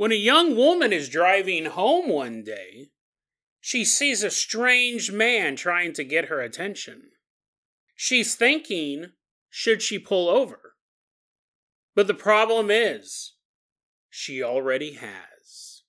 When 0.00 0.12
a 0.12 0.14
young 0.14 0.56
woman 0.56 0.94
is 0.94 1.10
driving 1.10 1.66
home 1.66 2.08
one 2.08 2.42
day, 2.42 2.88
she 3.60 3.84
sees 3.84 4.22
a 4.22 4.30
strange 4.30 5.12
man 5.12 5.56
trying 5.56 5.92
to 5.92 6.04
get 6.04 6.30
her 6.30 6.40
attention. 6.40 7.10
She's 7.94 8.34
thinking, 8.34 9.08
should 9.50 9.82
she 9.82 9.98
pull 9.98 10.30
over? 10.30 10.76
But 11.94 12.06
the 12.06 12.14
problem 12.14 12.70
is, 12.70 13.34
she 14.08 14.42
already 14.42 14.94
has. 14.94 15.82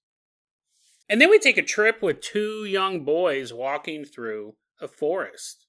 And 1.08 1.22
then 1.22 1.30
we 1.30 1.40
take 1.40 1.58
a 1.58 1.64
trip 1.64 2.02
with 2.02 2.20
two 2.20 2.66
young 2.66 3.06
boys 3.06 3.54
walking 3.54 4.04
through 4.04 4.56
a 4.82 4.90
forest. 4.90 5.68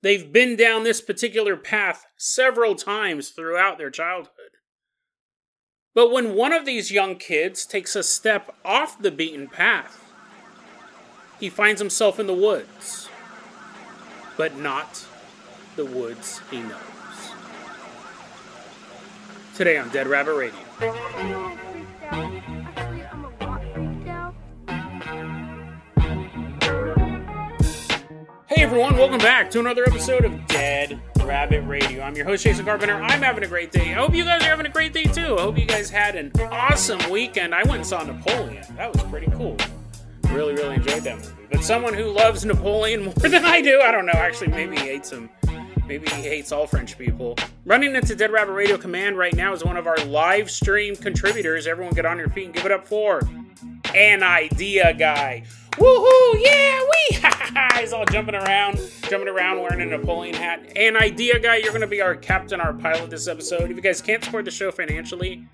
They've 0.00 0.32
been 0.32 0.54
down 0.54 0.84
this 0.84 1.00
particular 1.00 1.56
path 1.56 2.06
several 2.16 2.76
times 2.76 3.30
throughout 3.30 3.78
their 3.78 3.90
childhood. 3.90 4.57
But 5.94 6.12
when 6.12 6.34
one 6.34 6.52
of 6.52 6.66
these 6.66 6.92
young 6.92 7.16
kids 7.16 7.64
takes 7.64 7.96
a 7.96 8.02
step 8.02 8.54
off 8.64 9.00
the 9.00 9.10
beaten 9.10 9.48
path, 9.48 10.04
he 11.40 11.48
finds 11.48 11.80
himself 11.80 12.20
in 12.20 12.26
the 12.26 12.34
woods, 12.34 13.08
but 14.36 14.56
not 14.56 15.06
the 15.76 15.86
woods 15.86 16.42
he 16.50 16.60
knows. 16.60 16.78
Today 19.54 19.78
on 19.78 19.88
Dead 19.88 20.06
Rabbit 20.06 20.34
Radio. 20.34 20.60
Hey 28.46 28.62
everyone, 28.62 28.96
welcome 28.96 29.18
back 29.18 29.50
to 29.52 29.60
another 29.60 29.84
episode 29.84 30.24
of 30.24 30.46
Dead 30.48 31.00
Rabbit 31.28 31.60
Radio. 31.66 32.02
I'm 32.02 32.16
your 32.16 32.24
host, 32.24 32.42
Jason 32.42 32.64
Carpenter. 32.64 32.94
I'm 32.94 33.20
having 33.20 33.44
a 33.44 33.46
great 33.46 33.70
day. 33.70 33.90
I 33.90 33.98
hope 33.98 34.14
you 34.14 34.24
guys 34.24 34.40
are 34.40 34.46
having 34.46 34.64
a 34.64 34.70
great 34.70 34.94
day 34.94 35.04
too. 35.04 35.36
I 35.36 35.42
hope 35.42 35.58
you 35.58 35.66
guys 35.66 35.90
had 35.90 36.16
an 36.16 36.32
awesome 36.50 37.10
weekend. 37.10 37.54
I 37.54 37.64
went 37.64 37.76
and 37.76 37.86
saw 37.86 38.02
Napoleon. 38.02 38.64
That 38.78 38.94
was 38.94 39.02
pretty 39.02 39.30
cool. 39.32 39.54
Really, 40.30 40.54
really 40.54 40.76
enjoyed 40.76 41.02
that 41.02 41.18
movie. 41.18 41.30
But 41.52 41.62
someone 41.62 41.92
who 41.92 42.04
loves 42.04 42.46
Napoleon 42.46 43.04
more 43.04 43.12
than 43.12 43.44
I 43.44 43.60
do, 43.60 43.82
I 43.82 43.92
don't 43.92 44.06
know, 44.06 44.12
actually, 44.14 44.48
maybe 44.48 44.78
he 44.78 44.86
hates 44.86 45.12
him. 45.12 45.28
Maybe 45.86 46.08
he 46.08 46.22
hates 46.22 46.50
all 46.50 46.66
French 46.66 46.96
people. 46.96 47.36
Running 47.66 47.94
into 47.94 48.14
Dead 48.14 48.30
Rabbit 48.30 48.52
Radio 48.52 48.78
Command 48.78 49.18
right 49.18 49.34
now 49.34 49.52
is 49.52 49.62
one 49.62 49.76
of 49.76 49.86
our 49.86 49.98
live 50.06 50.50
stream 50.50 50.96
contributors. 50.96 51.66
Everyone 51.66 51.92
get 51.92 52.06
on 52.06 52.16
your 52.16 52.30
feet 52.30 52.46
and 52.46 52.54
give 52.54 52.64
it 52.64 52.72
up 52.72 52.88
for 52.88 53.20
an 53.94 54.22
idea 54.22 54.94
guy. 54.94 55.44
Woohoo! 55.78 56.40
Yeah, 56.40 56.80
we! 56.82 57.18
He's 57.80 57.92
all 57.92 58.04
jumping 58.06 58.34
around, 58.34 58.80
jumping 59.02 59.28
around 59.28 59.60
wearing 59.60 59.80
a 59.80 59.86
Napoleon 59.86 60.34
hat. 60.34 60.76
An 60.76 60.96
idea 60.96 61.38
guy, 61.38 61.56
you're 61.56 61.70
going 61.70 61.80
to 61.82 61.86
be 61.86 62.00
our 62.00 62.16
captain, 62.16 62.60
our 62.60 62.72
pilot 62.72 63.10
this 63.10 63.28
episode. 63.28 63.70
If 63.70 63.76
you 63.76 63.82
guys 63.82 64.02
can't 64.02 64.22
support 64.22 64.44
the 64.44 64.50
show 64.50 64.72
financially 64.72 65.46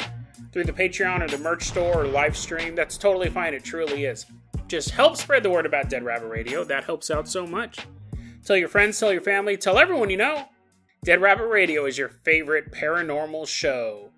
through 0.53 0.65
the 0.65 0.73
Patreon 0.73 1.23
or 1.23 1.29
the 1.29 1.39
merch 1.39 1.65
store 1.65 2.03
or 2.03 2.07
live 2.07 2.37
stream, 2.37 2.75
that's 2.75 2.97
totally 2.97 3.29
fine. 3.29 3.53
It 3.53 3.65
truly 3.65 4.07
is. 4.07 4.25
Just 4.67 4.91
help 4.91 5.17
spread 5.19 5.43
the 5.43 5.51
word 5.51 5.67
about 5.67 5.91
Dead 5.91 6.03
Rabbit 6.03 6.29
Radio. 6.29 6.65
That 6.65 6.85
helps 6.85 7.11
out 7.11 7.29
so 7.29 7.47
much. 7.47 7.87
Tell 8.45 8.57
your 8.57 8.69
friends, 8.69 8.99
tell 8.99 9.13
your 9.13 9.23
family, 9.23 9.57
tell 9.57 9.79
everyone 9.79 10.09
you 10.11 10.17
know. 10.17 10.49
Dead 11.05 11.21
Rabbit 11.21 11.49
Radio 11.49 11.85
is 11.85 11.99
your 11.99 12.09
favorite 12.09 12.73
paranormal 12.73 13.47
show. 13.47 14.11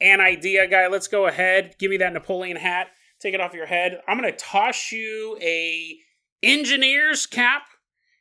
An 0.00 0.20
idea 0.20 0.66
guy, 0.66 0.86
let's 0.86 1.06
go 1.06 1.26
ahead. 1.26 1.74
Give 1.78 1.90
me 1.90 1.98
that 1.98 2.14
Napoleon 2.14 2.56
hat 2.56 2.88
take 3.20 3.34
it 3.34 3.40
off 3.40 3.54
your 3.54 3.66
head. 3.66 4.00
I'm 4.08 4.16
gonna 4.16 4.32
toss 4.32 4.92
you 4.92 5.38
a 5.40 5.98
engineer's 6.42 7.26
cap 7.26 7.62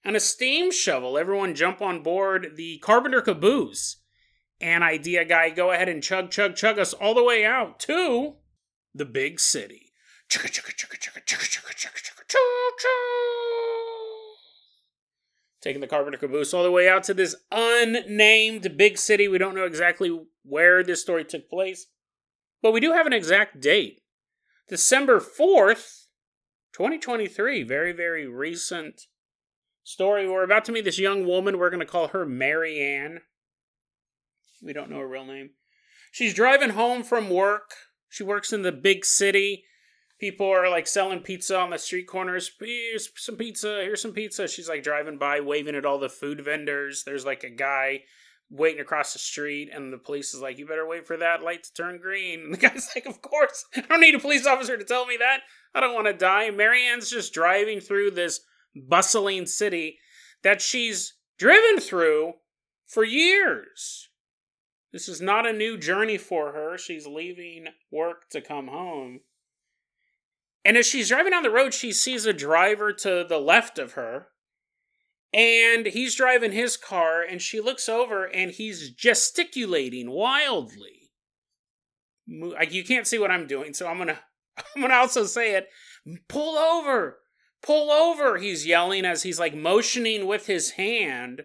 and 0.03 0.15
a 0.15 0.19
steam 0.19 0.71
shovel. 0.71 1.17
Everyone 1.17 1.55
jump 1.55 1.81
on 1.81 2.03
board 2.03 2.53
the 2.55 2.79
Carpenter 2.79 3.21
Caboose. 3.21 3.97
And 4.61 4.83
idea 4.83 5.23
guy, 5.23 5.51
go 5.51 5.71
ahead 5.71 5.87
and 5.87 6.03
chug, 6.03 6.31
chug, 6.31 6.55
chug 6.55 6.79
us 6.79 6.93
all 6.93 7.13
the 7.13 7.23
way 7.23 7.45
out 7.45 7.79
to 7.81 8.35
the 8.93 9.05
big 9.05 9.39
city. 9.39 9.93
Taking 15.61 15.81
the 15.81 15.87
Carpenter 15.87 16.17
Caboose 16.17 16.53
all 16.53 16.63
the 16.63 16.71
way 16.71 16.89
out 16.89 17.03
to 17.05 17.13
this 17.13 17.35
unnamed 17.51 18.77
big 18.77 18.97
city. 18.97 19.27
We 19.27 19.37
don't 19.37 19.55
know 19.55 19.65
exactly 19.65 20.25
where 20.43 20.83
this 20.83 21.01
story 21.01 21.23
took 21.23 21.49
place, 21.49 21.87
but 22.61 22.71
we 22.73 22.79
do 22.79 22.91
have 22.91 23.07
an 23.07 23.13
exact 23.13 23.61
date. 23.61 24.01
December 24.69 25.19
4th, 25.19 26.05
2023. 26.73 27.63
Very, 27.63 27.91
very 27.91 28.27
recent 28.27 29.01
story. 29.83 30.29
We're 30.29 30.43
about 30.43 30.65
to 30.65 30.71
meet 30.71 30.85
this 30.85 30.99
young 30.99 31.25
woman. 31.25 31.57
We're 31.57 31.71
going 31.71 31.79
to 31.79 31.85
call 31.85 32.09
her 32.09 32.25
Mary 32.25 32.79
Ann. 32.79 33.21
We 34.63 34.73
don't 34.73 34.91
know 34.91 34.99
her 34.99 35.07
real 35.07 35.25
name. 35.25 35.51
She's 36.11 36.33
driving 36.33 36.71
home 36.71 37.03
from 37.03 37.29
work. 37.29 37.71
She 38.09 38.23
works 38.23 38.53
in 38.53 38.61
the 38.61 38.71
big 38.71 39.05
city. 39.05 39.63
People 40.19 40.47
are 40.47 40.69
like 40.69 40.85
selling 40.85 41.21
pizza 41.21 41.57
on 41.57 41.69
the 41.69 41.77
street 41.77 42.07
corners. 42.07 42.51
Here's 42.59 43.09
some 43.15 43.37
pizza. 43.37 43.81
Here's 43.81 44.01
some 44.01 44.11
pizza. 44.11 44.47
She's 44.47 44.69
like 44.69 44.83
driving 44.83 45.17
by, 45.17 45.39
waving 45.39 45.75
at 45.75 45.85
all 45.85 45.97
the 45.97 46.09
food 46.09 46.43
vendors. 46.43 47.03
There's 47.05 47.25
like 47.25 47.43
a 47.43 47.49
guy 47.49 48.01
waiting 48.49 48.81
across 48.81 49.13
the 49.13 49.19
street, 49.19 49.69
and 49.73 49.93
the 49.93 49.97
police 49.97 50.33
is 50.33 50.41
like, 50.41 50.57
"You 50.57 50.65
better 50.65 50.87
wait 50.87 51.05
for 51.05 51.17
that 51.17 51.43
light 51.43 51.63
to 51.63 51.73
turn 51.73 51.99
green." 51.99 52.39
And 52.43 52.53
the 52.53 52.57
guy's 52.57 52.89
like, 52.95 53.05
"Of 53.05 53.21
course, 53.21 53.65
I 53.75 53.81
don't 53.81 54.01
need 54.01 54.15
a 54.15 54.19
police 54.19 54.45
officer 54.45 54.77
to 54.77 54.83
tell 54.83 55.05
me 55.05 55.17
that. 55.17 55.41
I 55.73 55.79
don't 55.79 55.93
want 55.93 56.07
to 56.07 56.13
die." 56.13 56.49
Marianne's 56.49 57.09
just 57.09 57.33
driving 57.33 57.79
through 57.79 58.11
this 58.11 58.41
bustling 58.75 59.45
city 59.45 59.99
that 60.43 60.61
she's 60.61 61.15
driven 61.37 61.79
through 61.79 62.33
for 62.85 63.03
years. 63.03 64.09
This 64.91 65.07
is 65.07 65.21
not 65.21 65.45
a 65.45 65.53
new 65.53 65.77
journey 65.77 66.17
for 66.17 66.53
her. 66.53 66.77
She's 66.77 67.05
leaving 67.05 67.67
work 67.91 68.29
to 68.31 68.41
come 68.41 68.67
home. 68.67 69.21
And 70.65 70.77
as 70.77 70.85
she's 70.85 71.09
driving 71.09 71.31
down 71.31 71.43
the 71.43 71.51
road, 71.51 71.73
she 71.73 71.91
sees 71.91 72.25
a 72.25 72.33
driver 72.33 72.91
to 72.93 73.25
the 73.27 73.37
left 73.37 73.79
of 73.79 73.93
her. 73.93 74.27
And 75.31 75.85
he's 75.87 76.15
driving 76.15 76.51
his 76.51 76.75
car, 76.75 77.21
and 77.21 77.41
she 77.41 77.61
looks 77.61 77.87
over 77.87 78.25
and 78.25 78.51
he's 78.51 78.89
gesticulating 78.89 80.09
wildly. 80.09 81.11
Like 82.27 82.73
you 82.73 82.83
can't 82.83 83.07
see 83.07 83.19
what 83.19 83.31
I'm 83.31 83.47
doing, 83.47 83.73
so 83.73 83.87
I'm 83.87 83.97
gonna 83.97 84.19
I'm 84.75 84.81
gonna 84.81 84.95
also 84.95 85.25
say 85.25 85.55
it. 85.55 85.67
Pull 86.27 86.57
over! 86.57 87.19
Pull 87.61 87.91
over! 87.91 88.37
He's 88.37 88.65
yelling 88.65 89.05
as 89.05 89.23
he's 89.23 89.39
like 89.39 89.55
motioning 89.55 90.25
with 90.25 90.47
his 90.47 90.71
hand 90.71 91.43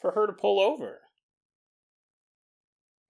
for 0.00 0.12
her 0.12 0.26
to 0.26 0.32
pull 0.32 0.60
over. 0.60 1.00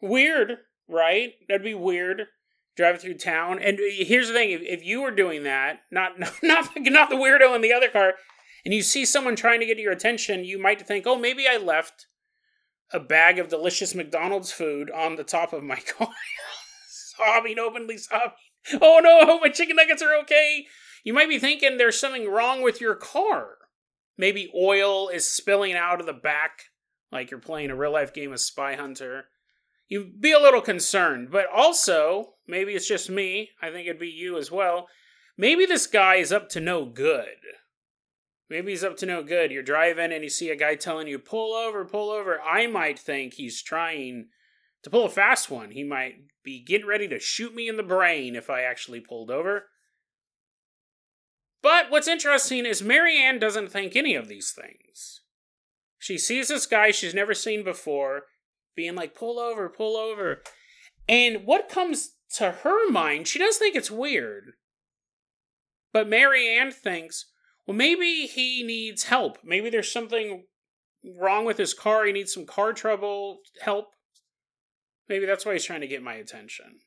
Weird, 0.00 0.58
right? 0.88 1.32
That'd 1.48 1.62
be 1.62 1.74
weird 1.74 2.22
driving 2.80 3.00
through 3.00 3.14
town. 3.14 3.58
And 3.60 3.78
here's 3.78 4.28
the 4.28 4.34
thing: 4.34 4.50
if, 4.50 4.62
if 4.62 4.84
you 4.84 5.02
were 5.02 5.10
doing 5.10 5.44
that, 5.44 5.80
not 5.90 6.18
not 6.18 6.68
not 6.76 7.10
the 7.10 7.16
weirdo 7.16 7.54
in 7.54 7.62
the 7.62 7.72
other 7.72 7.88
car, 7.88 8.14
and 8.64 8.74
you 8.74 8.82
see 8.82 9.04
someone 9.04 9.36
trying 9.36 9.60
to 9.60 9.66
get 9.66 9.78
your 9.78 9.92
attention, 9.92 10.44
you 10.44 10.60
might 10.60 10.86
think, 10.86 11.06
"Oh, 11.06 11.16
maybe 11.16 11.46
I 11.48 11.56
left 11.56 12.06
a 12.92 12.98
bag 12.98 13.38
of 13.38 13.48
delicious 13.48 13.94
McDonald's 13.94 14.50
food 14.50 14.90
on 14.90 15.16
the 15.16 15.24
top 15.24 15.52
of 15.52 15.62
my 15.62 15.76
car." 15.98 16.08
sobbing, 17.20 17.58
openly 17.58 17.98
sobbing. 17.98 18.32
Oh 18.80 19.00
no, 19.02 19.38
my 19.42 19.48
chicken 19.48 19.76
nuggets 19.76 20.02
are 20.02 20.14
okay. 20.22 20.66
You 21.04 21.14
might 21.14 21.28
be 21.28 21.38
thinking 21.38 21.76
there's 21.76 21.98
something 21.98 22.28
wrong 22.28 22.62
with 22.62 22.80
your 22.80 22.94
car. 22.94 23.56
Maybe 24.18 24.52
oil 24.54 25.08
is 25.08 25.30
spilling 25.30 25.74
out 25.74 26.00
of 26.00 26.06
the 26.06 26.12
back, 26.12 26.64
like 27.10 27.30
you're 27.30 27.40
playing 27.40 27.70
a 27.70 27.76
real 27.76 27.92
life 27.92 28.12
game 28.12 28.32
of 28.32 28.40
Spy 28.40 28.74
Hunter 28.74 29.26
you'd 29.90 30.22
be 30.22 30.32
a 30.32 30.40
little 30.40 30.62
concerned. 30.62 31.30
But 31.30 31.46
also, 31.54 32.36
maybe 32.48 32.72
it's 32.72 32.88
just 32.88 33.10
me. 33.10 33.50
I 33.60 33.70
think 33.70 33.86
it'd 33.86 34.00
be 34.00 34.08
you 34.08 34.38
as 34.38 34.50
well. 34.50 34.88
Maybe 35.36 35.66
this 35.66 35.86
guy 35.86 36.16
is 36.16 36.32
up 36.32 36.48
to 36.50 36.60
no 36.60 36.86
good. 36.86 37.26
Maybe 38.48 38.72
he's 38.72 38.84
up 38.84 38.96
to 38.98 39.06
no 39.06 39.22
good. 39.22 39.50
You're 39.50 39.62
driving 39.62 40.12
and 40.12 40.24
you 40.24 40.30
see 40.30 40.50
a 40.50 40.56
guy 40.56 40.74
telling 40.74 41.06
you, 41.06 41.18
pull 41.18 41.54
over, 41.54 41.84
pull 41.84 42.10
over. 42.10 42.40
I 42.40 42.66
might 42.66 42.98
think 42.98 43.34
he's 43.34 43.62
trying 43.62 44.28
to 44.82 44.90
pull 44.90 45.04
a 45.04 45.10
fast 45.10 45.50
one. 45.50 45.70
He 45.70 45.84
might 45.84 46.14
be 46.42 46.62
getting 46.62 46.86
ready 46.86 47.06
to 47.08 47.20
shoot 47.20 47.54
me 47.54 47.68
in 47.68 47.76
the 47.76 47.82
brain 47.82 48.34
if 48.34 48.48
I 48.48 48.62
actually 48.62 49.00
pulled 49.00 49.30
over. 49.30 49.66
But 51.62 51.90
what's 51.90 52.08
interesting 52.08 52.64
is 52.64 52.82
Marianne 52.82 53.38
doesn't 53.38 53.70
think 53.70 53.94
any 53.94 54.14
of 54.14 54.28
these 54.28 54.50
things. 54.50 55.20
She 55.98 56.16
sees 56.16 56.48
this 56.48 56.66
guy 56.66 56.90
she's 56.90 57.14
never 57.14 57.34
seen 57.34 57.62
before 57.62 58.22
being 58.80 58.94
like, 58.94 59.14
pull 59.14 59.38
over, 59.38 59.68
pull 59.68 59.94
over. 59.94 60.42
And 61.06 61.44
what 61.44 61.68
comes 61.68 62.14
to 62.36 62.50
her 62.62 62.90
mind, 62.90 63.28
she 63.28 63.38
does 63.38 63.58
think 63.58 63.76
it's 63.76 63.90
weird. 63.90 64.52
But 65.92 66.08
Marianne 66.08 66.70
thinks, 66.70 67.26
well, 67.66 67.76
maybe 67.76 68.26
he 68.26 68.62
needs 68.62 69.04
help. 69.04 69.38
Maybe 69.44 69.68
there's 69.68 69.92
something 69.92 70.44
wrong 71.04 71.44
with 71.44 71.58
his 71.58 71.74
car. 71.74 72.06
He 72.06 72.12
needs 72.12 72.32
some 72.32 72.46
car 72.46 72.72
trouble 72.72 73.40
help. 73.60 73.88
Maybe 75.10 75.26
that's 75.26 75.44
why 75.44 75.52
he's 75.52 75.64
trying 75.64 75.82
to 75.82 75.86
get 75.86 76.02
my 76.02 76.14
attention. 76.14 76.78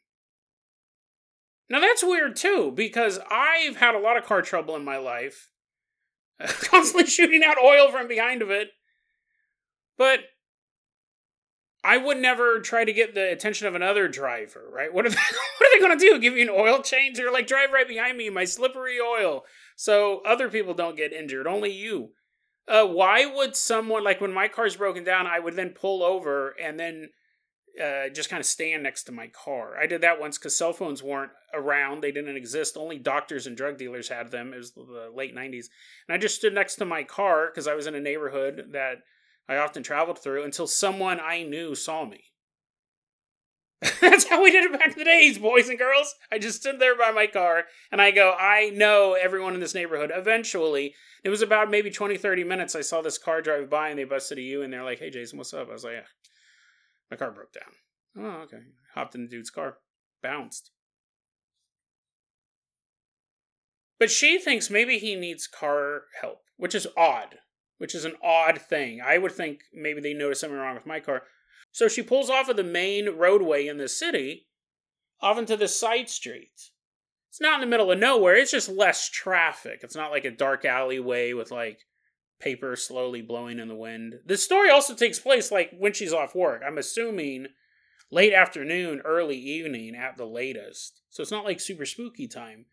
Now 1.69 1.79
that's 1.79 2.03
weird 2.03 2.35
too, 2.35 2.73
because 2.75 3.19
I've 3.29 3.75
had 3.75 3.93
a 3.93 3.99
lot 3.99 4.17
of 4.17 4.25
car 4.25 4.41
trouble 4.41 4.75
in 4.75 4.83
my 4.83 4.97
life. 4.97 5.49
Constantly 6.39 7.07
shooting 7.07 7.43
out 7.43 7.57
oil 7.63 7.91
from 7.91 8.07
behind 8.07 8.41
of 8.41 8.49
it. 8.49 8.69
But 9.95 10.21
I 11.83 11.97
would 11.97 12.17
never 12.17 12.59
try 12.61 12.85
to 12.85 12.93
get 12.93 13.13
the 13.13 13.31
attention 13.31 13.67
of 13.67 13.75
another 13.75 14.07
driver, 14.07 14.69
right? 14.71 14.93
What 14.93 15.05
are 15.05 15.09
they, 15.11 15.15
what 15.15 15.67
are 15.67 15.75
they 15.75 15.85
going 15.85 15.97
to 15.97 16.05
do? 16.05 16.19
Give 16.19 16.35
you 16.37 16.43
an 16.43 16.49
oil 16.49 16.81
change 16.81 17.19
or 17.19 17.31
like 17.31 17.47
drive 17.47 17.71
right 17.71 17.87
behind 17.87 18.17
me, 18.17 18.29
my 18.29 18.45
slippery 18.45 18.97
oil, 18.99 19.43
so 19.75 20.21
other 20.25 20.49
people 20.49 20.73
don't 20.73 20.97
get 20.97 21.13
injured, 21.13 21.47
only 21.47 21.71
you. 21.71 22.11
Uh, 22.67 22.85
why 22.85 23.25
would 23.25 23.55
someone 23.57 24.03
like 24.03 24.21
when 24.21 24.33
my 24.33 24.47
car's 24.47 24.77
broken 24.77 25.03
down, 25.03 25.27
I 25.27 25.39
would 25.39 25.55
then 25.55 25.71
pull 25.71 26.01
over 26.01 26.55
and 26.61 26.79
then 26.79 27.09
uh, 27.81 28.09
just 28.09 28.29
kind 28.29 28.39
of 28.39 28.45
stand 28.45 28.83
next 28.83 29.03
to 29.03 29.11
my 29.11 29.27
car. 29.27 29.77
I 29.77 29.87
did 29.87 30.01
that 30.01 30.19
once 30.19 30.37
because 30.37 30.55
cell 30.55 30.73
phones 30.73 31.01
weren't 31.01 31.31
around; 31.53 32.01
they 32.01 32.11
didn't 32.11 32.37
exist. 32.37 32.77
Only 32.77 32.99
doctors 32.99 33.47
and 33.47 33.57
drug 33.57 33.77
dealers 33.77 34.09
had 34.09 34.31
them. 34.31 34.53
It 34.53 34.57
was 34.57 34.73
the 34.73 35.11
late 35.13 35.35
'90s, 35.35 35.65
and 36.07 36.15
I 36.15 36.17
just 36.17 36.35
stood 36.35 36.53
next 36.53 36.75
to 36.75 36.85
my 36.85 37.03
car 37.03 37.47
because 37.47 37.67
I 37.67 37.73
was 37.73 37.87
in 37.87 37.95
a 37.95 37.99
neighborhood 37.99 38.67
that 38.73 38.99
I 39.47 39.57
often 39.57 39.83
traveled 39.83 40.19
through 40.19 40.43
until 40.43 40.67
someone 40.67 41.19
I 41.19 41.43
knew 41.43 41.75
saw 41.75 42.05
me. 42.05 42.23
That's 44.01 44.29
how 44.29 44.41
we 44.41 44.51
did 44.51 44.63
it 44.63 44.71
back 44.71 44.93
in 44.93 44.99
the 44.99 45.03
days, 45.03 45.37
boys 45.37 45.67
and 45.67 45.77
girls. 45.77 46.15
I 46.31 46.39
just 46.39 46.61
stood 46.61 46.79
there 46.79 46.97
by 46.97 47.11
my 47.11 47.27
car 47.27 47.65
and 47.91 48.01
I 48.01 48.11
go, 48.11 48.33
I 48.39 48.69
know 48.69 49.13
everyone 49.13 49.53
in 49.53 49.59
this 49.59 49.75
neighborhood. 49.75 50.11
Eventually, 50.13 50.95
it 51.23 51.29
was 51.29 51.41
about 51.41 51.69
maybe 51.69 51.91
20, 51.91 52.17
30 52.17 52.43
minutes. 52.45 52.75
I 52.75 52.81
saw 52.81 53.01
this 53.01 53.17
car 53.17 53.41
drive 53.41 53.69
by 53.69 53.89
and 53.89 53.99
they 53.99 54.05
busted 54.05 54.37
a 54.37 54.41
U 54.41 54.61
and 54.61 54.71
they're 54.71 54.83
like, 54.83 54.99
hey, 54.99 55.09
Jason, 55.09 55.37
what's 55.37 55.53
up? 55.53 55.69
I 55.69 55.73
was 55.73 55.83
like, 55.83 55.93
yeah, 55.95 56.07
my 57.11 57.17
car 57.17 57.31
broke 57.31 57.51
down. 57.51 58.25
Oh, 58.25 58.43
okay. 58.43 58.63
Hopped 58.93 59.15
in 59.15 59.23
the 59.23 59.29
dude's 59.29 59.49
car, 59.49 59.77
bounced. 60.21 60.71
But 63.99 64.11
she 64.11 64.39
thinks 64.39 64.69
maybe 64.69 64.97
he 64.97 65.15
needs 65.15 65.47
car 65.47 66.03
help, 66.21 66.39
which 66.57 66.75
is 66.75 66.87
odd 66.95 67.39
which 67.77 67.95
is 67.95 68.05
an 68.05 68.15
odd 68.23 68.59
thing. 68.59 69.01
I 69.01 69.17
would 69.17 69.31
think 69.31 69.61
maybe 69.73 70.01
they 70.01 70.13
noticed 70.13 70.41
something 70.41 70.57
wrong 70.57 70.75
with 70.75 70.85
my 70.85 70.99
car. 70.99 71.23
So 71.71 71.87
she 71.87 72.03
pulls 72.03 72.29
off 72.29 72.49
of 72.49 72.55
the 72.55 72.63
main 72.63 73.09
roadway 73.17 73.67
in 73.67 73.77
the 73.77 73.89
city 73.89 74.47
off 75.21 75.37
into 75.37 75.57
the 75.57 75.67
side 75.67 76.09
street. 76.09 76.71
It's 77.29 77.41
not 77.41 77.55
in 77.55 77.61
the 77.61 77.67
middle 77.67 77.91
of 77.91 77.97
nowhere, 77.97 78.35
it's 78.35 78.51
just 78.51 78.69
less 78.69 79.09
traffic. 79.09 79.79
It's 79.81 79.95
not 79.95 80.11
like 80.11 80.25
a 80.25 80.31
dark 80.31 80.65
alleyway 80.65 81.33
with 81.33 81.49
like 81.49 81.79
paper 82.39 82.75
slowly 82.75 83.21
blowing 83.21 83.57
in 83.57 83.69
the 83.69 83.75
wind. 83.75 84.19
The 84.25 84.37
story 84.37 84.69
also 84.69 84.93
takes 84.93 85.17
place 85.17 85.51
like 85.51 85.71
when 85.77 85.93
she's 85.93 86.13
off 86.13 86.35
work. 86.35 86.61
I'm 86.65 86.77
assuming 86.77 87.47
late 88.11 88.33
afternoon, 88.33 89.01
early 89.03 89.37
evening 89.37 89.95
at 89.95 90.17
the 90.17 90.25
latest. 90.25 91.01
So 91.09 91.23
it's 91.23 91.31
not 91.31 91.45
like 91.45 91.59
super 91.59 91.85
spooky 91.85 92.27
time. 92.27 92.65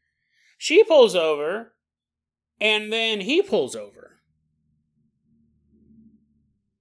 She 0.58 0.84
pulls 0.84 1.16
over 1.16 1.72
and 2.60 2.92
then 2.92 3.20
he 3.20 3.40
pulls 3.40 3.74
over. 3.74 4.19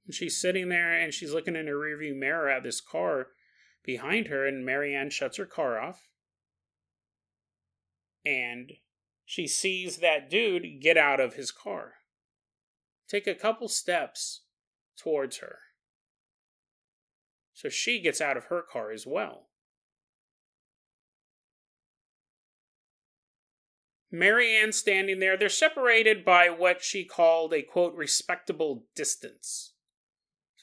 And 0.09 0.15
she's 0.15 0.41
sitting 0.41 0.69
there 0.69 0.91
and 0.91 1.13
she's 1.13 1.33
looking 1.33 1.55
in 1.55 1.67
her 1.67 1.75
rearview 1.75 2.17
mirror 2.17 2.49
at 2.49 2.63
this 2.63 2.81
car 2.81 3.27
behind 3.85 4.25
her, 4.25 4.43
and 4.47 4.65
Marianne 4.65 5.11
shuts 5.11 5.37
her 5.37 5.45
car 5.45 5.79
off. 5.79 6.07
And 8.25 8.71
she 9.23 9.47
sees 9.47 9.97
that 9.97 10.27
dude 10.27 10.81
get 10.81 10.97
out 10.97 11.19
of 11.19 11.35
his 11.35 11.51
car, 11.51 11.93
take 13.07 13.27
a 13.27 13.35
couple 13.35 13.67
steps 13.67 14.45
towards 14.97 15.37
her. 15.37 15.59
So 17.53 17.69
she 17.69 18.01
gets 18.01 18.19
out 18.19 18.35
of 18.35 18.45
her 18.45 18.63
car 18.63 18.89
as 18.89 19.05
well. 19.05 19.49
Marianne 24.11 24.71
standing 24.71 25.19
there, 25.19 25.37
they're 25.37 25.49
separated 25.49 26.25
by 26.25 26.49
what 26.49 26.81
she 26.81 27.05
called 27.05 27.53
a 27.53 27.61
quote 27.61 27.93
respectable 27.93 28.85
distance. 28.95 29.73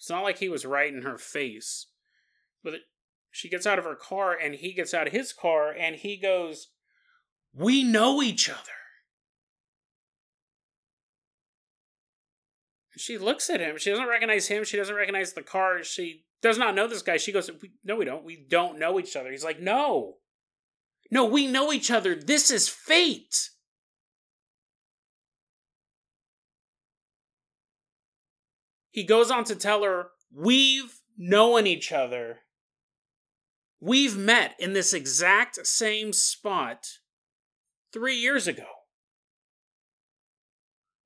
It's 0.06 0.10
not 0.12 0.22
like 0.22 0.38
he 0.38 0.48
was 0.48 0.64
right 0.64 0.94
in 0.94 1.02
her 1.02 1.18
face. 1.18 1.88
But 2.62 2.74
she 3.32 3.48
gets 3.48 3.66
out 3.66 3.80
of 3.80 3.84
her 3.84 3.96
car 3.96 4.36
and 4.40 4.54
he 4.54 4.72
gets 4.72 4.94
out 4.94 5.08
of 5.08 5.12
his 5.12 5.32
car 5.32 5.72
and 5.72 5.96
he 5.96 6.16
goes, 6.16 6.68
We 7.52 7.82
know 7.82 8.22
each 8.22 8.48
other. 8.48 8.60
She 12.96 13.18
looks 13.18 13.50
at 13.50 13.58
him. 13.58 13.78
She 13.78 13.90
doesn't 13.90 14.06
recognize 14.06 14.46
him. 14.46 14.62
She 14.62 14.76
doesn't 14.76 14.94
recognize 14.94 15.32
the 15.32 15.42
car. 15.42 15.82
She 15.82 16.22
does 16.40 16.56
not 16.56 16.76
know 16.76 16.86
this 16.86 17.02
guy. 17.02 17.16
She 17.16 17.32
goes, 17.32 17.50
No, 17.82 17.96
we 17.96 18.04
don't. 18.04 18.22
We 18.22 18.46
don't 18.48 18.78
know 18.78 19.00
each 19.00 19.16
other. 19.16 19.32
He's 19.32 19.42
like, 19.42 19.58
No. 19.58 20.18
No, 21.10 21.24
we 21.24 21.48
know 21.48 21.72
each 21.72 21.90
other. 21.90 22.14
This 22.14 22.52
is 22.52 22.68
fate. 22.68 23.50
He 28.96 29.04
goes 29.04 29.30
on 29.30 29.44
to 29.44 29.54
tell 29.54 29.84
her, 29.84 30.06
We've 30.34 31.00
known 31.18 31.66
each 31.66 31.92
other. 31.92 32.38
We've 33.78 34.16
met 34.16 34.54
in 34.58 34.72
this 34.72 34.94
exact 34.94 35.66
same 35.66 36.14
spot 36.14 36.86
three 37.92 38.16
years 38.16 38.48
ago. 38.48 38.64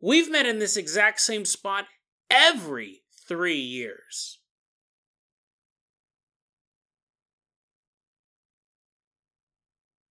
We've 0.01 0.31
met 0.31 0.47
in 0.47 0.61
this 0.61 0.77
exact 0.77 1.21
same 1.21 1.45
spot 1.45 1.87
every 2.31 3.03
three 3.27 3.59
years. 3.59 4.39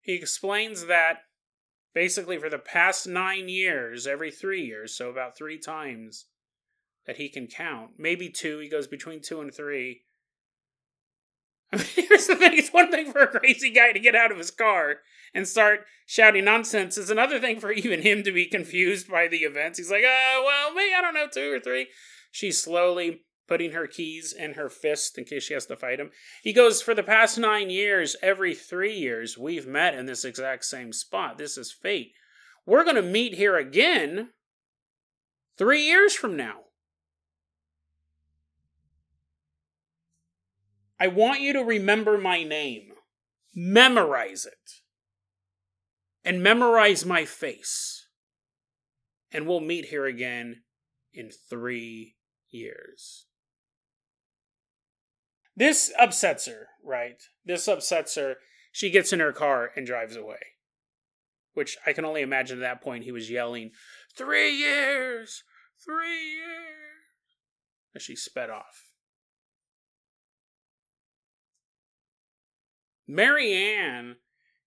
He 0.02 0.16
explains 0.16 0.88
that 0.88 1.20
basically 1.94 2.38
for 2.38 2.50
the 2.50 2.60
past 2.60 3.08
nine 3.08 3.48
years, 3.48 4.06
every 4.06 4.32
three 4.32 4.66
years, 4.66 4.98
so 4.98 5.10
about 5.10 5.38
three 5.38 5.58
times, 5.58 6.26
that 7.10 7.18
he 7.18 7.28
can 7.28 7.48
count. 7.48 7.90
Maybe 7.98 8.30
two. 8.30 8.60
He 8.60 8.70
goes 8.70 8.86
between 8.86 9.20
two 9.20 9.42
and 9.42 9.52
three. 9.52 10.04
I 11.74 11.78
mean, 11.78 11.88
here's 11.96 12.28
the 12.28 12.36
thing: 12.36 12.56
it's 12.56 12.70
one 12.70 12.92
thing 12.92 13.12
for 13.12 13.22
a 13.22 13.40
crazy 13.40 13.72
guy 13.72 13.94
to 13.94 14.00
get 14.00 14.14
out 14.14 14.32
of 14.32 14.38
his 14.38 14.52
car 14.52 14.98
and 15.34 15.48
start 15.48 15.86
shouting 16.06 16.46
nonsense. 16.46 17.00
It's 17.00 17.10
another 17.10 17.40
thing 17.40 17.60
for 17.60 17.72
even 17.72 18.04
him 18.04 18.22
to 18.22 18.32
be 18.32 18.46
confused 18.46 19.10
by 19.10 19.28
the 19.28 19.38
events. 19.40 19.80
He's 19.80 19.90
like, 19.90 20.04
"Oh, 20.06 20.44
well, 20.46 20.76
maybe 20.76 20.94
I 20.94 21.02
don't 21.02 21.16
know, 21.16 21.26
two 21.26 21.52
or 21.52 21.60
three. 21.60 21.88
She's 22.30 22.62
slowly 22.62 23.22
putting 23.48 23.72
her 23.72 23.88
keys 23.88 24.32
in 24.32 24.54
her 24.54 24.70
fist 24.70 25.18
in 25.18 25.26
case 25.26 25.46
she 25.46 25.56
has 25.56 25.66
to 25.66 25.76
fight 25.76 26.00
him. 26.00 26.12
He 26.44 26.54
goes, 26.54 26.84
For 26.84 26.94
the 26.94 27.02
past 27.02 27.40
nine 27.40 27.72
years, 27.72 28.16
every 28.22 28.54
three 28.54 28.96
years, 28.96 29.40
we've 29.40 29.66
met 29.66 29.96
in 29.96 30.06
this 30.06 30.24
exact 30.24 30.66
same 30.66 30.94
spot. 30.94 31.40
This 31.40 31.58
is 31.58 31.72
fate. 31.72 32.12
We're 32.68 32.84
going 32.84 32.96
to 32.96 33.02
meet 33.02 33.34
here 33.34 33.58
again 33.58 34.30
three 35.58 35.82
years 35.82 36.14
from 36.14 36.38
now. 36.38 36.69
I 41.00 41.08
want 41.08 41.40
you 41.40 41.54
to 41.54 41.64
remember 41.64 42.18
my 42.18 42.44
name. 42.44 42.92
Memorize 43.56 44.46
it. 44.46 44.82
And 46.24 46.44
memorize 46.44 47.06
my 47.06 47.26
face. 47.26 48.08
And 49.32 49.48
we'll 49.48 49.62
meet 49.62 49.86
here 49.86 50.06
again 50.06 50.64
in 51.14 51.30
three 51.50 52.16
years. 52.50 53.26
This 55.56 55.92
upsets 56.00 56.46
her, 56.48 56.68
right? 56.84 57.22
This 57.46 57.68
upsets 57.68 58.16
her. 58.16 58.36
She 58.72 58.90
gets 58.90 59.14
in 59.14 59.20
her 59.20 59.34
car 59.34 59.72
and 59.76 59.86
drives 59.86 60.16
away. 60.16 60.40
Which 61.54 61.78
I 61.86 61.94
can 61.94 62.06
only 62.06 62.22
imagine 62.22 62.60
at 62.60 62.62
that 62.62 62.82
point 62.82 63.04
he 63.04 63.12
was 63.12 63.30
yelling, 63.30 63.72
Three 64.16 64.56
years! 64.56 65.44
Three 65.84 66.32
years! 66.32 67.40
As 67.96 68.04
she 68.04 68.16
sped 68.16 68.50
off. 68.50 68.89
Marianne 73.10 74.18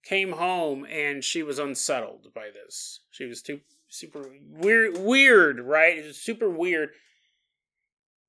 came 0.05 0.33
home 0.33 0.85
and 0.85 1.23
she 1.23 1.45
was 1.45 1.61
unsettled 1.61 2.35
by 2.35 2.49
this. 2.53 3.01
She 3.13 3.25
was 3.25 3.41
too 3.41 3.61
super 3.89 4.25
weird 4.51 4.99
weird, 4.99 5.61
right? 5.61 5.97
It 5.97 6.07
was 6.07 6.17
super 6.17 6.51
weird. 6.51 6.91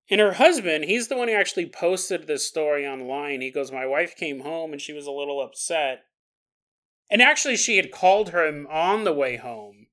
And 0.09 0.21
her 0.21 0.33
husband, 0.33 0.83
he's 0.83 1.07
the 1.07 1.17
one 1.17 1.29
who 1.29 1.33
actually 1.33 1.65
posted 1.65 2.27
this 2.27 2.45
story 2.45 2.85
online. 2.85 3.41
He 3.41 3.49
goes, 3.49 3.71
My 3.71 3.87
wife 3.87 4.15
came 4.15 4.41
home 4.41 4.71
and 4.71 4.79
she 4.79 4.93
was 4.93 5.07
a 5.07 5.11
little 5.11 5.41
upset. 5.41 6.03
And 7.09 7.21
actually, 7.21 7.57
she 7.57 7.77
had 7.77 7.91
called 7.91 8.29
him 8.29 8.67
on 8.69 9.05
the 9.05 9.13
way 9.13 9.37
home, 9.37 9.87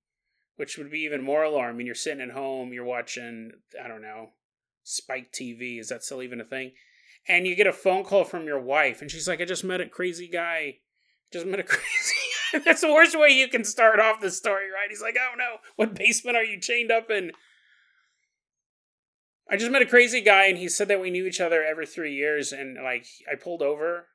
which 0.57 0.77
would 0.77 0.91
be 0.91 1.01
even 1.01 1.23
more 1.23 1.45
alarming. 1.45 1.87
You're 1.87 1.95
sitting 1.95 2.21
at 2.21 2.35
home, 2.35 2.75
you're 2.75 2.85
watching, 2.85 3.53
I 3.83 3.89
don't 3.89 4.03
know, 4.03 4.31
Spike 4.85 5.33
TV. 5.33 5.81
Is 5.81 5.89
that 5.89 6.05
still 6.05 6.23
even 6.23 6.41
a 6.41 6.45
thing? 6.45 6.73
And 7.29 7.47
you 7.47 7.55
get 7.55 7.67
a 7.67 7.73
phone 7.73 8.05
call 8.05 8.25
from 8.25 8.47
your 8.47 8.61
wife, 8.61 9.03
and 9.03 9.11
she's 9.11 9.29
like, 9.29 9.41
I 9.41 9.45
just 9.45 9.65
met 9.65 9.81
a 9.81 9.87
crazy 9.87 10.29
guy. 10.29 10.79
Just 11.33 11.47
met 11.47 11.61
a 11.61 11.63
crazy 11.65 12.15
guy. 12.53 12.59
That's 12.61 12.81
the 12.81 12.93
worst 12.93 13.19
way 13.19 13.29
you 13.29 13.49
can 13.49 13.65
start 13.65 14.01
off 14.01 14.21
the 14.21 14.31
story, 14.31 14.71
right? 14.71 14.89
He's 14.89 15.03
like, 15.03 15.17
oh 15.19 15.37
no, 15.37 15.57
what 15.77 15.95
basement 15.95 16.37
are 16.37 16.45
you 16.45 16.61
chained 16.61 16.91
up 16.91 17.11
in? 17.11 17.33
I 19.49 19.57
just 19.57 19.73
met 19.73 19.83
a 19.83 19.87
crazy 19.87 20.21
guy, 20.21 20.47
and 20.47 20.59
he 20.59 20.69
said 20.69 20.89
that 20.89 21.01
we 21.01 21.11
knew 21.11 21.27
each 21.27 21.41
other 21.41 21.65
every 21.65 21.87
three 21.87 22.15
years, 22.15 22.53
and 22.53 22.79
like, 22.83 23.07
I 23.31 23.35
pulled 23.35 23.63
over. 23.63 24.07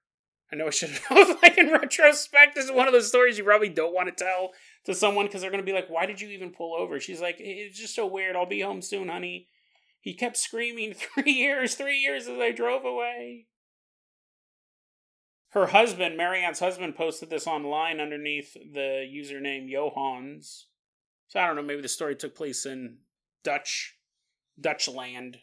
I 0.51 0.55
know 0.55 0.67
I 0.67 0.69
should 0.69 0.91
have, 0.91 1.37
like, 1.43 1.57
in 1.57 1.71
retrospect, 1.71 2.55
this 2.55 2.65
is 2.65 2.71
one 2.71 2.87
of 2.87 2.93
those 2.93 3.07
stories 3.07 3.37
you 3.37 3.43
probably 3.43 3.69
don't 3.69 3.95
want 3.95 4.15
to 4.15 4.23
tell 4.23 4.51
to 4.85 4.93
someone 4.93 5.25
because 5.25 5.41
they're 5.41 5.49
going 5.49 5.63
to 5.63 5.65
be 5.65 5.73
like, 5.73 5.89
why 5.89 6.05
did 6.05 6.21
you 6.21 6.29
even 6.29 6.51
pull 6.51 6.75
over? 6.75 6.99
She's 6.99 7.19
like, 7.19 7.37
it's 7.39 7.79
just 7.79 7.95
so 7.95 8.05
weird. 8.05 8.35
I'll 8.35 8.45
be 8.45 8.61
home 8.61 8.81
soon, 8.81 9.09
honey 9.09 9.47
He 10.05 10.13
kept 10.13 10.37
screaming, 10.37 10.93
Three 11.15 11.31
years, 11.31 11.73
three 11.73 11.97
years 11.97 12.27
as 12.27 12.37
I 12.37 12.51
drove 12.51 12.85
away. 12.85 13.47
Her 15.49 15.67
husband, 15.67 16.15
Marianne's 16.15 16.59
husband, 16.59 16.95
posted 16.95 17.31
this 17.31 17.47
online 17.47 17.99
underneath 17.99 18.53
the 18.53 19.03
username 19.11 19.67
Johans. 19.67 20.65
So 21.27 21.39
I 21.39 21.47
don't 21.47 21.55
know, 21.55 21.63
maybe 21.63 21.81
the 21.81 21.87
story 21.87 22.15
took 22.15 22.35
place 22.35 22.67
in 22.67 22.97
Dutch, 23.43 23.95
Dutch 24.61 24.87
land, 24.87 25.37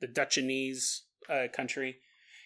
the 0.00 0.08
Dutchanese 0.08 1.02
uh, 1.30 1.46
country. 1.52 1.98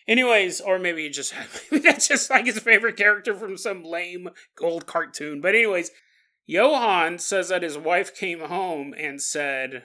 Anyways, 0.06 0.60
or 0.60 0.78
maybe 0.78 1.08
just 1.08 1.32
that's 1.70 2.08
just 2.08 2.28
like 2.28 2.44
his 2.44 2.58
favorite 2.58 2.98
character 2.98 3.34
from 3.34 3.56
some 3.56 3.84
lame 3.84 4.28
old 4.60 4.84
cartoon. 4.84 5.40
But 5.40 5.54
anyways, 5.54 5.92
Johan 6.44 7.18
says 7.18 7.48
that 7.48 7.62
his 7.62 7.78
wife 7.78 8.14
came 8.14 8.40
home 8.40 8.92
and 8.98 9.22
said 9.22 9.84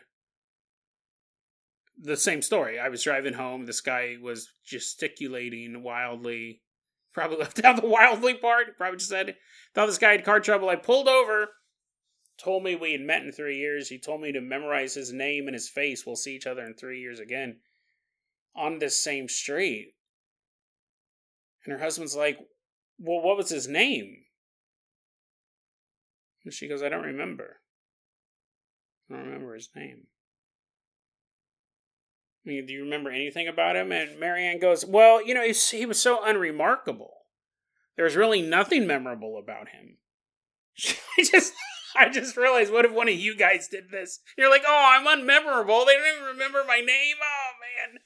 the 1.98 2.18
same 2.18 2.42
story. 2.42 2.80
I 2.80 2.89
was 2.89 3.04
driving 3.04 3.34
home. 3.34 3.66
This 3.66 3.82
guy 3.82 4.16
was 4.22 4.51
gesticulating 4.66 5.84
wildly. 5.84 6.62
Probably 7.13 7.38
left 7.38 7.63
out 7.63 7.82
the 7.82 7.88
wildly 7.88 8.36
part. 8.36 8.77
Probably 8.77 8.98
just 8.98 9.10
said, 9.10 9.36
thought 9.74 9.88
this 9.88 9.98
guy 9.98 10.12
had 10.12 10.25
car 10.25 10.39
trouble. 10.39 10.70
I 10.70 10.75
pulled 10.75 11.08
over. 11.08 11.50
Told 12.38 12.63
me 12.63 12.75
we 12.75 12.92
had 12.92 13.01
met 13.01 13.24
in 13.24 13.32
three 13.32 13.58
years. 13.58 13.89
He 13.89 13.98
told 13.98 14.22
me 14.22 14.32
to 14.32 14.42
memorize 14.42 14.94
his 14.94 15.12
name 15.12 15.48
and 15.48 15.56
his 15.56 15.70
face. 15.70 16.06
We'll 16.06 16.16
see 16.16 16.36
each 16.36 16.46
other 16.46 16.63
in 16.63 16.75
three 16.75 17.01
years 17.01 17.20
again 17.20 17.58
on 18.56 18.77
this 18.77 19.01
same 19.01 19.27
street. 19.27 19.94
And 21.66 21.74
her 21.74 21.80
husband's 21.80 22.16
like, 22.16 22.38
Well, 23.00 23.22
what 23.22 23.38
was 23.38 23.50
his 23.50 23.68
name? 23.68 24.18
And 26.46 26.54
she 26.54 26.68
goes, 26.68 26.84
I 26.84 26.89
don't 26.89 27.06
remember. 27.06 27.58
I 29.10 29.16
don't 29.16 29.25
remember 29.25 29.56
his 29.56 29.70
name. 29.75 30.04
I 32.48 32.50
mean, 32.50 32.66
do 32.66 32.72
you 32.72 32.84
remember 32.84 33.12
anything 33.12 33.50
about 33.50 33.75
him? 33.75 33.92
And 33.92 34.20
Marianne 34.22 34.60
goes, 34.60 34.86
Well, 34.86 35.25
you 35.25 35.34
know, 35.34 35.44
he 35.44 35.86
was 35.86 36.01
so 36.01 36.24
unremarkable. 36.24 37.12
There's 37.98 38.16
really 38.16 38.42
nothing 38.42 38.88
memorable 38.88 39.38
about 39.38 39.70
him. 39.70 39.98
I 41.18 41.24
just. 41.24 41.54
I 42.00 42.10
just 42.10 42.38
realized, 42.38 42.72
what 42.72 42.86
if 42.86 42.92
one 42.92 43.08
of 43.10 43.16
you 43.16 43.36
guys 43.36 43.70
did 43.70 43.89
this? 43.89 44.20
You're 44.38 44.51
like, 44.51 44.62
oh, 44.68 44.86
I'm 44.96 45.08
unmemorable. 45.08 45.84
They 45.84 45.94
don't 45.94 46.16
even 46.16 46.27
remember 46.27 46.63
my 46.68 46.77
name. 46.77 47.16
Oh, 47.24 47.51
man. 47.89 48.00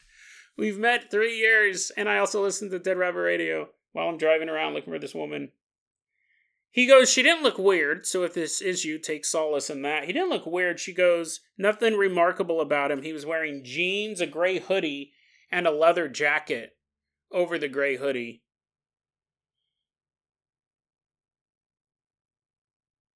We've 0.57 0.77
met 0.77 1.11
three 1.11 1.37
years, 1.37 1.91
and 1.97 2.07
I 2.07 2.19
also 2.19 2.41
listen 2.41 2.69
to 2.69 2.79
Dead 2.79 2.97
Rabbit 2.97 3.19
Radio 3.19 3.67
while 3.91 4.07
I'm 4.07 4.17
driving 4.17 4.47
around 4.47 4.75
looking 4.75 4.93
for 4.93 4.99
this 4.99 5.13
woman. 5.13 5.51
He 6.71 6.87
goes, 6.87 7.11
She 7.11 7.21
didn't 7.21 7.43
look 7.43 7.57
weird, 7.57 8.05
so 8.05 8.23
if 8.23 8.33
this 8.33 8.61
is 8.61 8.85
you, 8.85 8.97
take 8.97 9.25
solace 9.25 9.69
in 9.69 9.81
that. 9.81 10.05
He 10.05 10.13
didn't 10.13 10.29
look 10.29 10.45
weird. 10.45 10.79
She 10.79 10.93
goes, 10.93 11.41
Nothing 11.57 11.95
remarkable 11.95 12.61
about 12.61 12.91
him. 12.91 13.03
He 13.03 13.13
was 13.13 13.25
wearing 13.25 13.63
jeans, 13.63 14.21
a 14.21 14.25
gray 14.25 14.59
hoodie, 14.59 15.11
and 15.51 15.67
a 15.67 15.71
leather 15.71 16.07
jacket 16.07 16.71
over 17.31 17.57
the 17.57 17.67
gray 17.67 17.97
hoodie. 17.97 18.41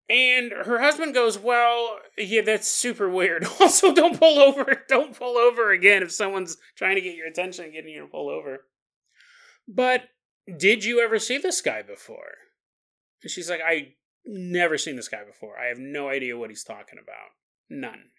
And 0.10 0.52
her 0.52 0.80
husband 0.80 1.14
goes, 1.14 1.40
Well, 1.40 2.00
yeah, 2.18 2.42
that's 2.42 2.70
super 2.70 3.10
weird. 3.10 3.48
Also, 3.62 3.94
don't 3.94 4.20
pull 4.20 4.38
over. 4.38 4.84
Don't 4.90 5.18
pull 5.18 5.38
over 5.38 5.72
again 5.72 6.04
if 6.04 6.12
someone's 6.12 6.58
trying 6.76 6.96
to 6.96 7.02
get 7.02 7.16
your 7.16 7.28
attention 7.28 7.64
and 7.64 7.74
getting 7.74 7.94
you 7.94 8.02
to 8.02 8.08
pull 8.08 8.30
over. 8.30 8.66
But 9.68 10.04
did 10.58 10.84
you 10.84 11.00
ever 11.00 11.18
see 11.18 11.38
this 11.38 11.62
guy 11.62 11.82
before? 11.82 12.45
And 13.22 13.32
she's 13.32 13.50
like, 13.50 13.62
I 13.66 13.94
never 14.26 14.78
seen 14.78 14.96
this 14.96 15.08
guy 15.08 15.24
before. 15.24 15.58
I 15.58 15.68
have 15.68 15.80
no 15.80 16.10
idea 16.10 16.38
what 16.38 16.50
he's 16.50 16.64
talking 16.64 17.00
about. 17.02 17.32
None. 17.70 18.10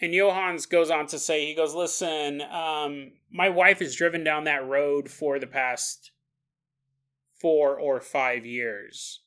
And 0.00 0.14
Johans 0.14 0.68
goes 0.68 0.90
on 0.90 1.06
to 1.08 1.18
say, 1.18 1.44
he 1.46 1.54
goes, 1.54 1.74
listen, 1.74 2.40
um, 2.40 3.12
my 3.30 3.50
wife 3.50 3.80
has 3.80 3.94
driven 3.94 4.24
down 4.24 4.44
that 4.44 4.66
road 4.66 5.10
for 5.10 5.38
the 5.38 5.46
past 5.46 6.12
four 7.38 7.78
or 7.78 8.00
five 8.00 8.46
years, 8.46 9.20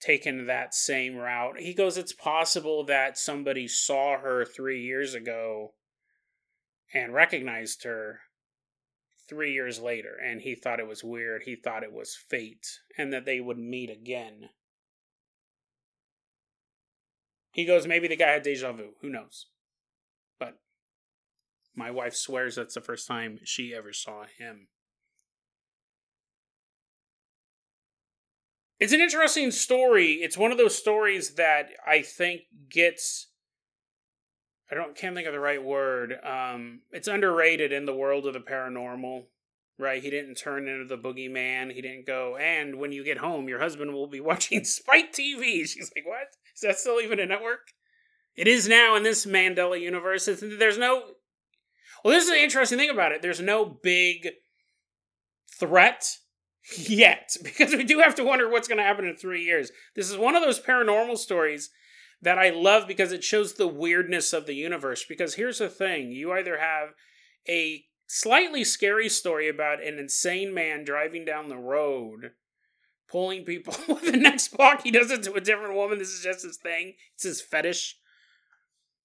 taken 0.00 0.46
that 0.46 0.72
same 0.72 1.16
route. 1.16 1.58
He 1.58 1.74
goes, 1.74 1.98
it's 1.98 2.12
possible 2.12 2.84
that 2.84 3.18
somebody 3.18 3.66
saw 3.66 4.18
her 4.18 4.44
three 4.44 4.82
years 4.82 5.14
ago 5.14 5.74
and 6.92 7.12
recognized 7.12 7.82
her 7.82 8.20
three 9.28 9.52
years 9.52 9.80
later, 9.80 10.16
and 10.22 10.42
he 10.42 10.54
thought 10.54 10.80
it 10.80 10.88
was 10.88 11.04
weird. 11.04 11.42
He 11.44 11.56
thought 11.56 11.82
it 11.82 11.92
was 11.92 12.16
fate, 12.16 12.80
and 12.98 13.12
that 13.12 13.24
they 13.24 13.40
would 13.40 13.58
meet 13.58 13.90
again. 13.90 14.50
He 17.52 17.64
goes, 17.64 17.86
maybe 17.86 18.08
the 18.08 18.16
guy 18.16 18.32
had 18.32 18.42
deja 18.42 18.72
vu. 18.72 18.94
Who 19.00 19.08
knows? 19.08 19.46
But 20.38 20.58
my 21.74 21.90
wife 21.90 22.14
swears 22.14 22.56
that's 22.56 22.74
the 22.74 22.80
first 22.80 23.06
time 23.06 23.38
she 23.44 23.72
ever 23.74 23.92
saw 23.92 24.24
him. 24.24 24.68
It's 28.80 28.92
an 28.92 29.00
interesting 29.00 29.52
story. 29.52 30.14
It's 30.14 30.36
one 30.36 30.50
of 30.50 30.58
those 30.58 30.76
stories 30.76 31.34
that 31.34 31.70
I 31.86 32.02
think 32.02 32.42
gets 32.68 33.28
I 34.70 34.74
don't 34.74 34.96
can't 34.96 35.14
think 35.14 35.26
of 35.26 35.32
the 35.34 35.40
right 35.40 35.62
word. 35.62 36.14
Um, 36.24 36.80
it's 36.90 37.08
underrated 37.08 37.72
in 37.72 37.84
the 37.84 37.94
world 37.94 38.26
of 38.26 38.32
the 38.32 38.40
paranormal, 38.40 39.24
right? 39.78 40.02
He 40.02 40.10
didn't 40.10 40.36
turn 40.36 40.68
into 40.68 40.86
the 40.86 41.00
boogeyman. 41.00 41.72
He 41.72 41.82
didn't 41.82 42.06
go. 42.06 42.36
And 42.36 42.78
when 42.78 42.92
you 42.92 43.04
get 43.04 43.18
home, 43.18 43.48
your 43.48 43.60
husband 43.60 43.92
will 43.92 44.06
be 44.06 44.20
watching 44.20 44.64
Spike 44.64 45.12
TV. 45.12 45.66
She's 45.66 45.90
like, 45.94 46.06
"What? 46.06 46.28
Is 46.54 46.62
that 46.62 46.78
still 46.78 47.00
even 47.00 47.20
a 47.20 47.26
network?" 47.26 47.72
It 48.36 48.48
is 48.48 48.68
now 48.68 48.96
in 48.96 49.04
this 49.04 49.26
Mandela 49.26 49.80
universe. 49.80 50.26
It's, 50.28 50.40
there's 50.40 50.78
no. 50.78 51.02
Well, 52.04 52.14
this 52.14 52.24
is 52.24 52.30
the 52.30 52.42
interesting 52.42 52.78
thing 52.78 52.90
about 52.90 53.12
it. 53.12 53.22
There's 53.22 53.40
no 53.40 53.64
big 53.64 54.28
threat 55.58 56.04
yet 56.76 57.36
because 57.42 57.74
we 57.74 57.84
do 57.84 57.98
have 58.00 58.14
to 58.16 58.24
wonder 58.24 58.48
what's 58.48 58.68
going 58.68 58.78
to 58.78 58.84
happen 58.84 59.04
in 59.04 59.16
three 59.16 59.44
years. 59.44 59.70
This 59.94 60.10
is 60.10 60.16
one 60.16 60.34
of 60.34 60.42
those 60.42 60.60
paranormal 60.60 61.18
stories 61.18 61.70
that 62.24 62.38
I 62.38 62.50
love 62.50 62.88
because 62.88 63.12
it 63.12 63.22
shows 63.22 63.52
the 63.52 63.68
weirdness 63.68 64.32
of 64.32 64.46
the 64.46 64.54
universe. 64.54 65.04
Because 65.06 65.34
here's 65.34 65.58
the 65.58 65.68
thing 65.68 66.10
you 66.10 66.32
either 66.32 66.58
have 66.58 66.90
a 67.48 67.84
slightly 68.06 68.64
scary 68.64 69.08
story 69.08 69.48
about 69.48 69.84
an 69.84 69.98
insane 69.98 70.52
man 70.52 70.84
driving 70.84 71.24
down 71.24 71.48
the 71.48 71.58
road, 71.58 72.32
pulling 73.10 73.44
people 73.44 73.74
with 73.94 74.10
the 74.10 74.16
next 74.16 74.56
block 74.56 74.82
he 74.82 74.90
does 74.90 75.10
it 75.10 75.22
to 75.24 75.34
a 75.34 75.40
different 75.40 75.74
woman. 75.74 75.98
This 75.98 76.12
is 76.12 76.22
just 76.22 76.44
his 76.44 76.56
thing, 76.56 76.94
it's 77.14 77.24
his 77.24 77.42
fetish. 77.42 77.98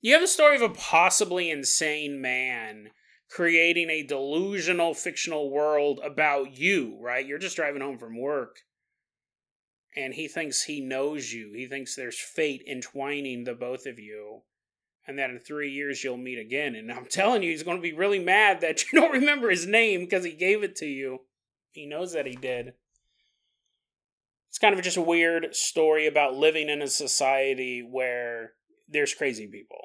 You 0.02 0.14
have 0.14 0.24
a 0.24 0.28
story 0.28 0.56
of 0.56 0.62
a 0.62 0.70
possibly 0.70 1.52
insane 1.52 2.22
man 2.22 2.92
creating 3.30 3.90
a 3.90 4.02
delusional 4.02 4.94
fictional 4.94 5.52
world 5.52 6.00
about 6.04 6.58
you, 6.58 6.98
right? 7.02 7.28
You're 7.28 7.38
just 7.38 7.58
driving 7.58 7.82
home 7.82 7.98
from 7.98 8.18
work 8.18 8.62
and 9.96 10.14
he 10.14 10.28
thinks 10.28 10.64
he 10.64 10.82
knows 10.82 11.34
you. 11.34 11.54
He 11.54 11.68
thinks 11.68 11.96
there's 11.96 12.20
fate 12.20 12.64
entwining 12.70 13.44
the 13.44 13.54
both 13.54 13.86
of 13.86 14.00
you, 14.00 14.42
and 15.08 15.18
that 15.18 15.30
in 15.30 15.40
three 15.40 15.72
years 15.72 16.04
you'll 16.04 16.18
meet 16.18 16.40
again. 16.40 16.76
And 16.76 16.92
I'm 16.92 17.06
telling 17.10 17.44
you, 17.44 17.52
he's 17.52 17.64
going 17.64 17.78
to 17.78 17.82
be 17.82 17.94
really 17.94 18.20
mad 18.20 18.62
that 18.62 18.84
you 18.92 19.00
don't 19.00 19.14
remember 19.14 19.50
his 19.50 19.66
name 19.66 20.02
because 20.02 20.24
he 20.24 20.34
gave 20.34 20.64
it 20.64 20.76
to 20.78 20.86
you. 20.86 21.20
He 21.72 21.86
knows 21.86 22.14
that 22.14 22.26
he 22.26 22.36
did. 22.36 22.74
It's 24.50 24.58
kind 24.58 24.76
of 24.76 24.84
just 24.84 24.98
a 24.98 25.02
weird 25.02 25.54
story 25.56 26.08
about 26.08 26.34
living 26.34 26.70
in 26.70 26.82
a 26.82 26.88
society 26.88 27.82
where 27.88 28.54
there's 28.88 29.14
crazy 29.14 29.46
people. 29.46 29.78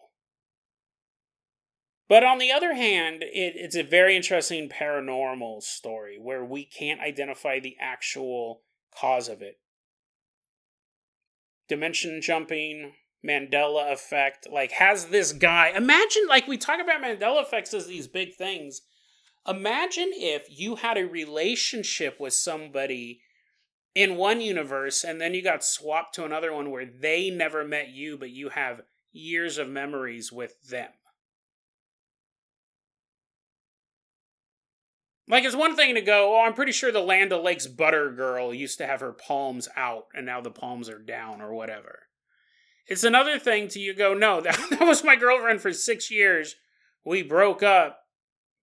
But 2.08 2.25
on 2.25 2.38
the 2.38 2.52
other 2.52 2.75
hand, 2.75 3.23
it, 3.23 3.54
it's 3.56 3.76
a 3.76 3.82
very 3.82 4.16
interesting 4.16 4.68
paranormal 4.68 5.62
story 5.62 6.18
where 6.20 6.44
we 6.44 6.64
can't 6.64 7.00
identify 7.00 7.61
the 7.61 7.76
actual 7.80 8.62
cause 8.99 9.28
of 9.28 9.42
it 9.42 9.58
dimension 11.68 12.21
jumping, 12.21 12.92
Mandela 13.26 13.92
effect. 13.92 14.47
Like, 14.50 14.73
has 14.73 15.06
this 15.06 15.33
guy 15.33 15.73
imagine 15.75 16.26
like 16.28 16.47
we 16.47 16.59
talk 16.59 16.80
about 16.80 17.02
Mandela 17.02 17.42
effects 17.42 17.75
as 17.75 17.87
these 17.87 18.06
big 18.06 18.35
things. 18.35 18.83
Imagine 19.47 20.11
if 20.14 20.47
you 20.49 20.76
had 20.76 20.97
a 20.97 21.06
relationship 21.06 22.18
with 22.18 22.33
somebody 22.33 23.21
in 23.94 24.16
one 24.16 24.40
universe 24.40 25.04
and 25.04 25.21
then 25.21 25.35
you 25.35 25.42
got 25.42 25.62
swapped 25.62 26.14
to 26.14 26.25
another 26.25 26.52
one 26.52 26.71
where 26.71 26.87
they 26.87 27.30
never 27.30 27.64
met 27.64 27.90
you, 27.90 28.16
but 28.16 28.30
you 28.30 28.49
have 28.50 28.80
years 29.12 29.59
of 29.59 29.68
memories 29.68 30.33
with 30.33 30.61
them. 30.68 30.90
Like, 35.26 35.45
it's 35.45 35.57
one 35.57 35.75
thing 35.75 35.95
to 35.95 36.02
go, 36.02 36.37
oh, 36.37 36.45
I'm 36.45 36.54
pretty 36.54 36.73
sure 36.73 36.93
the 36.93 37.00
Land 37.00 37.33
O'Lakes 37.33 37.66
butter 37.66 38.11
girl 38.11 38.52
used 38.52 38.78
to 38.78 38.87
have 38.87 39.00
her 39.00 39.12
palms 39.12 39.69
out 39.75 40.04
and 40.14 40.26
now 40.26 40.40
the 40.40 40.50
palms 40.50 40.88
are 40.88 40.99
down 40.99 41.40
or 41.40 41.54
whatever. 41.54 42.00
It's 42.87 43.04
another 43.04 43.38
thing 43.38 43.69
to 43.69 43.81
you 43.81 43.95
go, 43.95 44.12
no, 44.12 44.40
that, 44.43 44.59
that 44.71 44.83
was 44.83 45.02
my 45.02 45.16
girlfriend 45.16 45.61
for 45.61 45.73
six 45.73 46.11
years. 46.11 46.57
We 47.04 47.23
broke 47.23 47.62
up. 47.62 48.00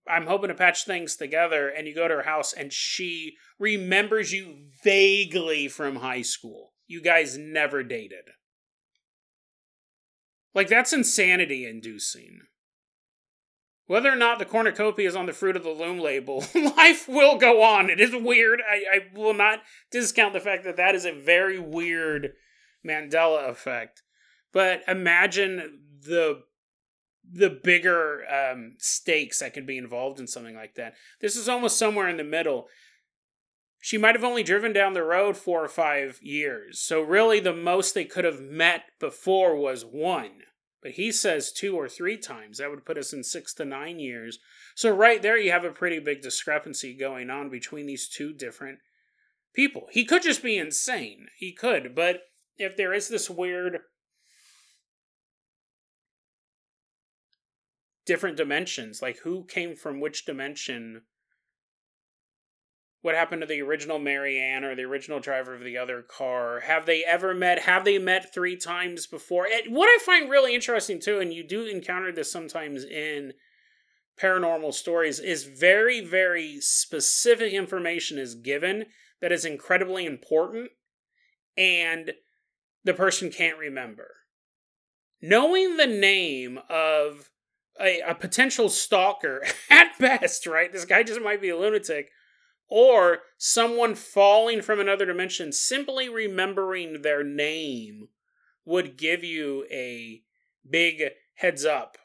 I'm 0.08 0.27
hoping 0.27 0.50
to 0.50 0.56
patch 0.56 0.86
things 0.86 1.15
together. 1.15 1.70
And 1.70 1.88
you 1.88 1.96
go 1.96 2.08
to 2.08 2.15
her 2.15 2.24
house 2.24 2.53
and 2.53 2.72
she 2.72 3.38
remembers 3.60 4.32
you 4.32 4.65
vaguely 4.84 5.68
from 5.68 5.98
high 5.98 6.24
school. 6.24 6.74
You 6.88 7.01
guys 7.01 7.38
never 7.38 7.84
dated. 7.84 8.25
Like, 10.53 10.68
that's 10.68 10.91
insanity 10.94 11.65
inducing. 11.65 12.41
Whether 13.91 14.10
or 14.10 14.15
not 14.15 14.39
the 14.39 14.45
cornucopia 14.45 15.05
is 15.05 15.17
on 15.17 15.25
the 15.25 15.33
Fruit 15.33 15.57
of 15.57 15.65
the 15.65 15.69
Loom 15.69 16.00
label, 16.00 16.45
life 16.77 17.10
will 17.10 17.38
go 17.38 17.62
on. 17.62 17.89
It 17.89 18.00
is 18.00 18.15
weird. 18.15 18.62
I, 18.62 18.86
I 18.89 19.00
will 19.13 19.33
not 19.33 19.63
discount 19.91 20.31
the 20.31 20.39
fact 20.39 20.63
that 20.63 20.77
that 20.77 20.95
is 20.95 21.03
a 21.03 21.12
very 21.12 21.60
weird 21.60 22.31
Mandela 22.88 23.50
effect. 23.50 24.01
But 24.53 24.81
imagine 24.88 25.81
the 26.05 26.43
the 27.29 27.50
bigger 27.50 28.24
um, 28.33 28.75
stakes 28.77 29.39
that 29.39 29.53
could 29.53 29.67
be 29.67 29.77
involved 29.77 30.21
in 30.21 30.27
something 30.27 30.55
like 30.55 30.75
that. 30.75 30.93
This 31.19 31.36
is 31.36 31.50
almost 31.50 31.77
somewhere 31.77 32.07
in 32.07 32.15
the 32.15 32.24
middle. 32.24 32.67
She 33.81 33.98
might 33.98 34.15
have 34.15 34.24
only 34.24 34.43
driven 34.43 34.71
down 34.71 34.93
the 34.93 35.03
road 35.03 35.36
four 35.36 35.65
or 35.65 35.67
five 35.67 36.17
years. 36.21 36.79
So, 36.79 37.01
really, 37.01 37.41
the 37.41 37.53
most 37.53 37.93
they 37.93 38.05
could 38.05 38.24
have 38.24 38.39
met 38.39 38.83
before 39.01 39.57
was 39.57 39.83
one. 39.83 40.43
But 40.81 40.91
he 40.91 41.11
says 41.11 41.51
two 41.51 41.75
or 41.75 41.88
three 41.88 42.17
times. 42.17 42.57
That 42.57 42.69
would 42.69 42.85
put 42.85 42.97
us 42.97 43.13
in 43.13 43.23
six 43.23 43.53
to 43.55 43.65
nine 43.65 44.00
years. 44.00 44.39
So, 44.75 44.89
right 44.89 45.21
there, 45.21 45.38
you 45.38 45.51
have 45.51 45.63
a 45.63 45.71
pretty 45.71 46.00
big 46.00 46.21
discrepancy 46.21 46.95
going 46.95 47.29
on 47.29 47.50
between 47.50 47.85
these 47.85 48.07
two 48.07 48.33
different 48.33 48.79
people. 49.53 49.88
He 49.91 50.05
could 50.05 50.23
just 50.23 50.41
be 50.41 50.57
insane. 50.57 51.27
He 51.38 51.53
could. 51.53 51.93
But 51.93 52.21
if 52.57 52.75
there 52.75 52.93
is 52.93 53.09
this 53.09 53.29
weird 53.29 53.81
different 58.05 58.38
dimensions. 58.38 59.01
Like 59.01 59.19
who 59.19 59.45
came 59.45 59.75
from 59.75 60.00
which 60.00 60.25
dimension? 60.25 61.03
What 63.01 63.15
happened 63.15 63.41
to 63.41 63.48
the 63.48 63.62
original 63.62 63.98
Marianne 63.98 64.63
or 64.63 64.75
the 64.75 64.84
original 64.84 65.20
driver 65.20 65.55
of 65.55 65.63
the 65.63 65.77
other 65.77 66.03
car? 66.03 66.60
Have 66.62 66.86
they 66.86 67.03
ever 67.03 67.34
met? 67.34 67.63
Have 67.63 67.84
they 67.84 67.98
met 67.98 68.31
three 68.34 68.55
times 68.55 69.08
before? 69.08 69.48
What 69.70 69.88
I 69.88 69.98
find 70.03 70.29
really 70.29 70.53
interesting 70.53 71.00
too, 71.00 71.20
and 71.20 71.34
you 71.34 71.43
do 71.43 71.65
encounter 71.65 72.12
this 72.12 72.31
sometimes 72.31 72.84
in 72.84 73.34
paranormal 74.22 74.74
stories, 74.74 75.20
is 75.20 75.46
very, 75.46 76.00
very 76.05 76.60
specific 76.62 77.53
information 77.53 78.20
is 78.20 78.36
given 78.36 78.86
that 79.20 79.31
is 79.31 79.46
incredibly 79.46 80.05
important, 80.05 80.70
and 81.58 82.12
the 82.84 82.93
person 82.93 83.31
can't 83.31 83.58
remember. 83.58 84.10
Knowing 85.22 85.77
the 85.77 85.88
name 85.88 86.60
of 86.70 87.31
a, 87.79 88.01
a 88.01 88.13
potential 88.13 88.70
stalker 88.70 89.43
at 89.72 89.98
best, 90.00 90.46
right? 90.46 90.72
This 90.72 90.86
guy 90.86 91.01
just 91.01 91.22
might 91.22 91.41
be 91.41 91.50
a 91.50 91.58
lunatic. 91.58 92.10
Or 92.73 93.19
someone 93.37 93.95
falling 93.95 94.61
from 94.61 94.79
another 94.79 95.05
dimension, 95.05 95.51
simply 95.51 96.07
remembering 96.07 97.01
their 97.01 97.21
name 97.21 98.07
would 98.63 98.97
give 98.97 99.25
you 99.25 99.65
a 99.69 100.23
big 100.67 101.03
heads 101.35 101.65
up 101.65 101.97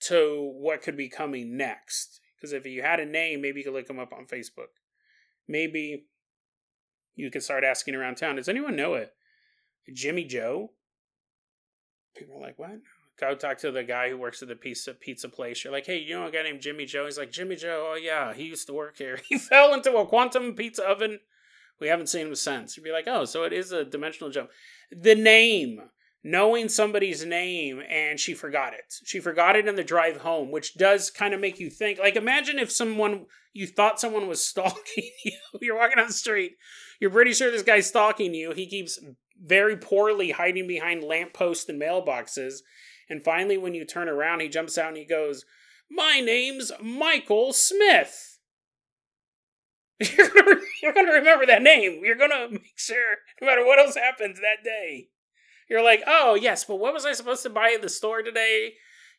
to 0.00 0.52
what 0.56 0.82
could 0.82 0.96
be 0.96 1.08
coming 1.08 1.56
next. 1.56 2.20
Because 2.36 2.52
if 2.52 2.66
you 2.66 2.82
had 2.82 2.98
a 2.98 3.06
name, 3.06 3.40
maybe 3.40 3.60
you 3.60 3.64
could 3.64 3.74
look 3.74 3.86
them 3.86 4.00
up 4.00 4.12
on 4.12 4.26
Facebook. 4.26 4.74
Maybe 5.46 6.06
you 7.14 7.30
could 7.30 7.44
start 7.44 7.62
asking 7.62 7.94
around 7.94 8.16
town, 8.16 8.36
does 8.36 8.48
anyone 8.48 8.74
know 8.74 8.94
it? 8.94 9.12
Jimmy 9.94 10.24
Joe? 10.24 10.72
People 12.16 12.38
are 12.38 12.40
like, 12.40 12.58
what? 12.58 12.80
Go 13.20 13.34
talk 13.34 13.58
to 13.58 13.70
the 13.70 13.82
guy 13.82 14.10
who 14.10 14.16
works 14.16 14.42
at 14.42 14.48
the 14.48 14.56
pizza 14.56 14.94
pizza 14.94 15.28
place. 15.28 15.64
You're 15.64 15.72
like, 15.72 15.86
hey, 15.86 15.98
you 15.98 16.14
know 16.14 16.26
a 16.26 16.30
guy 16.30 16.42
named 16.42 16.60
Jimmy 16.60 16.86
Joe? 16.86 17.04
He's 17.04 17.18
like, 17.18 17.32
Jimmy 17.32 17.56
Joe, 17.56 17.90
oh 17.92 17.96
yeah, 17.96 18.32
he 18.32 18.44
used 18.44 18.66
to 18.68 18.72
work 18.72 18.98
here. 18.98 19.20
He 19.28 19.38
fell 19.38 19.74
into 19.74 19.96
a 19.96 20.06
quantum 20.06 20.54
pizza 20.54 20.84
oven. 20.84 21.20
We 21.80 21.88
haven't 21.88 22.08
seen 22.08 22.26
him 22.26 22.34
since. 22.34 22.76
You'd 22.76 22.84
be 22.84 22.92
like, 22.92 23.06
oh, 23.06 23.24
so 23.24 23.44
it 23.44 23.52
is 23.52 23.72
a 23.72 23.84
dimensional 23.84 24.30
jump. 24.30 24.50
The 24.90 25.14
name, 25.14 25.80
knowing 26.24 26.68
somebody's 26.68 27.24
name, 27.24 27.80
and 27.88 28.18
she 28.18 28.34
forgot 28.34 28.72
it. 28.72 28.94
She 29.04 29.20
forgot 29.20 29.54
it 29.54 29.68
in 29.68 29.76
the 29.76 29.84
drive 29.84 30.18
home, 30.18 30.50
which 30.50 30.74
does 30.74 31.10
kind 31.10 31.34
of 31.34 31.40
make 31.40 31.60
you 31.60 31.70
think. 31.70 32.00
Like, 32.00 32.16
imagine 32.16 32.58
if 32.58 32.72
someone 32.72 33.26
you 33.52 33.66
thought 33.66 34.00
someone 34.00 34.26
was 34.26 34.44
stalking 34.44 35.10
you. 35.24 35.32
You're 35.60 35.78
walking 35.78 35.98
on 35.98 36.08
the 36.08 36.12
street. 36.12 36.52
You're 37.00 37.10
pretty 37.10 37.32
sure 37.32 37.50
this 37.50 37.62
guy's 37.62 37.86
stalking 37.86 38.34
you. 38.34 38.52
He 38.52 38.66
keeps 38.66 38.98
very 39.40 39.76
poorly 39.76 40.32
hiding 40.32 40.66
behind 40.66 41.04
lampposts 41.04 41.68
and 41.68 41.80
mailboxes 41.80 42.60
and 43.08 43.22
finally, 43.22 43.56
when 43.56 43.74
you 43.74 43.84
turn 43.84 44.08
around, 44.08 44.40
he 44.40 44.48
jumps 44.48 44.76
out 44.76 44.88
and 44.88 44.96
he 44.96 45.04
goes, 45.04 45.44
My 45.90 46.20
name's 46.20 46.72
Michael 46.82 47.52
Smith. 47.52 48.38
You're 50.16 50.28
gonna, 50.28 50.60
you're 50.80 50.92
gonna 50.92 51.12
remember 51.12 51.44
that 51.46 51.60
name. 51.60 52.02
You're 52.04 52.14
gonna 52.14 52.48
make 52.50 52.78
sure, 52.78 53.16
no 53.40 53.48
matter 53.48 53.66
what 53.66 53.80
else 53.80 53.96
happens 53.96 54.38
that 54.38 54.62
day, 54.62 55.08
you're 55.68 55.82
like, 55.82 56.02
oh 56.06 56.34
yes, 56.34 56.64
but 56.64 56.76
what 56.76 56.94
was 56.94 57.04
I 57.04 57.12
supposed 57.12 57.42
to 57.42 57.50
buy 57.50 57.72
at 57.74 57.82
the 57.82 57.88
store 57.88 58.22
today? 58.22 58.74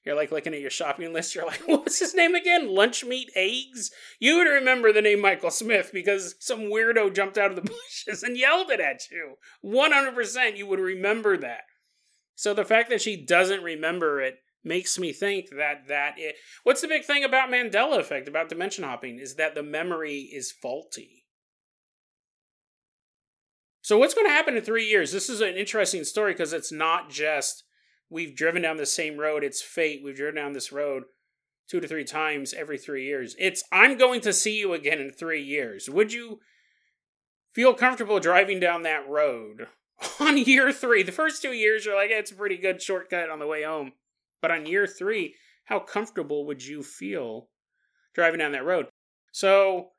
You're 0.05 0.15
like 0.15 0.31
looking 0.31 0.53
at 0.53 0.61
your 0.61 0.69
shopping 0.69 1.13
list. 1.13 1.35
You're 1.35 1.45
like, 1.45 1.61
what's 1.65 1.99
his 1.99 2.15
name 2.15 2.35
again? 2.35 2.73
Lunch 2.73 3.03
meat 3.03 3.29
eggs. 3.35 3.91
You 4.19 4.37
would 4.37 4.47
remember 4.47 4.91
the 4.91 5.01
name 5.01 5.21
Michael 5.21 5.51
Smith 5.51 5.91
because 5.93 6.35
some 6.39 6.61
weirdo 6.61 7.13
jumped 7.13 7.37
out 7.37 7.51
of 7.51 7.55
the 7.55 7.61
bushes 8.07 8.23
and 8.23 8.37
yelled 8.37 8.71
it 8.71 8.79
at 8.79 9.01
you. 9.11 9.35
100% 9.63 10.57
you 10.57 10.65
would 10.65 10.79
remember 10.79 11.37
that. 11.37 11.63
So 12.39 12.53
the 12.53 12.63
fact 12.63 12.89
that 12.89 13.01
she 13.01 13.17
doesn't 13.17 13.63
remember 13.63 14.21
it 14.21 14.35
makes 14.63 14.97
me 14.97 15.11
think 15.11 15.49
that 15.57 15.89
that 15.89 16.13
it, 16.15 16.37
what's 16.63 16.79
the 16.79 16.87
big 16.87 17.03
thing 17.03 17.25
about 17.25 17.49
Mandela 17.49 17.99
effect 17.99 18.29
about 18.29 18.47
dimension 18.47 18.85
hopping 18.85 19.19
is 19.19 19.35
that 19.35 19.55
the 19.55 19.61
memory 19.61 20.19
is 20.33 20.49
faulty. 20.49 21.25
So 23.81 23.97
what's 23.97 24.13
going 24.13 24.25
to 24.25 24.31
happen 24.31 24.55
in 24.55 24.63
3 24.63 24.85
years? 24.85 25.11
This 25.11 25.29
is 25.29 25.41
an 25.41 25.57
interesting 25.57 26.05
story 26.05 26.31
because 26.31 26.53
it's 26.53 26.71
not 26.71 27.09
just 27.09 27.65
we've 28.09 28.37
driven 28.37 28.61
down 28.61 28.77
the 28.77 28.85
same 28.85 29.17
road, 29.17 29.43
it's 29.43 29.61
fate. 29.61 29.99
We've 30.01 30.15
driven 30.15 30.35
down 30.35 30.53
this 30.53 30.71
road 30.71 31.03
two 31.69 31.81
to 31.81 31.89
three 31.89 32.05
times 32.05 32.53
every 32.53 32.77
3 32.77 33.03
years. 33.03 33.35
It's 33.37 33.65
I'm 33.69 33.97
going 33.97 34.21
to 34.21 34.31
see 34.31 34.57
you 34.57 34.71
again 34.71 35.01
in 35.01 35.11
3 35.11 35.41
years. 35.41 35.89
Would 35.89 36.13
you 36.13 36.39
feel 37.53 37.73
comfortable 37.73 38.21
driving 38.21 38.61
down 38.61 38.83
that 38.83 39.09
road 39.09 39.67
on 40.19 40.37
year 40.37 40.71
three, 40.71 41.03
the 41.03 41.11
first 41.11 41.41
two 41.41 41.51
years 41.51 41.85
you're 41.85 41.95
like, 41.95 42.09
it's 42.11 42.31
a 42.31 42.35
pretty 42.35 42.57
good 42.57 42.81
shortcut 42.81 43.29
on 43.29 43.39
the 43.39 43.47
way 43.47 43.63
home. 43.63 43.93
But 44.41 44.51
on 44.51 44.65
year 44.65 44.87
three, 44.87 45.35
how 45.65 45.79
comfortable 45.79 46.45
would 46.45 46.65
you 46.65 46.83
feel 46.83 47.49
driving 48.13 48.39
down 48.39 48.53
that 48.53 48.65
road? 48.65 48.87
So, 49.31 49.89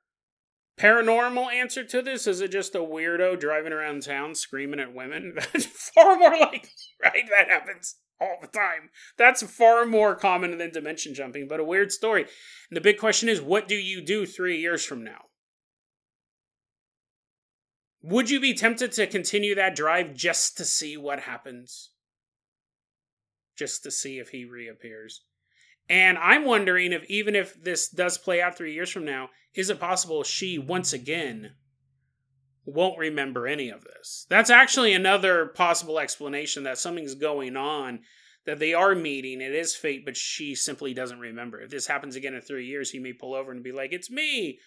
paranormal 0.79 1.53
answer 1.53 1.85
to 1.85 2.03
this 2.03 2.27
is 2.27 2.41
it 2.41 2.51
just 2.51 2.75
a 2.75 2.79
weirdo 2.79 3.39
driving 3.39 3.73
around 3.73 4.03
town 4.03 4.35
screaming 4.35 4.81
at 4.81 4.95
women? 4.95 5.35
That's 5.53 5.67
far 5.67 6.17
more 6.17 6.39
likely, 6.39 6.71
right? 7.03 7.25
That 7.29 7.49
happens 7.49 7.97
all 8.21 8.39
the 8.41 8.49
time. 8.49 8.91
That's 9.17 9.43
far 9.43 9.87
more 9.87 10.15
common 10.15 10.59
than 10.59 10.73
dimension 10.73 11.15
jumping, 11.15 11.49
but 11.49 11.61
a 11.61 11.65
weird 11.65 11.93
story. 11.93 12.23
And 12.23 12.77
the 12.77 12.81
big 12.81 12.99
question 12.99 13.29
is, 13.29 13.41
what 13.41 13.69
do 13.69 13.75
you 13.75 14.01
do 14.01 14.27
three 14.27 14.59
years 14.59 14.85
from 14.85 15.05
now? 15.05 15.30
Would 18.03 18.31
you 18.31 18.41
be 18.41 18.55
tempted 18.55 18.93
to 18.93 19.07
continue 19.07 19.55
that 19.55 19.77
drive 19.77 20.15
just 20.15 20.57
to 20.57 20.65
see 20.65 20.97
what 20.97 21.21
happens? 21.21 21.91
Just 23.57 23.83
to 23.83 23.91
see 23.91 24.19
if 24.19 24.31
he 24.31 24.45
reappears. 24.45 25.23
And 25.89 26.17
I'm 26.19 26.45
wondering 26.45 26.93
if 26.93 27.05
even 27.11 27.35
if 27.35 27.63
this 27.63 27.89
does 27.89 28.17
play 28.17 28.41
out 28.41 28.57
three 28.57 28.73
years 28.73 28.91
from 28.91 29.05
now, 29.05 29.31
is 29.55 29.71
it 29.71 29.81
possible 29.81 30.23
she 30.23 30.59
once 30.59 30.93
again 30.93 31.53
won't 32.65 32.99
remember 32.99 33.47
any 33.47 33.69
of 33.69 33.85
this? 33.85 34.25
That's 34.31 34.51
actually 34.51 34.95
another 34.95 35.47
possible 35.47 35.99
explanation 35.99 36.63
that 36.63 36.79
something's 36.79 37.17
going 37.17 37.57
on, 37.57 38.01
that 38.47 38.61
they 38.61 38.73
are 38.73 38.95
meeting, 38.95 39.41
it 39.41 39.53
is 39.53 39.75
fate, 39.75 40.05
but 40.05 40.17
she 40.17 40.55
simply 40.55 40.95
doesn't 40.95 41.19
remember. 41.19 41.61
If 41.61 41.71
this 41.71 41.89
happens 41.89 42.17
again 42.17 42.35
in 42.35 42.41
three 42.41 42.67
years, 42.67 42.91
he 42.91 43.01
may 43.01 43.13
pull 43.13 43.35
over 43.35 43.51
and 43.51 43.63
be 43.63 43.73
like, 43.73 43.93
It's 43.93 44.11
me 44.11 44.61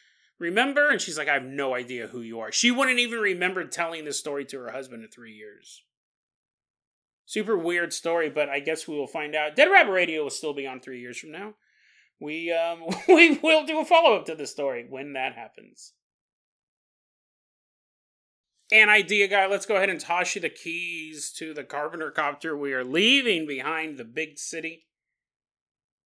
remember? 0.43 0.89
And 0.89 1.01
she's 1.01 1.17
like, 1.17 1.27
I 1.27 1.33
have 1.33 1.45
no 1.45 1.73
idea 1.73 2.07
who 2.07 2.21
you 2.21 2.39
are. 2.41 2.51
She 2.51 2.69
wouldn't 2.69 2.99
even 2.99 3.19
remember 3.19 3.65
telling 3.65 4.05
this 4.05 4.19
story 4.19 4.45
to 4.45 4.59
her 4.59 4.71
husband 4.71 5.03
in 5.03 5.09
three 5.09 5.33
years. 5.33 5.81
Super 7.25 7.57
weird 7.57 7.93
story, 7.93 8.29
but 8.29 8.49
I 8.49 8.59
guess 8.59 8.87
we 8.87 8.95
will 8.95 9.07
find 9.07 9.33
out. 9.33 9.55
Dead 9.55 9.71
Rabbit 9.71 9.91
Radio 9.91 10.23
will 10.23 10.29
still 10.29 10.53
be 10.53 10.67
on 10.67 10.79
three 10.79 10.99
years 10.99 11.17
from 11.17 11.31
now. 11.31 11.53
We 12.19 12.51
um 12.51 12.83
we 13.07 13.39
will 13.41 13.65
do 13.65 13.79
a 13.79 13.85
follow 13.85 14.15
up 14.15 14.25
to 14.25 14.35
the 14.35 14.45
story 14.45 14.85
when 14.87 15.13
that 15.13 15.33
happens. 15.33 15.93
An 18.71 18.89
idea 18.89 19.27
guy, 19.27 19.45
let's 19.47 19.65
go 19.65 19.75
ahead 19.75 19.89
and 19.89 19.99
toss 19.99 20.35
you 20.35 20.41
the 20.41 20.49
keys 20.49 21.31
to 21.37 21.53
the 21.53 21.63
Carpenter 21.63 22.11
copter. 22.11 22.57
We 22.57 22.73
are 22.73 22.83
leaving 22.83 23.45
behind 23.45 23.97
the 23.97 24.03
big 24.03 24.37
city. 24.37 24.87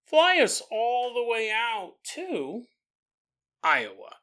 Fly 0.05 0.39
us 0.41 0.61
all 0.71 1.13
the 1.13 1.23
way 1.23 1.51
out 1.51 1.93
to 2.15 2.63
Iowa. 3.63 4.16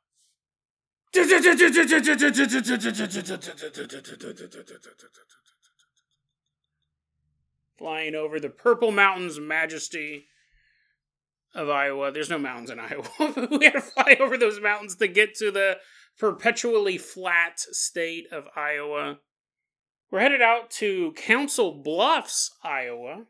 Flying 7.78 8.14
over 8.14 8.40
the 8.40 8.48
purple 8.48 8.90
mountains, 8.90 9.38
majesty 9.38 10.26
of 11.54 11.68
Iowa. 11.68 12.10
There's 12.10 12.30
no 12.30 12.38
mountains 12.38 12.70
in 12.70 12.80
Iowa. 12.80 13.04
we 13.50 13.64
had 13.64 13.74
to 13.74 13.80
fly 13.80 14.16
over 14.20 14.36
those 14.36 14.60
mountains 14.60 14.96
to 14.96 15.08
get 15.08 15.34
to 15.36 15.50
the 15.50 15.78
perpetually 16.18 16.98
flat 16.98 17.60
state 17.60 18.26
of 18.32 18.44
Iowa. 18.56 19.18
We're 20.10 20.20
headed 20.20 20.42
out 20.42 20.70
to 20.72 21.12
Council 21.12 21.82
Bluffs, 21.82 22.50
Iowa. 22.62 23.24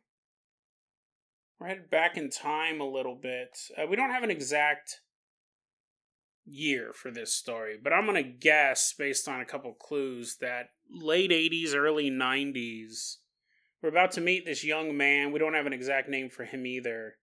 We're 1.59 1.69
headed 1.69 1.91
back 1.91 2.17
in 2.17 2.31
time 2.31 2.81
a 2.81 2.89
little 2.89 3.15
bit. 3.15 3.57
Uh, 3.77 3.87
we 3.87 3.97
don't 3.97 4.11
have 4.11 4.23
an 4.23 4.31
exact 4.31 5.01
year 6.45 6.93
for 6.93 7.11
this 7.11 7.33
story, 7.33 7.79
but 7.83 7.93
I'm 7.93 8.07
going 8.07 8.23
to 8.23 8.31
guess 8.31 8.93
based 8.97 9.29
on 9.29 9.41
a 9.41 9.47
couple 9.47 9.73
clues 9.75 10.37
that 10.41 10.71
late 10.91 11.31
80s, 11.31 11.75
early 11.75 12.11
90s. 12.11 13.17
We're 13.83 13.89
about 13.91 14.13
to 14.13 14.21
meet 14.21 14.47
this 14.47 14.65
young 14.65 14.97
man. 14.97 15.33
We 15.33 15.39
don't 15.39 15.55
have 15.55 15.67
an 15.67 15.73
exact 15.73 16.09
name 16.09 16.31
for 16.31 16.45
him 16.45 16.67
either. 16.67 17.17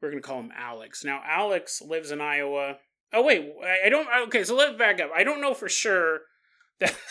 We're 0.00 0.10
going 0.10 0.22
to 0.22 0.26
call 0.26 0.40
him 0.40 0.52
Alex. 0.56 1.04
Now, 1.04 1.22
Alex 1.24 1.80
lives 1.80 2.10
in 2.10 2.20
Iowa. 2.20 2.78
Oh, 3.12 3.22
wait. 3.22 3.52
I 3.84 3.88
don't. 3.88 4.08
Okay, 4.26 4.42
so 4.44 4.56
let's 4.56 4.76
back 4.76 5.00
up. 5.00 5.10
I 5.14 5.24
don't 5.24 5.40
know 5.40 5.54
for 5.54 5.68
sure 5.68 6.22
that. 6.80 6.94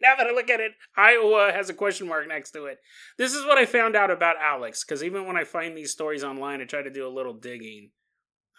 now 0.00 0.14
that 0.16 0.26
I 0.26 0.30
look 0.30 0.50
at 0.50 0.60
it, 0.60 0.72
Iowa 0.96 1.50
has 1.52 1.68
a 1.68 1.74
question 1.74 2.08
mark 2.08 2.28
next 2.28 2.52
to 2.52 2.66
it. 2.66 2.78
This 3.16 3.34
is 3.34 3.44
what 3.44 3.58
I 3.58 3.66
found 3.66 3.96
out 3.96 4.10
about 4.10 4.36
Alex, 4.40 4.84
because 4.84 5.02
even 5.02 5.26
when 5.26 5.36
I 5.36 5.44
find 5.44 5.76
these 5.76 5.92
stories 5.92 6.24
online, 6.24 6.60
I 6.60 6.64
try 6.64 6.82
to 6.82 6.90
do 6.90 7.06
a 7.06 7.10
little 7.10 7.34
digging. 7.34 7.90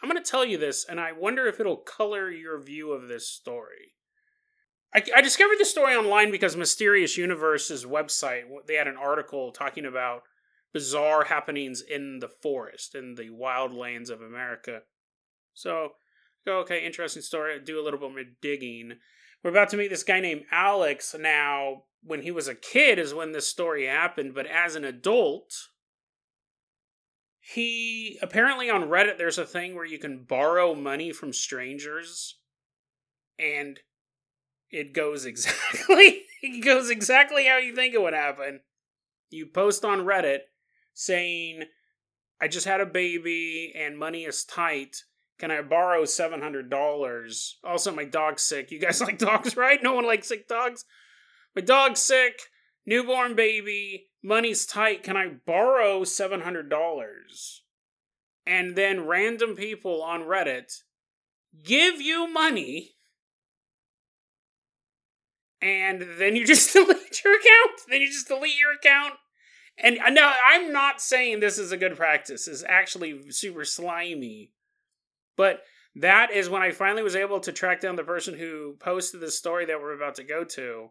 I'm 0.02 0.10
going 0.10 0.22
to 0.22 0.30
tell 0.30 0.46
you 0.46 0.58
this, 0.58 0.86
and 0.88 1.00
I 1.00 1.12
wonder 1.12 1.48
if 1.48 1.60
it'll 1.60 1.78
color 1.78 2.32
your 2.32 2.60
view 2.62 2.92
of 2.92 3.08
this 3.08 3.28
story. 3.28 3.94
I, 4.94 5.04
I 5.16 5.22
discovered 5.22 5.58
this 5.60 5.70
story 5.70 5.96
online 5.96 6.32
because 6.32 6.56
Mysterious 6.56 7.18
Universe's 7.18 7.86
website, 7.86 8.44
they 8.68 8.76
had 8.76 8.88
an 8.88 8.98
article 8.98 9.52
talking 9.52 9.86
about 9.86 10.24
bizarre 10.74 11.26
happenings 11.26 11.82
in 11.82 12.20
the 12.20 12.30
forest, 12.30 12.96
in 12.96 13.16
the 13.16 13.30
wildlands 13.30 14.10
of 14.10 14.22
America. 14.22 14.82
So, 15.54 15.94
okay, 16.48 16.86
interesting 16.86 17.22
story. 17.22 17.60
Do 17.60 17.82
a 17.82 17.84
little 17.84 18.00
bit 18.00 18.12
more 18.12 18.24
digging. 18.42 18.94
We're 19.44 19.52
about 19.52 19.70
to 19.70 19.78
meet 19.78 19.90
this 19.90 20.04
guy 20.04 20.20
named 20.20 20.44
Alex. 20.52 21.16
Now, 21.20 21.84
when 22.04 22.22
he 22.22 22.32
was 22.32 22.48
a 22.48 22.56
kid 22.56 23.00
is 23.00 23.14
when 23.14 23.32
this 23.32 23.48
story 23.48 23.86
happened, 23.86 24.34
but 24.34 24.46
as 24.48 24.76
an 24.76 24.86
adult, 24.86 25.54
he 27.54 28.18
apparently 28.22 28.70
on 28.70 28.84
Reddit 28.84 29.18
there's 29.18 29.38
a 29.38 29.46
thing 29.46 29.76
where 29.76 29.86
you 29.86 30.00
can 30.00 30.24
borrow 30.24 30.76
money 30.76 31.12
from 31.12 31.34
strangers 31.34 32.38
and 33.38 33.80
it 34.70 34.94
goes 34.94 35.26
exactly 35.26 36.24
it 36.42 36.64
goes 36.64 36.90
exactly 36.90 37.46
how 37.46 37.58
you 37.58 37.76
think 37.76 37.94
it 37.94 38.02
would 38.02 38.14
happen. 38.14 38.62
You 39.30 39.46
post 39.46 39.86
on 39.86 40.00
Reddit 40.00 40.40
saying 40.94 41.64
I 42.42 42.48
just 42.48 42.66
had 42.66 42.82
a 42.82 42.86
baby 42.86 43.74
and 43.76 43.98
money 43.98 44.24
is 44.24 44.44
tight 44.44 45.04
can 45.40 45.52
I 45.52 45.62
borrow 45.62 46.04
seven 46.04 46.42
hundred 46.42 46.70
dollars? 46.70 47.58
Also, 47.64 47.96
my 47.96 48.04
dog's 48.04 48.44
sick. 48.44 48.72
You 48.72 48.80
guys 48.80 49.02
like 49.02 49.18
dogs, 49.18 49.56
right? 49.56 49.82
No 49.82 49.94
one 49.94 50.06
likes 50.06 50.28
sick 50.28 50.48
dogs. 50.48 50.84
My 51.56 51.62
dog's 51.62 52.02
sick. 52.02 52.42
Newborn 52.86 53.36
baby. 53.36 54.09
Money's 54.22 54.66
tight. 54.66 55.04
Can 55.04 55.18
I 55.18 55.30
borrow 55.46 56.04
seven 56.04 56.42
hundred 56.42 56.70
dollars? 56.70 57.64
And 58.46 58.76
then 58.76 59.06
random 59.06 59.56
people 59.56 60.02
on 60.02 60.22
Reddit 60.22 60.82
give 61.64 62.02
you 62.02 62.28
money, 62.28 62.96
and 65.62 66.06
then 66.18 66.36
you 66.36 66.46
just 66.48 66.74
delete 66.74 67.24
your 67.24 67.36
account. 67.36 67.82
Then 67.90 68.02
you 68.02 68.08
just 68.08 68.28
delete 68.28 68.60
your 68.60 68.74
account. 68.74 69.16
And 69.82 70.00
uh, 70.00 70.10
now 70.10 70.34
I'm 70.46 70.74
not 70.74 71.00
saying 71.00 71.40
this 71.40 71.58
is 71.58 71.72
a 71.72 71.78
good 71.78 71.96
practice. 71.96 72.48
It's 72.48 72.64
actually 72.68 73.32
super 73.32 73.64
slimy 73.64 74.52
but 75.40 75.64
that 75.96 76.32
is 76.32 76.50
when 76.50 76.62
I 76.62 76.72
finally 76.72 77.02
was 77.02 77.16
able 77.16 77.40
to 77.40 77.54
track 77.54 77.80
down 77.80 77.96
the 77.96 78.04
person 78.04 78.38
who 78.38 78.76
posted 78.78 79.22
the 79.22 79.32
story 79.32 79.66
that 79.68 79.80
we're 79.80 79.96
about 79.96 80.16
to 80.16 80.24
go 80.26 80.44
to. 80.44 80.90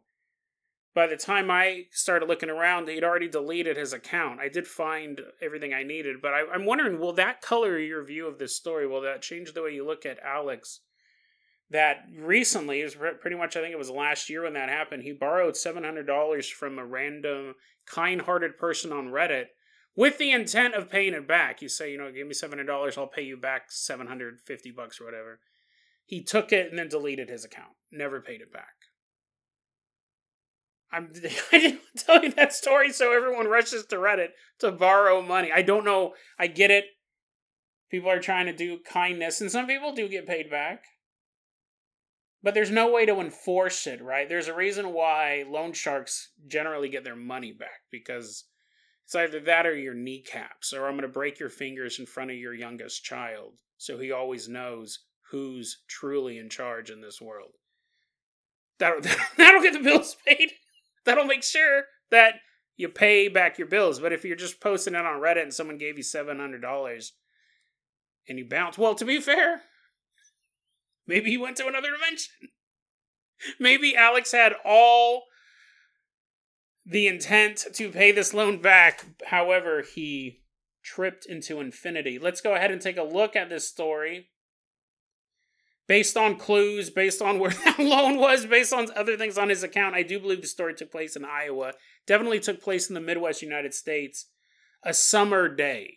By 0.99 1.07
the 1.07 1.17
time 1.17 1.49
I 1.49 1.85
started 1.93 2.27
looking 2.27 2.51
around, 2.51 2.89
he'd 2.89 3.05
already 3.05 3.29
deleted 3.29 3.77
his 3.77 3.93
account. 3.93 4.41
I 4.41 4.49
did 4.49 4.67
find 4.67 5.21
everything 5.41 5.73
I 5.73 5.85
needed, 5.85 6.17
but 6.21 6.35
I, 6.35 6.41
am 6.53 6.65
wondering 6.65 6.99
will 6.99 7.13
that 7.13 7.41
color 7.41 7.79
your 7.79 8.03
view 8.03 8.27
of 8.27 8.41
this 8.41 8.57
story? 8.57 8.85
Will 8.85 9.03
that 9.03 9.23
change 9.23 9.55
the 9.55 9.63
way 9.63 9.71
you 9.71 9.87
look 9.87 10.05
at 10.05 10.19
Alex? 10.19 10.81
That 11.71 11.99
recently, 12.19 12.81
is 12.81 12.97
pretty 13.21 13.37
much, 13.37 13.57
I 13.57 13.61
think 13.61 13.73
it 13.73 13.79
was 13.79 13.91
last 13.91 14.29
year 14.29 14.43
when 14.43 14.55
that 14.55 14.71
happened, 14.71 15.05
he 15.05 15.13
borrowed 15.13 15.55
$700 15.55 16.51
from 16.51 16.81
a 16.81 16.85
random, 16.85 17.55
kind 17.87 18.23
hearted 18.23 18.59
person 18.59 18.93
on 18.93 19.13
Reddit 19.13 19.51
with 19.95 20.19
the 20.19 20.33
intent 20.33 20.75
of 20.75 20.91
paying 20.91 21.15
it 21.15 21.29
back. 21.29 21.63
You 21.63 21.69
say, 21.69 21.93
you 21.93 21.99
know, 21.99 22.11
give 22.11 22.27
me 22.27 22.35
seven 22.35 22.59
hundred 22.59 22.73
dollars, 22.73 22.99
I'll 22.99 23.07
pay 23.07 23.23
you 23.23 23.37
back 23.37 23.67
seven 23.69 24.09
hundred 24.09 24.41
fifty 24.41 24.73
bucks 24.73 25.01
or 25.01 25.05
whatever. 25.05 25.39
He 26.05 26.25
took 26.25 26.53
it 26.53 26.71
and 26.71 26.77
then 26.79 26.89
deleted 26.89 27.29
his 27.29 27.45
account. 27.45 27.77
Never 27.93 28.21
paid 28.21 28.41
it 28.41 28.53
back. 28.53 28.78
I'm, 30.93 31.13
I 31.53 31.59
didn't 31.59 31.81
tell 31.97 32.23
you 32.23 32.33
that 32.33 32.53
story 32.53 32.93
so 32.93 33.13
everyone 33.13 33.49
rushes 33.49 33.85
to 33.87 33.97
Reddit 33.97 34.31
to 34.61 34.73
borrow 34.73 35.23
money. 35.23 35.51
I 35.53 35.63
don't 35.63 35.85
know. 35.85 36.15
I 36.39 36.47
get 36.47 36.71
it. 36.71 36.85
People 37.91 38.11
are 38.11 38.21
trying 38.21 38.47
to 38.47 38.53
do 38.53 38.79
kindness, 38.79 39.41
and 39.41 39.51
some 39.51 39.67
people 39.67 39.95
do 39.95 40.09
get 40.09 40.27
paid 40.27 40.51
back. 40.51 40.85
But 42.43 42.55
there's 42.55 42.71
no 42.71 42.93
way 42.93 43.05
to 43.07 43.19
enforce 43.19 43.87
it, 43.87 44.03
right? 44.03 44.29
There's 44.29 44.49
a 44.49 44.55
reason 44.55 44.93
why 44.93 45.45
loan 45.49 45.73
sharks 45.73 46.31
generally 46.47 46.89
get 46.89 47.03
their 47.03 47.17
money 47.17 47.53
back 47.53 47.81
because 47.91 48.45
it's 49.05 49.15
either 49.15 49.41
that 49.41 49.67
or 49.67 49.75
your 49.75 49.95
kneecaps, 49.95 50.73
or 50.73 50.87
I'm 50.87 50.93
going 50.93 51.03
to 51.03 51.09
break 51.09 51.41
your 51.41 51.49
fingers 51.49 51.99
in 51.99 52.07
front 52.07 52.31
of 52.31 52.37
your 52.37 52.55
youngest 52.55 53.03
child 53.05 53.55
so 53.79 53.99
he 53.99 54.13
always 54.13 54.49
knows 54.49 55.01
who's 55.31 55.83
truly 55.89 56.39
in 56.39 56.49
charge 56.49 56.91
in 56.91 57.01
this 57.01 57.21
world. 57.21 57.53
That'll, 58.79 59.01
that'll 59.37 59.63
get 59.63 59.73
the 59.73 59.81
bills 59.81 60.17
paid. 60.27 60.53
That'll 61.09 61.25
make 61.25 61.43
sure 61.43 61.85
that 62.11 62.35
you 62.77 62.91
pay 62.91 63.29
back 63.29 63.57
your 63.57 63.67
bills. 63.67 63.99
But 63.99 64.13
if 64.13 64.27
you're 64.27 64.37
just 64.37 64.61
posting 64.61 64.95
it 64.95 65.07
on 65.07 65.23
Reddit 65.23 65.43
and 65.43 65.55
someone 65.55 65.79
gave 65.79 65.97
you 65.97 66.05
$700 66.05 67.11
and 68.29 68.39
you 68.39 68.45
bounce, 68.45 68.77
well, 68.77 68.95
to 68.95 69.07
be 69.07 69.19
fair, 69.19 69.63
maybe 71.07 71.31
he 71.31 71.39
went 71.39 71.57
to 71.57 71.67
another 71.67 71.89
dimension. 71.91 72.35
Maybe 73.61 73.95
Alex 73.95 74.33
had 74.33 74.55
all 74.65 75.23
the 76.85 77.07
intent 77.07 77.67
to 77.75 77.89
pay 77.89 78.11
this 78.11 78.35
loan 78.35 78.61
back. 78.61 79.05
However, 79.29 79.83
he 79.95 80.41
tripped 80.83 81.25
into 81.25 81.61
infinity. 81.61 82.19
Let's 82.19 82.41
go 82.41 82.57
ahead 82.57 82.73
and 82.73 82.83
take 82.83 82.97
a 82.97 83.05
look 83.05 83.37
at 83.37 83.49
this 83.49 83.69
story. 83.69 84.27
Based 85.89 86.19
on 86.19 86.37
clues, 86.37 86.91
based 86.91 87.23
on 87.23 87.39
where 87.39 87.51
that 87.65 87.79
loan 87.79 88.19
was, 88.19 88.47
based 88.47 88.73
on 88.73 88.89
other 88.95 89.17
things 89.17 89.39
on 89.39 89.49
his 89.49 89.63
account, 89.63 89.95
I 89.95 90.03
do 90.03 90.21
believe 90.21 90.43
the 90.43 90.47
story 90.47 90.75
took 90.75 90.93
place 90.93 91.17
in 91.17 91.25
Iowa. 91.25 91.73
Definitely 92.07 92.41
took 92.41 92.63
place 92.63 92.89
in 92.89 92.95
the 92.95 93.01
Midwest 93.01 93.43
United 93.43 93.75
States. 93.75 94.27
A 94.85 94.95
summer 94.95 95.49
day. 95.49 95.95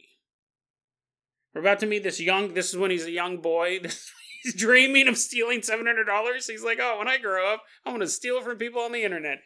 We're 1.53 1.61
about 1.61 1.79
to 1.81 1.85
meet 1.85 2.03
this 2.03 2.19
young, 2.19 2.53
this 2.53 2.69
is 2.69 2.77
when 2.77 2.89
he's 2.89 3.05
a 3.05 3.11
young 3.11 3.41
boy. 3.41 3.79
This, 3.83 4.09
he's 4.41 4.55
dreaming 4.55 5.07
of 5.07 5.17
stealing 5.19 5.59
$700. 5.59 6.49
He's 6.49 6.63
like, 6.63 6.79
oh, 6.81 6.97
when 6.97 7.07
I 7.07 7.19
grow 7.19 7.53
up, 7.53 7.61
I'm 7.85 7.91
going 7.91 8.01
to 8.01 8.07
steal 8.07 8.41
from 8.41 8.57
people 8.57 8.81
on 8.81 8.91
the 8.91 9.03
internet. 9.03 9.39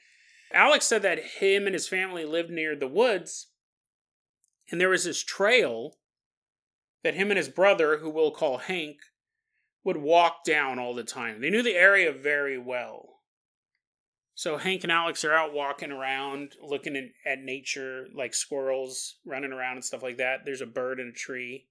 Alex 0.53 0.86
said 0.86 1.01
that 1.01 1.19
him 1.39 1.65
and 1.65 1.73
his 1.73 1.88
family 1.88 2.23
lived 2.23 2.49
near 2.49 2.77
the 2.77 2.88
woods, 2.88 3.47
and 4.71 4.79
there 4.79 4.89
was 4.89 5.03
this 5.03 5.21
trail 5.21 5.97
that 7.03 7.15
him 7.15 7.29
and 7.29 7.38
his 7.38 7.49
brother, 7.49 7.97
who 7.97 8.10
we'll 8.10 8.31
call 8.31 8.60
Hank, 8.60 8.97
would 9.85 9.97
walk 9.97 10.43
down 10.43 10.79
all 10.79 10.93
the 10.93 11.03
time. 11.03 11.39
They 11.39 11.49
knew 11.49 11.63
the 11.63 11.75
area 11.75 12.11
very 12.11 12.57
well. 12.57 13.21
So 14.33 14.57
Hank 14.57 14.83
and 14.83 14.91
Alex 14.91 15.23
are 15.23 15.33
out 15.33 15.53
walking 15.53 15.91
around, 15.91 16.55
looking 16.61 16.97
at, 16.97 17.05
at 17.25 17.39
nature, 17.39 18.07
like 18.13 18.33
squirrels 18.33 19.15
running 19.25 19.53
around 19.53 19.77
and 19.77 19.85
stuff 19.85 20.03
like 20.03 20.17
that. 20.17 20.39
There's 20.43 20.59
a 20.59 20.65
bird 20.65 20.99
in 20.99 21.07
a 21.07 21.13
tree, 21.13 21.67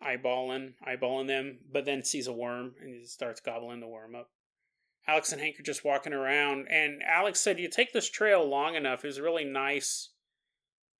eyeballing, 0.00 0.74
eyeballing 0.86 1.26
them, 1.26 1.58
but 1.72 1.84
then 1.84 2.04
sees 2.04 2.28
a 2.28 2.32
worm 2.32 2.74
and 2.80 2.94
he 2.94 3.04
starts 3.04 3.40
gobbling 3.40 3.80
the 3.80 3.88
worm 3.88 4.14
up. 4.14 4.30
Alex 5.08 5.32
and 5.32 5.40
Hank 5.40 5.58
are 5.58 5.64
just 5.64 5.84
walking 5.84 6.12
around, 6.12 6.68
and 6.70 7.02
Alex 7.02 7.40
said, 7.40 7.58
"You 7.58 7.68
take 7.68 7.92
this 7.92 8.08
trail 8.08 8.48
long 8.48 8.76
enough. 8.76 9.02
It 9.02 9.08
was 9.08 9.18
a 9.18 9.22
really 9.24 9.44
nice 9.44 10.12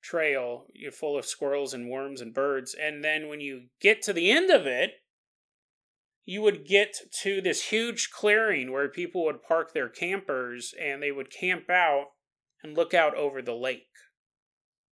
trail, 0.03 0.65
you're 0.73 0.91
full 0.91 1.17
of 1.17 1.25
squirrels 1.25 1.73
and 1.73 1.89
worms 1.89 2.21
and 2.21 2.33
birds. 2.33 2.75
And 2.79 3.03
then 3.03 3.29
when 3.29 3.39
you 3.39 3.67
get 3.79 4.01
to 4.03 4.13
the 4.13 4.29
end 4.29 4.51
of 4.51 4.67
it, 4.67 4.91
you 6.25 6.41
would 6.41 6.65
get 6.65 6.95
to 7.21 7.41
this 7.41 7.65
huge 7.65 8.09
clearing 8.11 8.71
where 8.71 8.87
people 8.89 9.25
would 9.25 9.43
park 9.43 9.73
their 9.73 9.89
campers 9.89 10.73
and 10.81 11.01
they 11.01 11.11
would 11.11 11.31
camp 11.31 11.69
out 11.69 12.07
and 12.63 12.77
look 12.77 12.93
out 12.93 13.15
over 13.15 13.41
the 13.41 13.53
lake. 13.53 13.87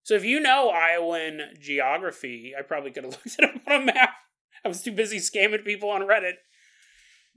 So 0.02 0.14
if 0.14 0.24
you 0.24 0.40
know 0.40 0.68
Iowan 0.70 1.54
geography, 1.60 2.52
I 2.58 2.62
probably 2.62 2.90
could 2.90 3.04
have 3.04 3.12
looked 3.24 3.38
it 3.38 3.44
up 3.44 3.62
on 3.66 3.82
a 3.82 3.84
map. 3.84 4.10
I 4.64 4.68
was 4.68 4.82
too 4.82 4.92
busy 4.92 5.18
scamming 5.18 5.64
people 5.64 5.90
on 5.90 6.02
Reddit 6.02 6.34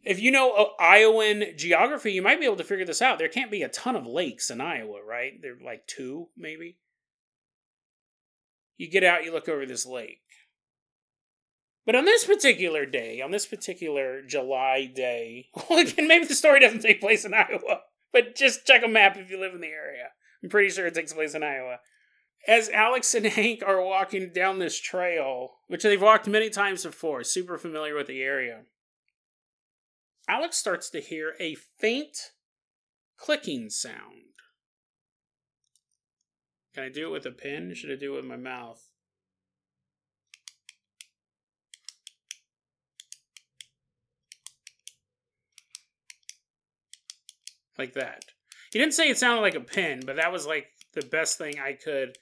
if 0.05 0.21
you 0.21 0.31
know 0.31 0.53
uh, 0.53 0.81
Iowan 0.81 1.43
geography, 1.58 2.13
you 2.13 2.21
might 2.21 2.39
be 2.39 2.45
able 2.45 2.55
to 2.58 2.63
figure 2.63 2.86
this 2.86 3.01
out. 3.01 3.17
There 3.17 3.27
can't 3.27 3.51
be 3.51 3.63
a 3.63 3.69
ton 3.69 3.95
of 3.95 4.05
lakes 4.05 4.49
in 4.49 4.62
Iowa, 4.62 5.03
right? 5.03 5.34
They're 5.41 5.58
like 5.63 5.88
two, 5.88 6.29
maybe. 6.38 6.77
You 8.77 8.89
get 8.89 9.03
out, 9.03 9.23
you 9.23 9.34
look 9.34 9.49
over 9.49 9.65
this 9.65 9.86
lake. 9.86 10.21
But 11.86 11.95
on 11.95 12.06
this 12.06 12.26
particular 12.26 12.86
day, 12.86 13.21
on 13.21 13.32
this 13.32 13.45
particular 13.45 14.21
July 14.24 14.91
day, 14.93 15.50
well, 15.69 15.80
again, 15.80 16.08
maybe 16.08 16.26
the 16.26 16.36
story 16.36 16.60
doesn't 16.60 16.82
take 16.82 17.00
place 17.00 17.26
in 17.26 17.34
Iowa, 17.34 17.82
but 18.12 18.36
just 18.36 18.65
check 18.65 18.84
a 18.84 18.88
map 18.88 19.17
if 19.17 19.30
you 19.30 19.39
live 19.39 19.54
in 19.54 19.62
the 19.62 19.67
area. 19.67 20.10
I'm 20.43 20.50
pretty 20.50 20.69
sure 20.69 20.88
it 20.88 20.95
takes 20.95 21.13
place 21.13 21.36
in 21.36 21.43
Iowa. 21.43 21.78
As 22.48 22.69
Alex 22.69 23.13
and 23.15 23.26
Hank 23.26 23.63
are 23.65 23.84
walking 23.84 24.32
down 24.34 24.60
this 24.60 24.80
trail, 24.80 25.58
which 25.67 25.84
they've 25.84 26.02
walked 26.02 26.28
many 26.28 26.50
times 26.50 26.84
before, 26.84 27.24
super 27.24 27.58
familiar 27.58 27.95
with 27.95 28.08
the 28.08 28.21
area, 28.21 28.62
Alex 30.28 30.58
starts 30.58 30.89
to 30.91 31.02
hear 31.02 31.34
a 31.39 31.56
faint 31.56 32.32
clicking 33.17 33.69
sound. 33.69 34.21
Can 36.74 36.84
I 36.84 36.89
do 36.89 37.08
it 37.08 37.12
with 37.12 37.26
a 37.26 37.32
pen? 37.32 37.74
Should 37.74 37.91
I 37.91 37.95
do 37.95 38.13
it 38.13 38.17
with 38.17 38.26
my 38.26 38.38
mouth? 38.38 38.82
Like 47.77 47.93
that. 47.93 48.25
He 48.71 48.79
didn't 48.79 48.93
say 48.93 49.09
it 49.09 49.17
sounded 49.17 49.41
like 49.41 49.55
a 49.55 49.61
pin, 49.61 50.01
but 50.05 50.15
that 50.17 50.31
was 50.31 50.45
like 50.45 50.67
the 50.93 51.05
best 51.05 51.38
thing 51.38 51.59
I 51.59 51.73
could 51.73 52.17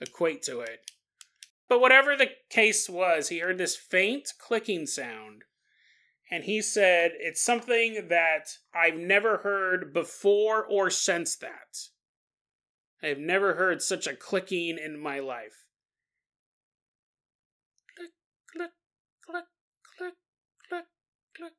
equate 0.00 0.42
to 0.42 0.60
it. 0.60 0.90
But 1.68 1.80
whatever 1.80 2.16
the 2.16 2.30
case 2.50 2.88
was, 2.88 3.28
he 3.28 3.40
heard 3.40 3.58
this 3.58 3.76
faint 3.76 4.32
clicking 4.38 4.86
sound. 4.86 5.44
And 6.30 6.44
he 6.44 6.60
said, 6.60 7.12
It's 7.14 7.42
something 7.42 8.08
that 8.08 8.58
I've 8.74 8.96
never 8.96 9.38
heard 9.38 9.92
before 9.92 10.64
or 10.64 10.90
since 10.90 11.36
that. 11.36 11.88
I 13.02 13.06
have 13.06 13.18
never 13.18 13.54
heard 13.54 13.82
such 13.82 14.06
a 14.06 14.16
clicking 14.16 14.78
in 14.78 14.98
my 14.98 15.18
life. 15.20 15.66
Click, 17.96 18.10
click, 18.52 18.70
click, 19.24 19.44
click, 19.96 20.14
click, 20.68 20.84
click, 21.36 21.52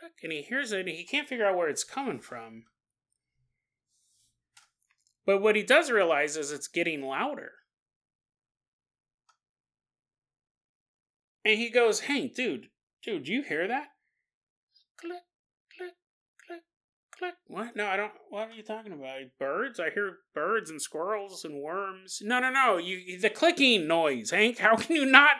click. 0.00 0.12
And 0.22 0.32
he 0.32 0.42
hears 0.42 0.72
it 0.72 0.80
and 0.80 0.88
he 0.88 1.04
can't 1.04 1.28
figure 1.28 1.46
out 1.46 1.56
where 1.56 1.68
it's 1.68 1.84
coming 1.84 2.20
from. 2.20 2.64
But 5.26 5.42
what 5.42 5.56
he 5.56 5.64
does 5.64 5.90
realize 5.90 6.36
is 6.36 6.52
it's 6.52 6.68
getting 6.68 7.02
louder. 7.02 7.50
And 11.44 11.58
he 11.58 11.68
goes, 11.68 12.00
Hank, 12.00 12.34
dude, 12.34 12.68
dude, 13.04 13.28
you 13.28 13.42
hear 13.42 13.66
that? 13.68 13.88
Click, 14.98 15.22
click, 15.76 15.92
click, 16.46 16.62
click. 17.16 17.34
What? 17.46 17.76
No, 17.76 17.86
I 17.86 17.96
don't. 17.96 18.12
What 18.30 18.48
are 18.48 18.52
you 18.52 18.62
talking 18.62 18.92
about? 18.92 19.18
Birds? 19.38 19.78
I 19.78 19.90
hear 19.90 20.18
birds 20.34 20.70
and 20.70 20.80
squirrels 20.80 21.44
and 21.44 21.60
worms. 21.60 22.18
No, 22.22 22.40
no, 22.40 22.50
no. 22.50 22.78
You 22.78 23.20
the 23.20 23.30
clicking 23.30 23.86
noise, 23.86 24.30
Hank. 24.30 24.58
How 24.58 24.76
can 24.76 24.96
you 24.96 25.04
not 25.04 25.36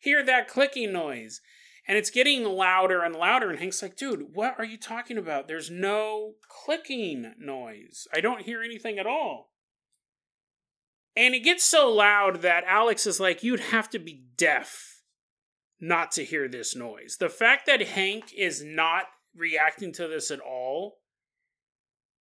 hear 0.00 0.24
that 0.24 0.48
clicking 0.48 0.92
noise? 0.92 1.40
And 1.88 1.96
it's 1.96 2.10
getting 2.10 2.44
louder 2.44 3.02
and 3.02 3.16
louder. 3.16 3.48
And 3.48 3.58
Hank's 3.58 3.80
like, 3.80 3.96
dude, 3.96 4.34
what 4.34 4.54
are 4.58 4.64
you 4.64 4.76
talking 4.76 5.16
about? 5.16 5.48
There's 5.48 5.70
no 5.70 6.34
clicking 6.46 7.32
noise. 7.38 8.06
I 8.14 8.20
don't 8.20 8.42
hear 8.42 8.62
anything 8.62 8.98
at 8.98 9.06
all. 9.06 9.52
And 11.16 11.34
it 11.34 11.40
gets 11.40 11.64
so 11.64 11.90
loud 11.90 12.42
that 12.42 12.64
Alex 12.68 13.06
is 13.06 13.18
like, 13.18 13.42
you'd 13.42 13.58
have 13.58 13.88
to 13.90 13.98
be 13.98 14.22
deaf 14.36 15.02
not 15.80 16.12
to 16.12 16.24
hear 16.24 16.46
this 16.46 16.76
noise. 16.76 17.16
The 17.18 17.30
fact 17.30 17.66
that 17.66 17.80
Hank 17.80 18.32
is 18.36 18.62
not 18.62 19.04
reacting 19.34 19.92
to 19.94 20.06
this 20.06 20.30
at 20.30 20.40
all 20.40 20.98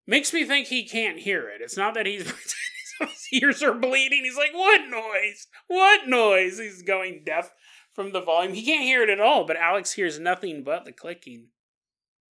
makes 0.07 0.33
me 0.33 0.45
think 0.45 0.67
he 0.67 0.87
can't 0.87 1.19
hear 1.19 1.49
it. 1.49 1.61
It's 1.61 1.77
not 1.77 1.93
that 1.95 2.05
he's 2.05 2.31
his 2.99 3.27
ears 3.33 3.61
are 3.61 3.73
bleeding. 3.73 4.23
He's 4.23 4.37
like, 4.37 4.53
"What 4.53 4.89
noise? 4.89 5.47
What 5.67 6.07
noise?" 6.07 6.57
He's 6.59 6.81
going 6.81 7.23
deaf 7.25 7.53
from 7.97 8.11
the 8.11 8.21
volume. 8.21 8.53
He 8.53 8.63
can't 8.63 8.83
hear 8.83 9.01
it 9.01 9.09
at 9.09 9.19
all, 9.19 9.43
but 9.43 9.57
Alex 9.57 9.93
hears 9.93 10.19
nothing 10.19 10.63
but 10.63 10.85
the 10.85 10.91
clicking. 10.91 11.47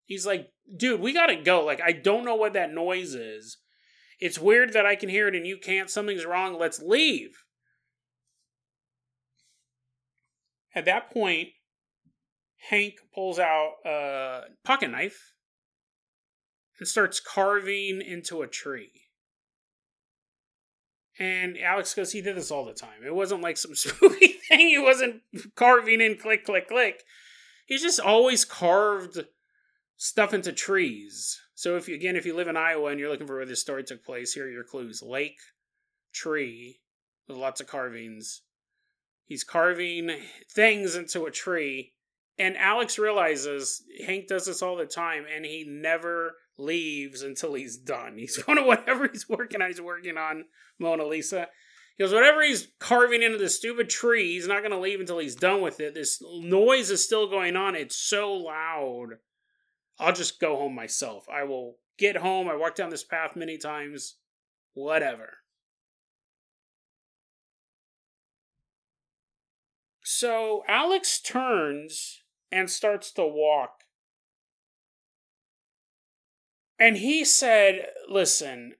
He's 0.05 0.25
like, 0.25 0.53
"Dude, 0.73 1.01
we 1.01 1.11
got 1.11 1.25
to 1.25 1.35
go. 1.35 1.63
Like 1.65 1.81
I 1.81 1.91
don't 1.91 2.23
know 2.23 2.35
what 2.35 2.53
that 2.53 2.73
noise 2.73 3.13
is. 3.13 3.57
It's 4.17 4.39
weird 4.39 4.71
that 4.71 4.85
I 4.85 4.95
can 4.95 5.09
hear 5.09 5.27
it 5.27 5.35
and 5.35 5.45
you 5.45 5.57
can't. 5.57 5.89
Something's 5.89 6.25
wrong. 6.25 6.57
Let's 6.57 6.81
leave." 6.81 7.43
At 10.73 10.85
that 10.85 11.11
point, 11.11 11.49
Hank 12.69 12.93
pulls 13.13 13.37
out 13.37 13.73
a 13.85 14.43
pocket 14.63 14.91
knife 14.91 15.33
and 16.79 16.87
starts 16.87 17.19
carving 17.19 18.01
into 18.01 18.41
a 18.41 18.47
tree. 18.47 19.06
And 21.19 21.57
Alex 21.57 21.93
goes, 21.93 22.11
he 22.11 22.21
did 22.21 22.37
this 22.37 22.51
all 22.51 22.65
the 22.65 22.73
time. 22.73 23.03
It 23.05 23.15
wasn't 23.15 23.41
like 23.41 23.57
some 23.57 23.75
spooky 23.75 24.35
thing. 24.47 24.69
He 24.69 24.77
wasn't 24.77 25.21
carving 25.55 26.01
in 26.01 26.17
click, 26.17 26.45
click, 26.45 26.67
click. 26.67 27.03
He's 27.65 27.81
just 27.81 27.99
always 27.99 28.45
carved 28.45 29.25
stuff 29.97 30.33
into 30.33 30.53
trees. 30.53 31.39
So 31.55 31.75
if 31.75 31.89
you 31.89 31.95
again, 31.95 32.15
if 32.15 32.25
you 32.25 32.35
live 32.35 32.47
in 32.47 32.55
Iowa 32.55 32.91
and 32.91 32.99
you're 32.99 33.09
looking 33.09 33.27
for 33.27 33.35
where 33.35 33.45
this 33.45 33.61
story 33.61 33.83
took 33.83 34.05
place, 34.05 34.33
here 34.33 34.45
are 34.45 34.49
your 34.49 34.63
clues: 34.63 35.01
lake, 35.01 35.39
tree, 36.13 36.79
with 37.27 37.35
lots 37.35 37.59
of 37.59 37.67
carvings, 37.67 38.43
He's 39.27 39.43
carving 39.43 40.09
things 40.49 40.95
into 40.95 41.25
a 41.25 41.31
tree. 41.31 41.93
And 42.39 42.55
Alex 42.57 42.97
realizes 42.97 43.83
Hank 44.05 44.27
does 44.27 44.45
this 44.45 44.61
all 44.61 44.77
the 44.77 44.85
time 44.85 45.25
and 45.33 45.43
he 45.43 45.65
never 45.67 46.35
leaves 46.57 47.21
until 47.21 47.53
he's 47.53 47.77
done. 47.77 48.17
He's 48.17 48.37
going 48.43 48.57
to 48.57 48.63
whatever 48.63 49.07
he's 49.07 49.29
working 49.29 49.61
on. 49.61 49.67
He's 49.67 49.81
working 49.81 50.17
on 50.17 50.45
Mona 50.79 51.05
Lisa. 51.05 51.47
He 51.95 52.03
goes, 52.03 52.13
whatever 52.13 52.43
he's 52.43 52.67
carving 52.79 53.23
into 53.23 53.39
the 53.39 53.49
stupid 53.49 53.89
tree, 53.89 54.33
he's 54.33 54.47
not 54.47 54.59
going 54.59 54.71
to 54.71 54.79
leave 54.79 54.99
until 54.99 55.17
he's 55.17 55.35
done 55.35 55.61
with 55.61 55.79
it. 55.79 55.95
This 55.95 56.21
noise 56.21 56.91
is 56.91 57.03
still 57.03 57.27
going 57.27 57.55
on. 57.55 57.75
It's 57.75 57.95
so 57.95 58.33
loud. 58.33 59.17
I'll 59.99 60.13
just 60.13 60.39
go 60.39 60.57
home 60.57 60.75
myself. 60.75 61.25
I 61.27 61.43
will 61.43 61.77
get 61.97 62.17
home. 62.17 62.47
I 62.47 62.55
walked 62.55 62.77
down 62.77 62.91
this 62.91 63.03
path 63.03 63.35
many 63.35 63.57
times. 63.57 64.17
Whatever. 64.73 65.37
So 70.03 70.63
Alex 70.67 71.19
turns 71.19 72.21
and 72.51 72.69
starts 72.69 73.11
to 73.13 73.25
walk. 73.25 73.76
And 76.79 76.97
he 76.97 77.25
said, 77.25 77.87
Listen, 78.09 78.73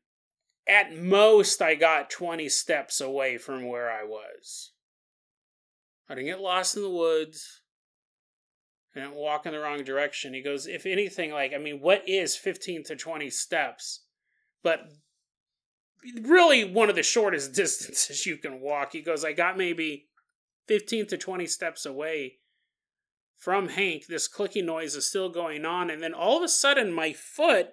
at 0.68 0.96
most 0.96 1.62
I 1.62 1.76
got 1.76 2.10
20 2.10 2.50
steps 2.50 3.02
away 3.02 3.38
from 3.38 3.68
where 3.68 3.90
I 3.90 4.04
was. 4.04 4.72
I 6.10 6.16
didn't 6.16 6.28
get 6.28 6.42
lost 6.42 6.76
in 6.76 6.84
the 6.84 6.90
woods. 6.90 7.62
I 8.96 9.02
didn't 9.02 9.16
walk 9.16 9.46
in 9.46 9.52
the 9.52 9.60
wrong 9.60 9.84
direction. 9.84 10.34
He 10.34 10.42
goes, 10.42 10.68
If 10.68 10.86
anything, 10.86 11.32
like, 11.32 11.54
I 11.54 11.58
mean, 11.58 11.80
what 11.80 12.08
is 12.08 12.36
15 12.36 12.84
to 12.86 12.96
20 12.96 13.30
steps? 13.30 14.02
But 14.64 14.82
really 16.22 16.64
one 16.64 16.90
of 16.90 16.96
the 16.96 17.04
shortest 17.04 17.54
distances 17.56 18.26
you 18.26 18.38
can 18.38 18.62
walk. 18.62 18.94
He 18.94 19.02
goes, 19.02 19.26
I 19.26 19.34
got 19.34 19.58
maybe 19.58 20.08
15 20.68 21.08
to 21.08 21.18
20 21.18 21.48
steps 21.48 21.86
away 21.86 22.38
from 23.38 23.70
Hank, 23.70 24.08
this 24.08 24.28
clicking 24.28 24.66
noise 24.66 24.96
is 24.96 25.08
still 25.08 25.30
going 25.30 25.64
on. 25.64 25.90
And 25.90 26.02
then 26.02 26.14
all 26.14 26.38
of 26.38 26.44
a 26.44 26.50
sudden, 26.50 26.92
my 26.92 27.14
foot, 27.14 27.70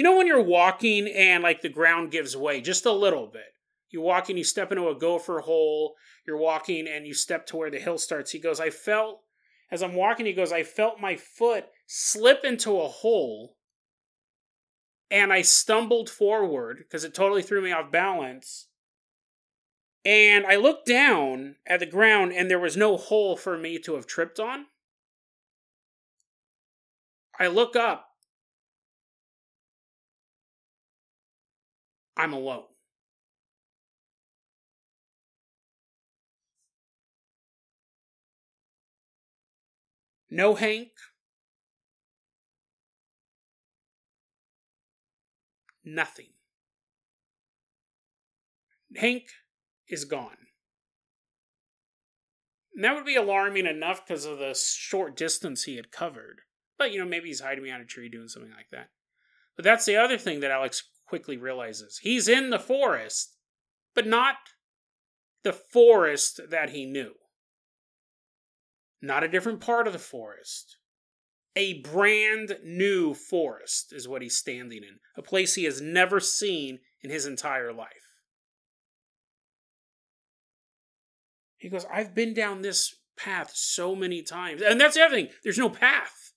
you 0.00 0.04
know, 0.04 0.16
when 0.16 0.26
you're 0.26 0.40
walking 0.40 1.06
and 1.08 1.42
like 1.42 1.60
the 1.60 1.68
ground 1.68 2.10
gives 2.10 2.34
way 2.34 2.62
just 2.62 2.86
a 2.86 2.90
little 2.90 3.26
bit. 3.26 3.52
You're 3.90 4.00
walking, 4.00 4.38
you 4.38 4.44
step 4.44 4.72
into 4.72 4.88
a 4.88 4.98
gopher 4.98 5.40
hole, 5.40 5.94
you're 6.26 6.38
walking 6.38 6.88
and 6.88 7.06
you 7.06 7.12
step 7.12 7.44
to 7.48 7.58
where 7.58 7.70
the 7.70 7.78
hill 7.78 7.98
starts. 7.98 8.30
He 8.30 8.38
goes, 8.38 8.60
I 8.60 8.70
felt, 8.70 9.20
as 9.70 9.82
I'm 9.82 9.94
walking, 9.94 10.24
he 10.24 10.32
goes, 10.32 10.52
I 10.52 10.62
felt 10.62 11.02
my 11.02 11.16
foot 11.16 11.66
slip 11.86 12.44
into 12.44 12.80
a 12.80 12.88
hole 12.88 13.58
and 15.10 15.34
I 15.34 15.42
stumbled 15.42 16.08
forward 16.08 16.78
because 16.78 17.04
it 17.04 17.12
totally 17.12 17.42
threw 17.42 17.60
me 17.60 17.70
off 17.70 17.92
balance. 17.92 18.68
And 20.02 20.46
I 20.46 20.56
looked 20.56 20.86
down 20.86 21.56
at 21.66 21.80
the 21.80 21.84
ground 21.84 22.32
and 22.32 22.50
there 22.50 22.58
was 22.58 22.74
no 22.74 22.96
hole 22.96 23.36
for 23.36 23.58
me 23.58 23.78
to 23.80 23.96
have 23.96 24.06
tripped 24.06 24.40
on. 24.40 24.64
I 27.38 27.48
look 27.48 27.76
up. 27.76 28.09
I'm 32.20 32.34
alone. 32.34 32.64
No 40.28 40.54
Hank. 40.54 40.90
Nothing. 45.82 46.26
Hank 48.94 49.24
is 49.88 50.04
gone. 50.04 50.36
And 52.74 52.84
that 52.84 52.94
would 52.94 53.06
be 53.06 53.16
alarming 53.16 53.64
enough 53.64 54.06
because 54.06 54.26
of 54.26 54.38
the 54.38 54.54
short 54.54 55.16
distance 55.16 55.62
he 55.62 55.76
had 55.76 55.90
covered. 55.90 56.42
But, 56.76 56.92
you 56.92 56.98
know, 56.98 57.08
maybe 57.08 57.28
he's 57.28 57.40
hiding 57.40 57.64
behind 57.64 57.82
a 57.82 57.86
tree 57.86 58.10
doing 58.10 58.28
something 58.28 58.52
like 58.52 58.68
that. 58.72 58.90
But 59.56 59.64
that's 59.64 59.86
the 59.86 59.96
other 59.96 60.18
thing 60.18 60.40
that 60.40 60.50
Alex 60.50 60.82
quickly 61.10 61.36
realizes. 61.36 61.98
He's 62.02 62.28
in 62.28 62.50
the 62.50 62.58
forest, 62.60 63.36
but 63.96 64.06
not 64.06 64.36
the 65.42 65.52
forest 65.52 66.40
that 66.50 66.70
he 66.70 66.86
knew. 66.86 67.14
Not 69.02 69.24
a 69.24 69.28
different 69.28 69.60
part 69.60 69.88
of 69.88 69.92
the 69.92 69.98
forest. 69.98 70.76
A 71.56 71.80
brand 71.80 72.58
new 72.64 73.12
forest 73.12 73.92
is 73.92 74.06
what 74.06 74.22
he's 74.22 74.36
standing 74.36 74.84
in, 74.84 75.00
a 75.16 75.22
place 75.22 75.56
he 75.56 75.64
has 75.64 75.80
never 75.80 76.20
seen 76.20 76.78
in 77.02 77.10
his 77.10 77.26
entire 77.26 77.72
life. 77.72 77.88
He 81.56 81.68
goes, 81.68 81.84
I've 81.92 82.14
been 82.14 82.34
down 82.34 82.62
this 82.62 82.94
path 83.16 83.50
so 83.52 83.96
many 83.96 84.22
times. 84.22 84.62
And 84.62 84.80
that's 84.80 84.96
everything. 84.96 85.32
There's 85.42 85.58
no 85.58 85.70
path. 85.70 86.29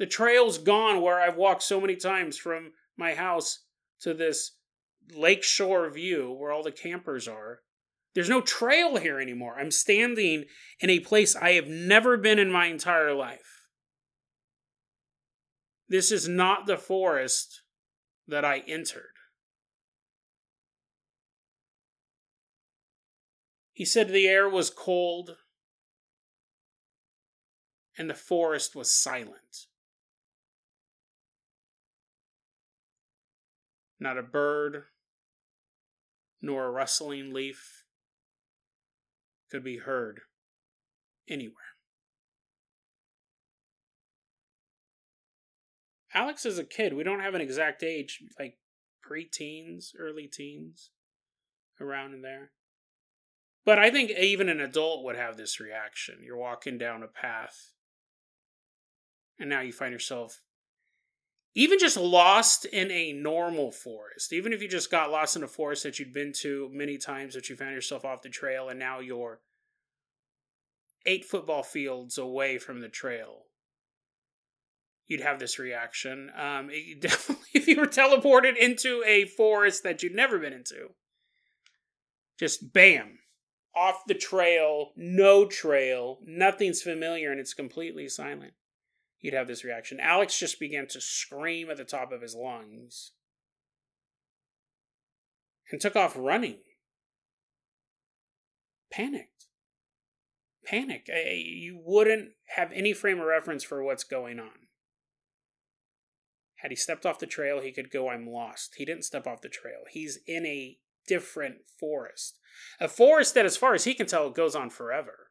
The 0.00 0.06
trail's 0.06 0.56
gone 0.56 1.02
where 1.02 1.20
I've 1.20 1.36
walked 1.36 1.62
so 1.62 1.78
many 1.78 1.94
times 1.94 2.38
from 2.38 2.72
my 2.96 3.12
house 3.12 3.64
to 4.00 4.14
this 4.14 4.52
lakeshore 5.14 5.90
view 5.90 6.32
where 6.32 6.50
all 6.50 6.62
the 6.62 6.72
campers 6.72 7.28
are. 7.28 7.60
There's 8.14 8.30
no 8.30 8.40
trail 8.40 8.96
here 8.96 9.20
anymore. 9.20 9.56
I'm 9.60 9.70
standing 9.70 10.46
in 10.80 10.88
a 10.88 11.00
place 11.00 11.36
I 11.36 11.52
have 11.52 11.68
never 11.68 12.16
been 12.16 12.38
in 12.38 12.50
my 12.50 12.66
entire 12.66 13.12
life. 13.12 13.66
This 15.86 16.10
is 16.10 16.26
not 16.26 16.64
the 16.64 16.78
forest 16.78 17.60
that 18.26 18.44
I 18.44 18.62
entered. 18.66 19.12
He 23.74 23.84
said 23.84 24.08
the 24.08 24.26
air 24.26 24.48
was 24.48 24.70
cold 24.70 25.36
and 27.98 28.08
the 28.08 28.14
forest 28.14 28.74
was 28.74 28.90
silent. 28.90 29.66
Not 34.00 34.16
a 34.16 34.22
bird, 34.22 34.84
nor 36.40 36.64
a 36.64 36.70
rustling 36.70 37.34
leaf 37.34 37.84
could 39.50 39.62
be 39.62 39.78
heard 39.78 40.20
anywhere. 41.28 41.54
Alex 46.14 46.46
is 46.46 46.58
a 46.58 46.64
kid. 46.64 46.94
We 46.94 47.04
don't 47.04 47.20
have 47.20 47.34
an 47.34 47.40
exact 47.40 47.82
age, 47.82 48.22
like 48.38 48.58
pre-teens, 49.02 49.92
early 49.98 50.26
teens, 50.26 50.90
around 51.80 52.14
in 52.14 52.22
there. 52.22 52.52
But 53.64 53.78
I 53.78 53.90
think 53.90 54.10
even 54.10 54.48
an 54.48 54.60
adult 54.60 55.04
would 55.04 55.16
have 55.16 55.36
this 55.36 55.60
reaction. 55.60 56.20
You're 56.24 56.36
walking 56.36 56.78
down 56.78 57.02
a 57.02 57.06
path, 57.06 57.74
and 59.38 59.50
now 59.50 59.60
you 59.60 59.72
find 59.72 59.92
yourself 59.92 60.40
even 61.54 61.78
just 61.78 61.96
lost 61.96 62.64
in 62.64 62.90
a 62.90 63.12
normal 63.12 63.72
forest. 63.72 64.32
Even 64.32 64.52
if 64.52 64.62
you 64.62 64.68
just 64.68 64.90
got 64.90 65.10
lost 65.10 65.36
in 65.36 65.42
a 65.42 65.48
forest 65.48 65.82
that 65.82 65.98
you'd 65.98 66.12
been 66.12 66.32
to 66.40 66.70
many 66.72 66.96
times, 66.96 67.34
that 67.34 67.48
you 67.48 67.56
found 67.56 67.74
yourself 67.74 68.04
off 68.04 68.22
the 68.22 68.28
trail, 68.28 68.68
and 68.68 68.78
now 68.78 69.00
you're 69.00 69.40
eight 71.06 71.24
football 71.24 71.62
fields 71.62 72.18
away 72.18 72.58
from 72.58 72.80
the 72.80 72.88
trail 72.88 73.44
you'd 75.10 75.20
have 75.20 75.40
this 75.40 75.58
reaction. 75.58 76.30
Um, 76.34 76.70
definitely, 77.00 77.44
if 77.52 77.66
you 77.66 77.76
were 77.76 77.86
teleported 77.86 78.56
into 78.56 79.02
a 79.04 79.26
forest 79.26 79.82
that 79.82 80.02
you'd 80.02 80.14
never 80.14 80.38
been 80.38 80.54
into, 80.54 80.90
just 82.38 82.72
bam, 82.72 83.18
off 83.76 84.04
the 84.06 84.14
trail, 84.14 84.92
no 84.96 85.44
trail, 85.44 86.20
nothing's 86.24 86.80
familiar, 86.80 87.30
and 87.30 87.40
it's 87.40 87.52
completely 87.52 88.08
silent. 88.08 88.54
You'd 89.20 89.34
have 89.34 89.48
this 89.48 89.64
reaction. 89.64 89.98
Alex 90.00 90.38
just 90.38 90.58
began 90.58 90.86
to 90.88 91.00
scream 91.00 91.70
at 91.70 91.76
the 91.76 91.84
top 91.84 92.10
of 92.12 92.22
his 92.22 92.34
lungs 92.34 93.12
and 95.70 95.80
took 95.80 95.96
off 95.96 96.14
running. 96.16 96.58
Panicked. 98.90 99.46
Panic. 100.64 101.08
You 101.08 101.80
wouldn't 101.84 102.30
have 102.56 102.72
any 102.72 102.92
frame 102.92 103.20
of 103.20 103.26
reference 103.26 103.64
for 103.64 103.82
what's 103.82 104.04
going 104.04 104.38
on. 104.38 104.68
Had 106.56 106.70
he 106.70 106.76
stepped 106.76 107.06
off 107.06 107.18
the 107.18 107.26
trail, 107.26 107.60
he 107.60 107.72
could 107.72 107.90
go, 107.90 108.08
I'm 108.08 108.26
lost. 108.28 108.74
He 108.76 108.84
didn't 108.84 109.04
step 109.04 109.26
off 109.26 109.40
the 109.40 109.48
trail. 109.48 109.80
He's 109.90 110.18
in 110.26 110.44
a 110.44 110.78
different 111.06 111.62
forest. 111.78 112.38
A 112.78 112.88
forest 112.88 113.34
that, 113.34 113.46
as 113.46 113.56
far 113.56 113.74
as 113.74 113.84
he 113.84 113.94
can 113.94 114.06
tell, 114.06 114.30
goes 114.30 114.54
on 114.54 114.68
forever. 114.68 115.29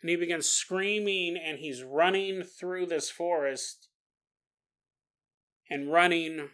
And 0.00 0.10
he 0.10 0.16
begins 0.16 0.46
screaming 0.48 1.36
and 1.36 1.58
he's 1.58 1.82
running 1.82 2.42
through 2.42 2.86
this 2.86 3.10
forest 3.10 3.88
and 5.68 5.92
running 5.92 6.50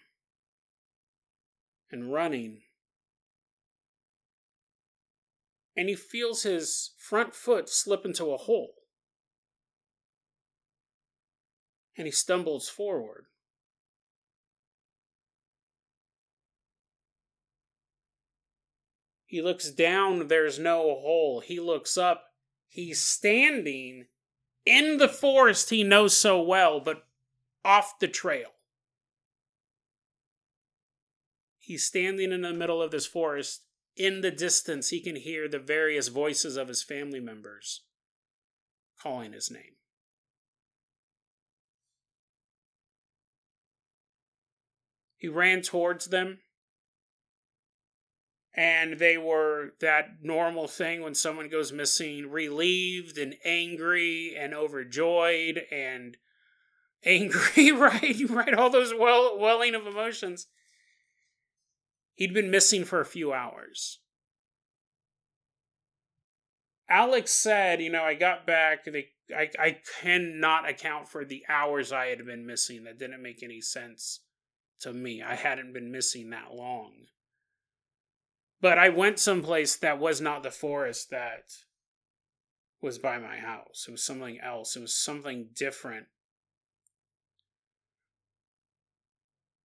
and 1.90 2.12
running. 2.12 2.62
And 5.76 5.88
he 5.88 5.94
feels 5.94 6.44
his 6.44 6.92
front 6.98 7.34
foot 7.34 7.68
slip 7.68 8.04
into 8.04 8.32
a 8.32 8.36
hole. 8.36 8.74
And 11.96 12.06
he 12.06 12.12
stumbles 12.12 12.68
forward. 12.68 13.26
He 19.26 19.42
looks 19.42 19.70
down, 19.72 20.28
there's 20.28 20.60
no 20.60 20.78
hole. 20.78 21.42
He 21.44 21.58
looks 21.58 21.98
up, 21.98 22.22
he's 22.68 23.00
standing 23.00 24.06
in 24.66 24.98
the 24.98 25.08
forest 25.08 25.70
he 25.70 25.84
knows 25.84 26.16
so 26.16 26.40
well, 26.40 26.80
but 26.80 27.04
off 27.64 27.98
the 27.98 28.08
trail. 28.08 28.50
He's 31.58 31.84
standing 31.84 32.32
in 32.32 32.42
the 32.42 32.52
middle 32.52 32.82
of 32.82 32.90
this 32.90 33.06
forest. 33.06 33.62
In 33.96 34.20
the 34.20 34.30
distance, 34.30 34.88
he 34.88 35.00
can 35.00 35.16
hear 35.16 35.48
the 35.48 35.58
various 35.58 36.08
voices 36.08 36.56
of 36.56 36.68
his 36.68 36.82
family 36.82 37.20
members 37.20 37.82
calling 39.00 39.32
his 39.32 39.50
name. 39.50 39.76
He 45.16 45.28
ran 45.28 45.62
towards 45.62 46.06
them 46.06 46.40
and 48.56 48.98
they 48.98 49.18
were 49.18 49.72
that 49.80 50.22
normal 50.22 50.68
thing 50.68 51.02
when 51.02 51.14
someone 51.14 51.48
goes 51.48 51.72
missing 51.72 52.30
relieved 52.30 53.18
and 53.18 53.34
angry 53.44 54.34
and 54.38 54.54
overjoyed 54.54 55.62
and 55.72 56.16
angry 57.04 57.72
right? 57.72 58.16
Right 58.30 58.54
all 58.54 58.70
those 58.70 58.94
well 58.94 59.38
welling 59.38 59.74
of 59.74 59.86
emotions. 59.86 60.46
He'd 62.14 62.32
been 62.32 62.50
missing 62.50 62.84
for 62.84 63.00
a 63.00 63.06
few 63.06 63.32
hours. 63.32 63.98
Alex 66.88 67.32
said 67.32 67.80
you 67.80 67.90
know 67.90 68.04
i 68.04 68.14
got 68.14 68.46
back 68.46 68.84
they 68.84 69.08
I, 69.34 69.50
I 69.58 69.78
cannot 70.02 70.68
account 70.68 71.08
for 71.08 71.24
the 71.24 71.42
hours 71.48 71.92
i 71.92 72.06
had 72.06 72.24
been 72.26 72.46
missing. 72.46 72.84
That 72.84 72.98
didn't 72.98 73.22
make 73.22 73.42
any 73.42 73.62
sense 73.62 74.20
to 74.80 74.92
me. 74.92 75.22
I 75.22 75.34
hadn't 75.34 75.72
been 75.72 75.90
missing 75.90 76.30
that 76.30 76.52
long 76.52 76.92
but 78.60 78.78
I 78.78 78.88
went 78.88 79.18
someplace 79.18 79.76
that 79.76 79.98
was 79.98 80.20
not 80.20 80.42
the 80.42 80.50
forest 80.50 81.10
that 81.10 81.52
was 82.80 82.98
by 82.98 83.18
my 83.18 83.38
house. 83.38 83.86
It 83.88 83.92
was 83.92 84.04
something 84.04 84.38
else. 84.40 84.76
It 84.76 84.80
was 84.80 84.94
something 84.94 85.48
different. 85.54 86.06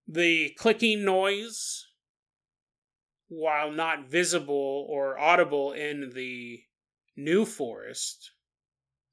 The 0.08 0.54
clicking 0.58 1.04
noise, 1.04 1.86
while 3.28 3.70
not 3.70 4.08
visible 4.08 4.86
or 4.88 5.18
audible 5.18 5.72
in 5.72 6.10
the 6.14 6.62
new 7.16 7.44
forest, 7.44 8.32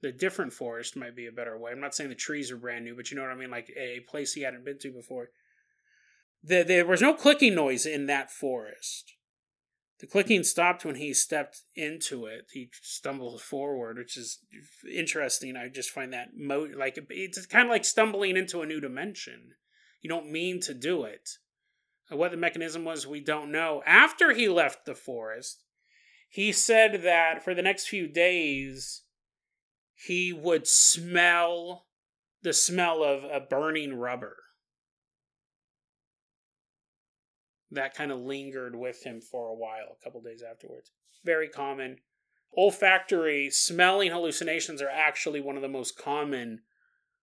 the 0.02 0.12
different 0.12 0.54
forest 0.54 0.96
might 0.96 1.16
be 1.16 1.28
a 1.28 1.32
better 1.32 1.58
way. 1.58 1.72
I'm 1.72 1.80
not 1.80 1.94
saying 1.94 2.10
the 2.10 2.16
trees 2.16 2.52
are 2.52 2.58
brand 2.58 2.86
new, 2.86 2.96
but 2.96 3.12
you 3.12 3.18
know 3.18 3.24
what 3.24 3.32
I 3.32 3.36
mean? 3.36 3.52
Like 3.52 3.72
a 3.78 4.00
place 4.10 4.34
he 4.34 4.42
hadn't 4.42 4.66
been 4.66 4.80
to 4.80 4.92
before. 4.92 5.30
The, 6.44 6.63
there 6.63 6.86
was 6.86 7.02
no 7.02 7.13
clicking 7.13 7.56
noise 7.56 7.86
in 7.86 8.06
that 8.06 8.32
forest. 8.32 9.16
The 10.00 10.08
clicking 10.08 10.44
stopped 10.44 10.86
when 10.86 10.96
he 10.96 11.14
stepped 11.14 11.62
into 11.76 12.26
it. 12.28 12.50
He 12.54 12.70
stumbled 12.82 13.42
forward, 13.42 13.98
which 13.98 14.16
is 14.16 14.40
interesting. 14.92 15.56
I 15.56 15.70
just 15.70 15.90
find 15.90 16.14
that 16.14 16.30
mo- 16.38 16.70
like 16.76 17.00
it's 17.10 17.46
kind 17.48 17.68
of 17.68 17.72
like 17.72 17.84
stumbling 17.84 18.38
into 18.38 18.62
a 18.62 18.68
new 18.68 18.80
dimension. 18.80 19.54
You 20.02 20.10
don't 20.10 20.32
mean 20.32 20.62
to 20.62 20.76
do 20.76 21.04
it. 21.04 21.30
Uh, 22.12 22.18
what 22.18 22.32
the 22.32 22.38
mechanism 22.38 22.86
was, 22.86 23.08
we 23.08 23.20
don't 23.20 23.52
know. 23.52 23.82
After 23.86 24.34
he 24.34 24.48
left 24.48 24.86
the 24.86 24.95
forest, 24.95 25.64
he 26.30 26.52
said 26.52 27.02
that 27.04 27.43
for 27.43 27.56
the 27.56 27.64
next 27.64 27.88
few 27.88 28.08
days, 28.08 29.04
he 29.95 30.32
would 30.32 30.68
smell 30.68 31.88
the 32.43 32.54
smell 32.54 33.04
of 33.04 33.24
a 33.24 33.39
burning 33.39 33.95
rubber. 33.95 34.36
That 37.72 37.95
kind 37.95 38.11
of 38.11 38.20
lingered 38.20 38.76
with 38.76 39.03
him 39.03 39.22
for 39.22 39.49
a 39.49 39.55
while, 39.55 39.97
a 39.99 40.03
couple 40.03 40.22
days 40.22 40.43
afterwards. 40.43 40.91
Very 41.24 41.49
common. 41.49 41.97
Olfactory 42.57 43.49
smelling 43.49 44.11
hallucinations 44.11 44.82
are 44.82 44.89
actually 44.89 45.41
one 45.41 45.55
of 45.55 45.61
the 45.61 45.68
most 45.68 45.97
common 45.97 46.61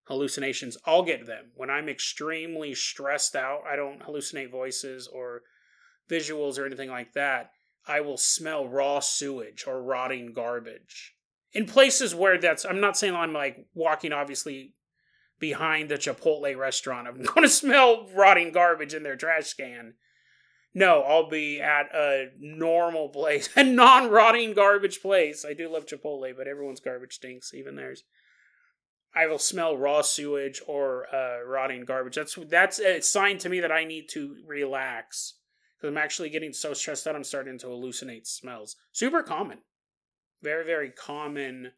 hallucinations. 0.04 0.76
I'll 0.84 1.02
get 1.02 1.26
them. 1.26 1.46
When 1.54 1.70
I'm 1.70 1.88
extremely 1.88 2.74
stressed 2.74 3.34
out, 3.34 3.62
I 3.66 3.76
don't 3.76 4.00
hallucinate 4.00 4.50
voices 4.50 5.08
or 5.08 5.42
visuals 6.10 6.58
or 6.58 6.66
anything 6.66 6.90
like 6.90 7.14
that. 7.14 7.50
I 7.86 8.00
will 8.00 8.16
smell 8.16 8.66
raw 8.66 9.00
sewage 9.00 9.64
or 9.66 9.82
rotting 9.82 10.32
garbage. 10.32 11.14
in 11.52 11.66
places 11.66 12.14
where 12.14 12.36
that's 12.36 12.64
I'm 12.64 12.80
not 12.80 12.96
saying 12.96 13.14
I'm 13.14 13.32
like 13.32 13.66
walking 13.74 14.12
obviously 14.12 14.74
behind 15.38 15.88
the 15.88 15.96
Chipotle 15.96 16.56
restaurant. 16.56 17.06
I'm 17.08 17.22
going 17.22 17.42
to 17.42 17.48
smell 17.48 18.08
rotting 18.14 18.52
garbage 18.52 18.94
in 18.94 19.02
their 19.02 19.16
trash 19.16 19.54
can. 19.54 19.94
No, 20.74 21.02
I'll 21.02 21.28
be 21.28 21.60
at 21.60 21.94
a 21.94 22.30
normal 22.38 23.08
place, 23.08 23.48
a 23.56 23.62
non-rotting 23.62 24.54
garbage 24.54 25.00
place. 25.00 25.44
I 25.44 25.54
do 25.54 25.68
love 25.68 25.86
Chipotle, 25.86 26.36
but 26.36 26.48
everyone's 26.48 26.80
garbage 26.80 27.14
stinks, 27.14 27.54
even 27.54 27.76
theirs. 27.76 28.02
I 29.14 29.28
will 29.28 29.38
smell 29.38 29.76
raw 29.76 30.02
sewage 30.02 30.60
or 30.66 31.06
uh, 31.14 31.44
rotting 31.46 31.84
garbage. 31.84 32.16
That's 32.16 32.36
that's 32.48 32.80
a 32.80 33.00
sign 33.00 33.38
to 33.38 33.48
me 33.48 33.60
that 33.60 33.70
I 33.70 33.84
need 33.84 34.08
to 34.10 34.36
relax 34.44 35.34
because 35.76 35.92
I'm 35.92 35.98
actually 35.98 36.30
getting 36.30 36.52
so 36.52 36.74
stressed 36.74 37.06
out. 37.06 37.14
I'm 37.14 37.22
starting 37.22 37.56
to 37.58 37.68
hallucinate 37.68 38.26
smells. 38.26 38.74
Super 38.90 39.22
common, 39.22 39.58
very 40.42 40.64
very 40.64 40.90
common 40.90 41.70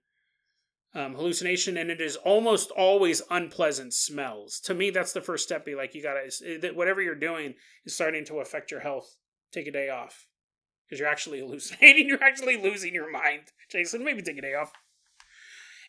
um, 0.96 1.14
hallucination, 1.14 1.76
and 1.76 1.90
it 1.90 2.00
is 2.00 2.16
almost 2.16 2.70
always 2.70 3.20
unpleasant 3.30 3.92
smells. 3.92 4.58
To 4.60 4.72
me, 4.72 4.88
that's 4.88 5.12
the 5.12 5.20
first 5.20 5.44
step. 5.44 5.66
Be 5.66 5.74
like, 5.74 5.94
you 5.94 6.02
gotta 6.02 6.72
whatever 6.74 7.02
you're 7.02 7.14
doing 7.14 7.54
is 7.84 7.94
starting 7.94 8.24
to 8.24 8.40
affect 8.40 8.70
your 8.70 8.80
health. 8.80 9.16
Take 9.52 9.66
a 9.66 9.72
day 9.72 9.90
off 9.90 10.26
because 10.88 10.98
you're 10.98 11.08
actually 11.08 11.40
hallucinating. 11.40 12.08
You're 12.08 12.24
actually 12.24 12.56
losing 12.56 12.94
your 12.94 13.10
mind, 13.10 13.42
Jason. 13.70 14.04
Maybe 14.04 14.22
take 14.22 14.38
a 14.38 14.42
day 14.42 14.54
off. 14.54 14.72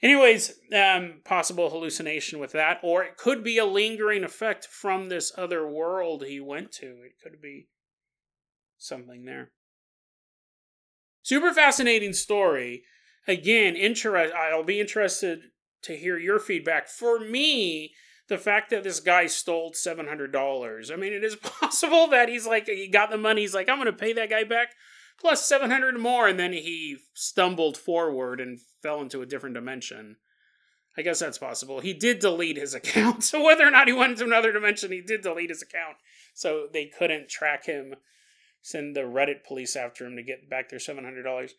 Anyways, 0.03 0.60
um, 0.76 1.22
possible 1.24 1.70
hallucination 1.70 2.38
with 2.38 2.51
that, 2.51 2.80
or 2.84 3.01
it 3.03 3.18
could 3.18 3.45
be 3.45 3.58
a 3.58 3.66
lingering 3.66 4.26
effect 4.26 4.68
from 4.68 5.08
this 5.08 5.32
other 5.38 5.66
world 5.66 6.26
he 6.26 6.41
went 6.41 6.74
to. 6.74 6.86
It 6.86 7.14
could 7.24 7.41
be 7.41 7.70
something 8.78 9.24
there. 9.24 9.51
Super 11.24 11.53
fascinating 11.53 12.14
story 12.14 12.84
again, 13.28 13.75
interest. 13.75 14.34
I'll 14.34 14.63
be 14.63 14.80
interested 14.80 15.41
to 15.84 15.95
hear 15.95 16.17
your 16.17 16.39
feedback. 16.39 16.88
For 16.88 17.19
me, 17.19 17.93
the 18.28 18.38
fact 18.38 18.69
that 18.69 18.84
this 18.84 18.99
guy 18.99 19.28
stole 19.28 19.73
seven 19.73 20.07
hundred 20.07 20.32
dollars. 20.32 20.91
I 20.91 20.95
mean, 20.95 21.13
it 21.13 21.23
is 21.23 21.36
possible 21.61 22.07
that 22.07 22.30
he's 22.30 22.47
like 22.47 22.67
he 22.67 22.88
got 22.88 23.09
the 23.09 23.17
money. 23.17 23.41
He's 23.41 23.55
like, 23.55 23.69
I'm 23.69 23.78
going 23.78 23.88
to 23.88 23.93
pay 23.93 24.13
that 24.13 24.30
guy 24.30 24.43
back 24.43 24.69
plus 25.19 25.45
seven 25.45 25.71
hundred 25.71 25.99
more, 25.99 26.28
and 26.28 26.39
then 26.39 26.53
he 26.53 26.97
stumbled 27.13 27.78
forward 27.78 28.39
and 28.39 28.59
fell 28.82 29.01
into 29.01 29.21
a 29.21 29.25
different 29.25 29.55
dimension. 29.55 30.17
I 30.97 31.03
guess 31.03 31.19
that's 31.19 31.38
possible. 31.38 31.80
He 31.80 31.93
did 31.93 32.19
delete 32.19 32.57
his 32.57 32.73
account, 32.73 33.23
so 33.23 33.43
whether 33.43 33.65
or 33.65 33.71
not 33.71 33.88
he 33.88 33.93
went 33.93 34.13
into 34.13 34.25
another 34.25 34.51
dimension, 34.51 34.91
he 34.91 35.01
did 35.01 35.21
delete 35.21 35.49
his 35.49 35.61
account, 35.61 35.97
so 36.34 36.67
they 36.71 36.86
couldn't 36.86 37.30
track 37.30 37.65
him. 37.65 37.95
Send 38.61 38.95
the 38.95 39.01
Reddit 39.01 39.45
police 39.47 39.75
after 39.75 40.05
him 40.05 40.17
to 40.17 40.23
get 40.23 40.49
back 40.49 40.69
their 40.69 40.80
seven 40.80 41.03
hundred 41.03 41.23
dollars 41.23 41.53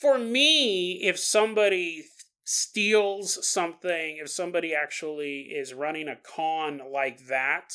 for 0.00 0.18
me, 0.18 1.00
if 1.02 1.18
somebody 1.18 2.04
steals 2.44 3.46
something, 3.46 4.18
if 4.20 4.30
somebody 4.30 4.74
actually 4.74 5.42
is 5.42 5.74
running 5.74 6.08
a 6.08 6.16
con 6.16 6.80
like 6.90 7.26
that, 7.26 7.74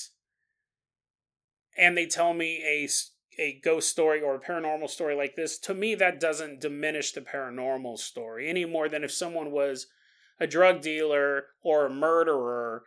and 1.77 1.95
they 1.97 2.05
tell 2.05 2.33
me 2.33 2.63
a 2.65 2.89
a 3.39 3.59
ghost 3.63 3.89
story 3.89 4.19
or 4.19 4.35
a 4.35 4.39
paranormal 4.39 4.89
story 4.89 5.15
like 5.15 5.35
this, 5.35 5.59
to 5.59 5.73
me 5.73 5.93
that 5.95 6.19
doesn't 6.19 6.59
diminish 6.59 7.11
the 7.11 7.21
paranormal 7.21 7.97
story 7.97 8.49
any 8.49 8.65
more 8.65 8.89
than 8.89 9.03
if 9.03 9.11
someone 9.11 9.51
was 9.51 9.85
a 10.39 10.47
drug 10.47 10.81
dealer 10.81 11.45
or 11.61 11.85
a 11.85 11.93
murderer 11.93 12.83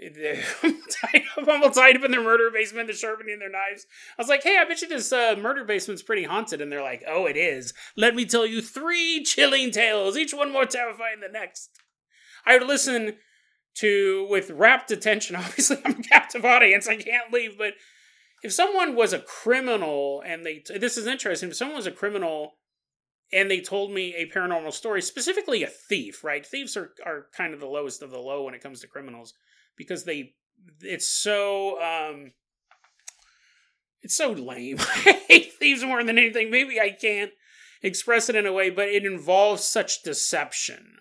I'm 1.36 1.62
all 1.62 1.70
tied 1.70 1.96
up 1.96 2.04
in 2.04 2.10
their 2.10 2.22
murder 2.22 2.50
basement. 2.50 2.86
They're 2.86 2.96
sharpening 2.96 3.38
their 3.38 3.50
knives. 3.50 3.86
I 4.18 4.22
was 4.22 4.28
like, 4.28 4.42
"Hey, 4.42 4.56
I 4.58 4.64
bet 4.64 4.80
you 4.80 4.88
this 4.88 5.12
uh, 5.12 5.36
murder 5.38 5.64
basement's 5.64 6.02
pretty 6.02 6.24
haunted." 6.24 6.60
And 6.60 6.72
they're 6.72 6.82
like, 6.82 7.04
"Oh, 7.06 7.26
it 7.26 7.36
is. 7.36 7.74
Let 7.96 8.14
me 8.14 8.24
tell 8.24 8.46
you 8.46 8.62
three 8.62 9.22
chilling 9.24 9.70
tales, 9.70 10.16
each 10.16 10.32
one 10.32 10.52
more 10.52 10.64
terrifying 10.64 11.20
than 11.20 11.32
the 11.32 11.38
next." 11.38 11.70
I 12.46 12.56
would 12.56 12.66
listen 12.66 13.16
to 13.76 14.26
with 14.30 14.50
rapt 14.50 14.90
attention. 14.90 15.36
Obviously, 15.36 15.78
I'm 15.84 16.00
a 16.00 16.02
captive 16.02 16.44
audience. 16.44 16.88
I 16.88 16.96
can't 16.96 17.32
leave. 17.32 17.58
But 17.58 17.74
if 18.42 18.52
someone 18.52 18.96
was 18.96 19.12
a 19.12 19.18
criminal 19.18 20.22
and 20.24 20.46
they, 20.46 20.62
this 20.78 20.96
is 20.96 21.06
interesting. 21.06 21.50
If 21.50 21.56
someone 21.56 21.76
was 21.76 21.86
a 21.86 21.92
criminal 21.92 22.54
and 23.32 23.50
they 23.50 23.60
told 23.60 23.92
me 23.92 24.14
a 24.14 24.30
paranormal 24.30 24.72
story, 24.72 25.02
specifically 25.02 25.62
a 25.62 25.68
thief, 25.68 26.24
right? 26.24 26.44
Thieves 26.44 26.76
are 26.76 26.92
are 27.04 27.26
kind 27.36 27.52
of 27.52 27.60
the 27.60 27.66
lowest 27.66 28.02
of 28.02 28.10
the 28.10 28.18
low 28.18 28.44
when 28.44 28.54
it 28.54 28.62
comes 28.62 28.80
to 28.80 28.86
criminals 28.86 29.34
because 29.80 30.04
they 30.04 30.34
it's 30.82 31.08
so 31.08 31.80
um 31.80 32.32
it's 34.02 34.14
so 34.14 34.30
lame. 34.30 34.76
I 34.80 35.22
hate 35.26 35.54
thieves 35.54 35.82
more 35.82 36.04
than 36.04 36.18
anything. 36.18 36.50
Maybe 36.50 36.78
I 36.78 36.90
can't 36.90 37.32
express 37.82 38.28
it 38.28 38.36
in 38.36 38.44
a 38.44 38.52
way, 38.52 38.68
but 38.68 38.88
it 38.88 39.06
involves 39.06 39.64
such 39.64 40.02
deception. 40.02 40.98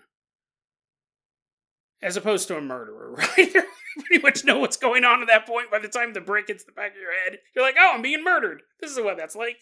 As 2.02 2.16
opposed 2.16 2.48
to 2.48 2.58
a 2.58 2.62
murderer, 2.62 3.12
right? 3.18 3.54
you 3.54 3.64
pretty 4.08 4.24
much 4.24 4.46
know 4.46 4.60
what's 4.60 4.78
going 4.78 5.04
on 5.04 5.22
at 5.22 5.28
that 5.28 5.46
point 5.46 5.70
by 5.70 5.80
the 5.80 5.90
time 5.90 6.14
the 6.14 6.22
brick 6.22 6.48
hits 6.48 6.64
the 6.64 6.72
back 6.72 6.92
of 6.92 7.02
your 7.02 7.12
head. 7.12 7.40
You're 7.54 7.66
like, 7.66 7.76
oh, 7.78 7.92
I'm 7.96 8.02
being 8.02 8.24
murdered. 8.24 8.62
This 8.80 8.92
is 8.92 9.02
what 9.02 9.18
that's 9.18 9.36
like. 9.36 9.58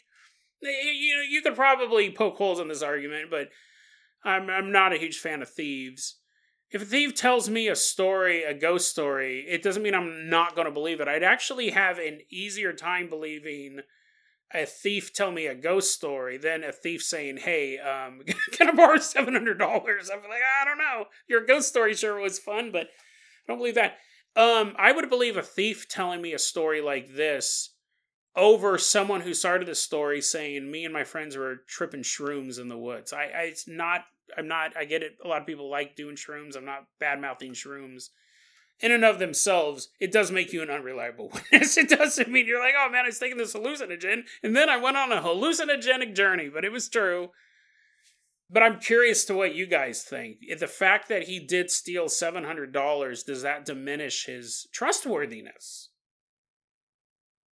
You, 0.62 1.26
you 1.28 1.42
could 1.42 1.56
probably 1.56 2.12
poke 2.12 2.38
holes 2.38 2.60
in 2.60 2.68
this 2.68 2.84
argument, 2.84 3.32
but 3.32 3.50
I'm, 4.24 4.50
I'm 4.50 4.72
not 4.72 4.94
a 4.94 4.98
huge 4.98 5.18
fan 5.18 5.42
of 5.42 5.50
thieves 5.50 6.20
if 6.70 6.82
a 6.82 6.86
thief 6.86 7.16
tells 7.16 7.50
me 7.50 7.68
a 7.68 7.76
story, 7.76 8.44
a 8.44 8.54
ghost 8.54 8.90
story, 8.90 9.46
it 9.48 9.64
doesn't 9.64 9.84
mean 9.84 9.96
I'm 9.96 10.30
not 10.30 10.56
going 10.56 10.66
to 10.66 10.72
believe 10.72 11.00
it. 11.00 11.08
I'd 11.08 11.24
actually 11.24 11.70
have 11.70 11.98
an 11.98 12.20
easier 12.30 12.74
time 12.74 13.10
believing 13.10 13.82
a 14.54 14.66
thief 14.66 15.14
tell 15.14 15.32
me 15.32 15.46
a 15.46 15.56
ghost 15.56 15.94
story 15.94 16.38
than 16.38 16.64
a 16.64 16.72
thief 16.72 17.04
saying, 17.04 17.38
"Hey, 17.38 17.78
um, 17.78 18.22
can 18.52 18.70
I 18.70 18.74
borrow 18.74 18.98
seven 18.98 19.34
hundred 19.34 19.60
dollars?" 19.60 20.10
I'm 20.12 20.22
like, 20.30 20.42
I 20.62 20.66
don't 20.66 20.78
know. 20.78 21.06
Your 21.28 21.46
ghost 21.46 21.70
story 21.70 21.94
sure 21.94 22.20
was 22.20 22.40
fun, 22.40 22.72
but 22.72 22.88
I 22.88 23.48
don't 23.48 23.58
believe 23.58 23.76
that. 23.76 23.98
Um, 24.36 24.76
I 24.78 24.92
would 24.92 25.10
believe 25.10 25.36
a 25.36 25.42
thief 25.42 25.88
telling 25.88 26.22
me 26.22 26.34
a 26.34 26.40
story 26.40 26.82
like 26.82 27.16
this 27.16 27.74
over 28.36 28.78
someone 28.78 29.22
who 29.22 29.34
started 29.34 29.68
the 29.68 29.76
story 29.76 30.22
saying, 30.22 30.70
"Me 30.70 30.86
and 30.86 30.94
my 30.94 31.04
friends 31.04 31.36
were 31.36 31.64
tripping 31.68 32.04
shrooms 32.04 32.60
in 32.60 32.68
the 32.68 32.78
woods." 32.78 33.14
I, 33.14 33.24
I 33.24 33.42
it's 33.44 33.68
not 33.68 34.06
I'm 34.36 34.48
not. 34.48 34.76
I 34.76 34.86
get 34.86 35.04
it. 35.04 35.18
A 35.24 35.28
lot 35.28 35.42
of 35.42 35.48
people 35.48 35.70
like 35.70 35.96
doing 35.96 36.16
shrooms. 36.16 36.58
I'm 36.58 36.66
not 36.66 36.88
bad 37.00 37.22
mouthing 37.22 37.54
shrooms. 37.54 38.10
In 38.80 38.92
and 38.92 39.04
of 39.04 39.18
themselves, 39.18 39.90
it 40.00 40.12
does 40.12 40.32
make 40.32 40.54
you 40.54 40.62
an 40.62 40.70
unreliable 40.70 41.30
witness. 41.34 41.78
It 41.78 41.90
doesn't 41.90 42.30
mean 42.30 42.46
you're 42.46 42.60
like, 42.60 42.76
oh 42.78 42.90
man, 42.90 43.06
I 43.06 43.08
was 43.08 43.20
taking 43.20 43.38
this 43.38 43.54
hallucinogen, 43.54 44.24
and 44.44 44.56
then 44.56 44.70
I 44.70 44.78
went 44.78 44.98
on 44.98 45.12
a 45.12 45.22
hallucinogenic 45.22 46.16
journey, 46.16 46.50
but 46.50 46.64
it 46.64 46.72
was 46.72 46.88
true. 46.90 47.30
But 48.50 48.64
I'm 48.64 48.80
curious 48.80 49.26
to 49.26 49.34
what 49.34 49.56
you 49.56 49.66
guys 49.66 50.04
think. 50.04 50.38
The 50.60 50.68
fact 50.68 51.10
that 51.10 51.24
he 51.24 51.40
did 51.40 51.70
steal 51.70 52.08
seven 52.08 52.44
hundred 52.44 52.72
dollars 52.72 53.24
does 53.24 53.42
that 53.42 53.66
diminish 53.66 54.26
his 54.26 54.68
trustworthiness? 54.72 55.90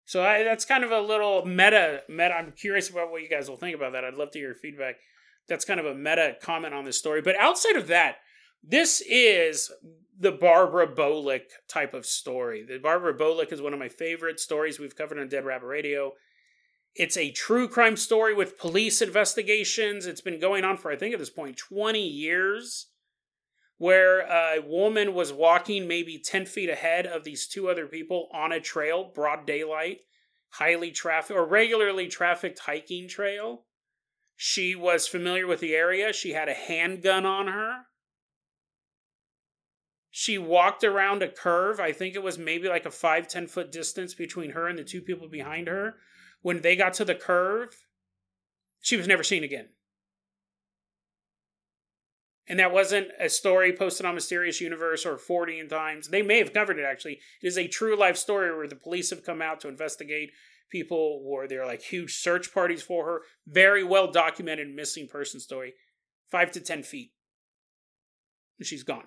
So 0.07 0.23
I, 0.23 0.45
that's 0.45 0.65
kind 0.65 0.85
of 0.85 0.91
a 0.91 1.01
little 1.01 1.45
meta. 1.47 2.03
Meta. 2.09 2.35
I'm 2.35 2.53
curious 2.53 2.91
about 2.91 3.11
what 3.11 3.23
you 3.23 3.29
guys 3.29 3.49
will 3.49 3.57
think 3.57 3.75
about 3.75 3.93
that. 3.93 4.05
I'd 4.05 4.15
love 4.15 4.31
to 4.33 4.39
hear 4.39 4.49
your 4.49 4.55
feedback 4.55 4.97
that's 5.49 5.65
kind 5.65 5.81
of 5.81 5.87
a 5.87 5.95
meta 5.95 6.37
comment 6.43 6.75
on 6.75 6.85
this 6.85 6.99
story. 6.99 7.23
But 7.23 7.37
outside 7.39 7.77
of 7.77 7.89
that, 7.89 8.17
this 8.63 9.03
is 9.07 9.71
the 10.19 10.33
Barbara 10.33 10.87
Bolick 10.87 11.51
type 11.69 11.93
of 11.95 12.07
story. 12.07 12.65
The 12.65 12.79
Barbara 12.79 13.17
Bolick 13.17 13.53
is 13.53 13.61
one 13.61 13.73
of 13.73 13.79
my 13.79 13.89
favorite 13.89 14.41
stories 14.41 14.79
we've 14.79 14.97
covered 14.97 15.19
on 15.19 15.29
Dead 15.29 15.45
Rabbit 15.45 15.67
Radio. 15.67 16.13
It's 16.95 17.17
a 17.17 17.33
true 17.33 17.69
crime 17.69 17.97
story 17.97 18.35
with 18.35 18.59
police 18.59 19.03
investigations. 19.03 20.07
It's 20.07 20.21
been 20.21 20.39
going 20.39 20.65
on 20.65 20.77
for, 20.77 20.93
I 20.93 20.97
think, 20.97 21.13
at 21.13 21.19
this 21.19 21.31
point, 21.31 21.57
20 21.57 22.01
years, 22.01 22.87
where 23.79 24.21
a 24.21 24.61
woman 24.61 25.13
was 25.13 25.33
walking 25.33 25.89
maybe 25.89 26.23
10 26.25 26.47
feet 26.47 26.71
ahead 26.71 27.07
of 27.07 27.25
these 27.25 27.49
two 27.49 27.69
other 27.69 27.87
people 27.87 28.29
on 28.33 28.53
a 28.53 28.61
trail, 28.61 29.11
broad 29.13 29.45
daylight, 29.45 29.99
highly 30.51 30.93
trafficked 30.93 31.37
or 31.37 31.45
regularly 31.45 32.07
trafficked 32.07 32.61
hiking 32.61 33.09
trail. 33.09 33.65
She 34.37 34.75
was 34.75 35.07
familiar 35.07 35.47
with 35.47 35.61
the 35.61 35.75
area. 35.75 36.13
She 36.13 36.33
had 36.33 36.49
a 36.49 36.55
handgun 36.55 37.25
on 37.25 37.47
her. 37.47 37.87
She 40.11 40.39
walked 40.39 40.85
around 40.85 41.23
a 41.23 41.29
curve. 41.29 41.81
I 41.81 41.93
think 41.93 42.15
it 42.15 42.23
was 42.23 42.39
maybe 42.39 42.69
like 42.69 42.87
a 42.87 42.91
five 42.91 43.27
ten 43.27 43.47
foot 43.47 43.73
distance 43.73 44.15
between 44.15 44.51
her 44.51 44.69
and 44.69 44.79
the 44.79 44.85
two 44.85 45.01
people 45.01 45.29
behind 45.29 45.67
her. 45.69 45.97
When 46.43 46.61
they 46.61 46.77
got 46.77 46.95
to 46.95 47.05
the 47.05 47.15
curve, 47.15 47.75
she 48.81 48.97
was 48.97 49.09
never 49.09 49.23
seen 49.23 49.43
again. 49.43 49.71
And 52.47 52.59
that 52.59 52.73
wasn't 52.73 53.09
a 53.19 53.31
story 53.31 53.75
posted 53.75 54.05
on 54.05 54.15
Mysterious 54.15 54.61
Universe 54.61 55.07
or 55.07 55.17
Fortean 55.17 55.69
Times. 55.69 56.09
They 56.09 56.23
may 56.23 56.39
have 56.39 56.53
covered 56.53 56.79
it 56.79 56.85
actually. 56.85 57.21
It 57.43 57.47
is 57.47 57.57
a 57.57 57.67
true 57.67 57.97
life 57.97 58.19
story 58.19 58.55
where 58.55 58.69
the 58.69 58.77
police 58.77 59.11
have 59.11 59.25
come 59.25 59.41
out 59.41 59.61
to 59.61 59.69
investigate 59.69 60.33
people 60.71 61.23
were 61.25 61.47
there 61.47 61.67
like 61.67 61.83
huge 61.83 62.17
search 62.17 62.53
parties 62.53 62.83
for 62.83 63.07
her. 63.07 63.23
Very 63.47 63.85
well 63.85 64.11
documented 64.11 64.75
missing 64.75 65.09
person 65.09 65.41
story. 65.41 65.75
Five 66.31 66.53
to 66.53 66.61
ten 66.61 66.83
feet. 66.83 67.13
And 68.59 68.67
she's 68.67 68.83
gone. 68.83 69.07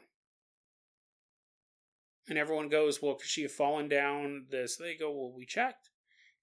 And 2.30 2.38
everyone 2.38 2.70
goes 2.70 3.02
well 3.02 3.16
could 3.16 3.28
she 3.28 3.44
have 3.44 3.52
fallen 3.52 3.88
down 3.88 4.46
this? 4.50 4.78
They 4.78 4.96
go 4.96 5.12
well 5.12 5.34
we 5.36 5.46
checked. 5.46 5.90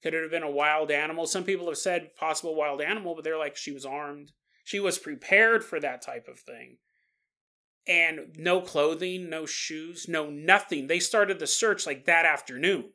Could 0.02 0.14
it 0.14 0.22
have 0.22 0.30
been 0.30 0.42
a 0.42 0.50
wild 0.50 0.90
animal? 0.90 1.26
Some 1.26 1.44
people 1.44 1.68
have 1.68 1.78
said 1.78 2.14
possible 2.16 2.54
wild 2.54 2.80
animal 2.80 3.14
but 3.14 3.24
they're 3.24 3.38
like 3.38 3.56
she 3.56 3.72
was 3.72 3.86
armed. 3.86 4.32
She 4.64 4.80
was 4.80 4.98
prepared 4.98 5.64
for 5.64 5.78
that 5.80 6.02
type 6.02 6.26
of 6.28 6.40
thing. 6.40 6.78
And 7.86 8.34
no 8.38 8.62
clothing, 8.62 9.28
no 9.28 9.44
shoes, 9.44 10.06
no 10.08 10.30
nothing. 10.30 10.86
They 10.86 11.00
started 11.00 11.38
the 11.38 11.46
search 11.46 11.86
like 11.86 12.06
that 12.06 12.24
afternoon. 12.24 12.92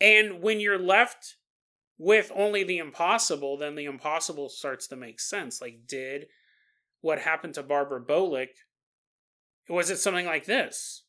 And 0.00 0.42
when 0.42 0.60
you're 0.60 0.78
left 0.78 1.36
with 1.98 2.30
only 2.34 2.62
the 2.62 2.78
impossible, 2.78 3.56
then 3.56 3.74
the 3.74 3.86
impossible 3.86 4.48
starts 4.48 4.86
to 4.88 4.96
make 4.96 5.20
sense. 5.20 5.60
Like, 5.60 5.86
did 5.86 6.26
what 7.00 7.20
happened 7.20 7.54
to 7.54 7.62
Barbara 7.62 8.00
Bolick, 8.00 8.50
was 9.68 9.90
it 9.90 9.98
something 9.98 10.26
like 10.26 10.46
this? 10.46 11.04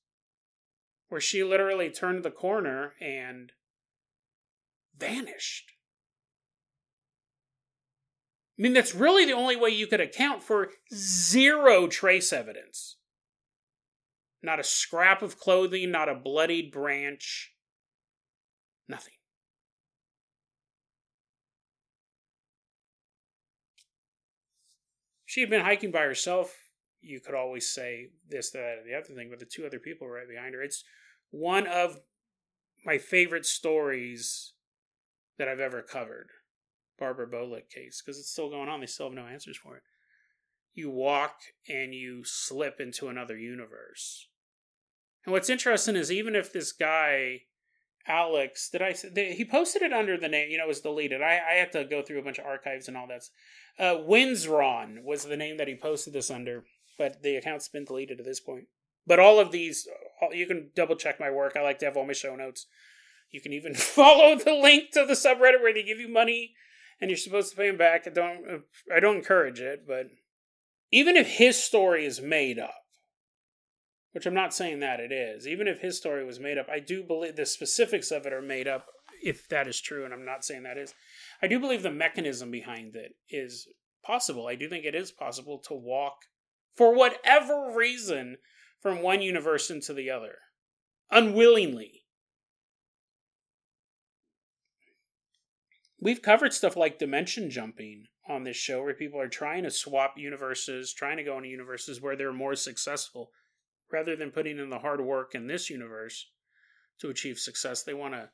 Where 1.09 1.21
she 1.21 1.43
literally 1.43 1.89
turned 1.89 2.23
the 2.23 2.31
corner 2.31 2.93
and 2.99 3.51
vanished. 4.97 5.71
I 8.57 8.61
mean, 8.61 8.73
that's 8.73 8.93
really 8.93 9.25
the 9.25 9.33
only 9.33 9.55
way 9.55 9.69
you 9.69 9.87
could 9.87 10.01
account 10.01 10.43
for 10.43 10.71
zero 10.93 11.87
trace 11.87 12.33
evidence. 12.33 12.97
Not 14.41 14.59
a 14.59 14.63
scrap 14.63 15.21
of 15.21 15.39
clothing, 15.39 15.91
not 15.91 16.09
a 16.09 16.15
bloodied 16.15 16.71
branch, 16.71 17.53
nothing. 18.89 19.13
She 25.25 25.41
had 25.41 25.49
been 25.49 25.61
hiking 25.63 25.91
by 25.91 26.01
herself. 26.01 26.55
You 27.01 27.19
could 27.19 27.35
always 27.35 27.69
say 27.69 28.07
this, 28.27 28.49
that, 28.51 28.79
or 28.79 28.83
the 28.83 28.95
other 28.95 29.13
thing, 29.13 29.29
but 29.29 29.39
the 29.39 29.45
two 29.45 29.65
other 29.65 29.79
people 29.79 30.07
right 30.07 30.27
behind 30.27 30.55
her. 30.55 30.61
It's 30.63 30.83
one 31.29 31.67
of 31.67 31.99
my 32.83 32.97
favorite 32.97 33.45
stories 33.45 34.53
that 35.37 35.47
I've 35.47 35.59
ever 35.59 35.81
covered. 35.81 36.29
Barbara 36.97 37.27
Bolick 37.27 37.69
case, 37.69 38.01
because 38.03 38.19
it's 38.19 38.31
still 38.31 38.49
going 38.49 38.67
on. 38.69 38.79
They 38.81 38.85
still 38.85 39.05
have 39.05 39.15
no 39.15 39.25
answers 39.25 39.55
for 39.55 39.77
it. 39.77 39.83
You 40.73 40.89
walk 40.89 41.35
and 41.67 41.93
you 41.93 42.23
slip 42.25 42.79
into 42.79 43.07
another 43.07 43.37
universe. 43.37 44.27
And 45.25 45.31
what's 45.31 45.49
interesting 45.49 45.95
is 45.95 46.11
even 46.11 46.35
if 46.35 46.51
this 46.51 46.71
guy 46.71 47.41
Alex, 48.07 48.69
did 48.69 48.81
I? 48.81 48.93
He 48.93 49.45
posted 49.45 49.81
it 49.81 49.93
under 49.93 50.17
the 50.17 50.27
name. 50.27 50.49
You 50.49 50.57
know, 50.57 50.65
it 50.65 50.67
was 50.67 50.81
deleted. 50.81 51.21
I 51.21 51.39
I 51.51 51.53
had 51.55 51.71
to 51.73 51.85
go 51.85 52.01
through 52.01 52.19
a 52.19 52.23
bunch 52.23 52.39
of 52.39 52.45
archives 52.45 52.87
and 52.87 52.97
all 52.97 53.07
that. 53.07 53.23
Uh, 53.77 53.97
Winsron 53.99 55.03
was 55.03 55.23
the 55.23 55.37
name 55.37 55.57
that 55.57 55.67
he 55.67 55.75
posted 55.75 56.13
this 56.13 56.31
under, 56.31 56.63
but 56.97 57.21
the 57.21 57.35
account's 57.35 57.67
been 57.67 57.85
deleted 57.85 58.19
at 58.19 58.25
this 58.25 58.39
point. 58.39 58.65
But 59.05 59.19
all 59.19 59.39
of 59.39 59.51
these, 59.51 59.87
you 60.31 60.45
can 60.45 60.69
double 60.75 60.95
check 60.95 61.19
my 61.19 61.31
work. 61.31 61.55
I 61.55 61.61
like 61.61 61.79
to 61.79 61.85
have 61.85 61.97
all 61.97 62.05
my 62.05 62.13
show 62.13 62.35
notes. 62.35 62.67
You 63.31 63.41
can 63.41 63.53
even 63.53 63.73
follow 63.75 64.35
the 64.35 64.53
link 64.53 64.91
to 64.91 65.05
the 65.05 65.13
subreddit 65.13 65.61
where 65.61 65.73
they 65.73 65.83
give 65.83 65.99
you 65.99 66.09
money, 66.09 66.53
and 66.99 67.09
you're 67.09 67.17
supposed 67.17 67.51
to 67.51 67.57
pay 67.57 67.67
them 67.67 67.77
back. 67.77 68.07
I 68.07 68.11
don't. 68.11 68.63
I 68.93 68.99
don't 68.99 69.17
encourage 69.17 69.59
it, 69.59 69.85
but 69.87 70.07
even 70.91 71.15
if 71.15 71.27
his 71.27 71.61
story 71.61 72.05
is 72.05 72.21
made 72.21 72.59
up, 72.59 72.83
which 74.11 74.25
I'm 74.25 74.33
not 74.33 74.53
saying 74.53 74.79
that 74.79 74.99
it 74.99 75.11
is. 75.11 75.47
Even 75.47 75.67
if 75.67 75.81
his 75.81 75.97
story 75.97 76.25
was 76.25 76.39
made 76.39 76.57
up, 76.57 76.67
I 76.69 76.79
do 76.79 77.03
believe 77.03 77.35
the 77.35 77.45
specifics 77.45 78.11
of 78.11 78.25
it 78.25 78.33
are 78.33 78.41
made 78.41 78.67
up, 78.67 78.87
if 79.21 79.47
that 79.49 79.67
is 79.67 79.79
true, 79.79 80.05
and 80.05 80.13
I'm 80.13 80.25
not 80.25 80.43
saying 80.43 80.63
that 80.63 80.77
is. 80.77 80.93
I 81.41 81.47
do 81.47 81.59
believe 81.59 81.83
the 81.83 81.91
mechanism 81.91 82.49
behind 82.49 82.95
it 82.95 83.13
is 83.29 83.67
possible. 84.03 84.47
I 84.47 84.55
do 84.55 84.67
think 84.67 84.85
it 84.85 84.95
is 84.95 85.11
possible 85.11 85.59
to 85.67 85.73
walk, 85.73 86.15
for 86.75 86.95
whatever 86.95 87.71
reason, 87.75 88.37
from 88.81 89.01
one 89.01 89.21
universe 89.21 89.69
into 89.69 89.93
the 89.93 90.09
other, 90.09 90.35
unwillingly. 91.11 92.03
We've 96.01 96.21
covered 96.21 96.53
stuff 96.53 96.77
like 96.77 96.97
dimension 96.97 97.49
jumping 97.49 98.05
on 98.27 98.43
this 98.43 98.55
show 98.55 98.81
where 98.81 98.93
people 98.93 99.19
are 99.19 99.27
trying 99.27 99.63
to 99.63 99.71
swap 99.71 100.13
universes, 100.15 100.93
trying 100.93 101.17
to 101.17 101.23
go 101.23 101.37
into 101.37 101.49
universes 101.49 102.01
where 102.01 102.15
they're 102.15 102.31
more 102.31 102.55
successful 102.55 103.31
rather 103.91 104.15
than 104.15 104.31
putting 104.31 104.59
in 104.59 104.69
the 104.69 104.79
hard 104.79 105.01
work 105.01 105.35
in 105.35 105.47
this 105.47 105.69
universe 105.69 106.29
to 106.99 107.09
achieve 107.09 107.39
success, 107.39 107.83
they 107.83 107.93
want 107.93 108.13
to 108.13 108.29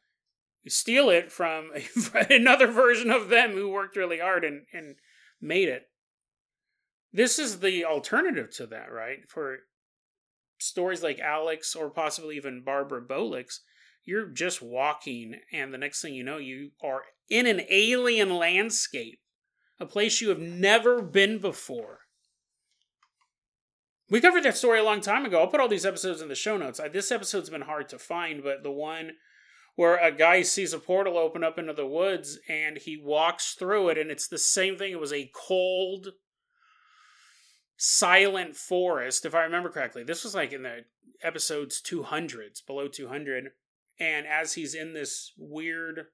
steal 0.67 1.09
it 1.09 1.31
from 1.31 1.71
another 2.29 2.67
version 2.67 3.11
of 3.11 3.29
them 3.29 3.51
who 3.51 3.69
worked 3.69 3.95
really 3.95 4.19
hard 4.19 4.43
and, 4.43 4.65
and 4.73 4.95
made 5.41 5.69
it. 5.69 5.89
This 7.13 7.39
is 7.39 7.59
the 7.59 7.85
alternative 7.85 8.49
to 8.57 8.67
that, 8.67 8.91
right? 8.91 9.19
For 9.29 9.59
stories 10.57 11.03
like 11.03 11.19
Alex 11.19 11.75
or 11.75 11.89
possibly 11.89 12.35
even 12.35 12.63
Barbara 12.63 13.01
Bolick's, 13.01 13.61
you're 14.03 14.27
just 14.27 14.61
walking, 14.61 15.39
and 15.51 15.73
the 15.73 15.77
next 15.77 16.01
thing 16.01 16.13
you 16.13 16.23
know, 16.23 16.37
you 16.37 16.71
are 16.83 17.03
in 17.29 17.47
an 17.47 17.61
alien 17.69 18.35
landscape, 18.35 19.19
a 19.79 19.85
place 19.85 20.21
you 20.21 20.29
have 20.29 20.39
never 20.39 21.01
been 21.01 21.39
before. 21.39 22.01
We 24.09 24.21
covered 24.21 24.43
that 24.43 24.57
story 24.57 24.79
a 24.79 24.83
long 24.83 25.01
time 25.01 25.25
ago. 25.25 25.39
I'll 25.39 25.47
put 25.47 25.59
all 25.59 25.67
these 25.67 25.85
episodes 25.85 26.21
in 26.21 26.27
the 26.27 26.35
show 26.35 26.57
notes. 26.57 26.79
I, 26.79 26.87
this 26.87 27.11
episode's 27.11 27.49
been 27.49 27.61
hard 27.61 27.89
to 27.89 27.99
find, 27.99 28.43
but 28.43 28.61
the 28.61 28.71
one 28.71 29.13
where 29.75 29.97
a 29.97 30.11
guy 30.11 30.41
sees 30.41 30.73
a 30.73 30.79
portal 30.79 31.17
open 31.17 31.43
up 31.43 31.57
into 31.57 31.73
the 31.73 31.87
woods 31.87 32.39
and 32.47 32.77
he 32.77 32.97
walks 32.97 33.53
through 33.53 33.89
it, 33.89 33.97
and 33.97 34.11
it's 34.11 34.27
the 34.27 34.37
same 34.37 34.77
thing. 34.77 34.91
It 34.91 34.99
was 34.99 35.11
a 35.11 35.31
cold, 35.33 36.09
silent 37.77 38.55
forest, 38.55 39.25
if 39.25 39.33
I 39.33 39.43
remember 39.43 39.69
correctly. 39.69 40.03
This 40.03 40.23
was 40.23 40.35
like 40.35 40.53
in 40.53 40.63
the 40.63 40.85
episodes 41.23 41.81
200s, 41.81 42.65
below 42.65 42.87
200. 42.87 43.51
And 43.99 44.27
as 44.27 44.53
he's 44.53 44.75
in 44.75 44.93
this 44.93 45.31
weird 45.37 46.07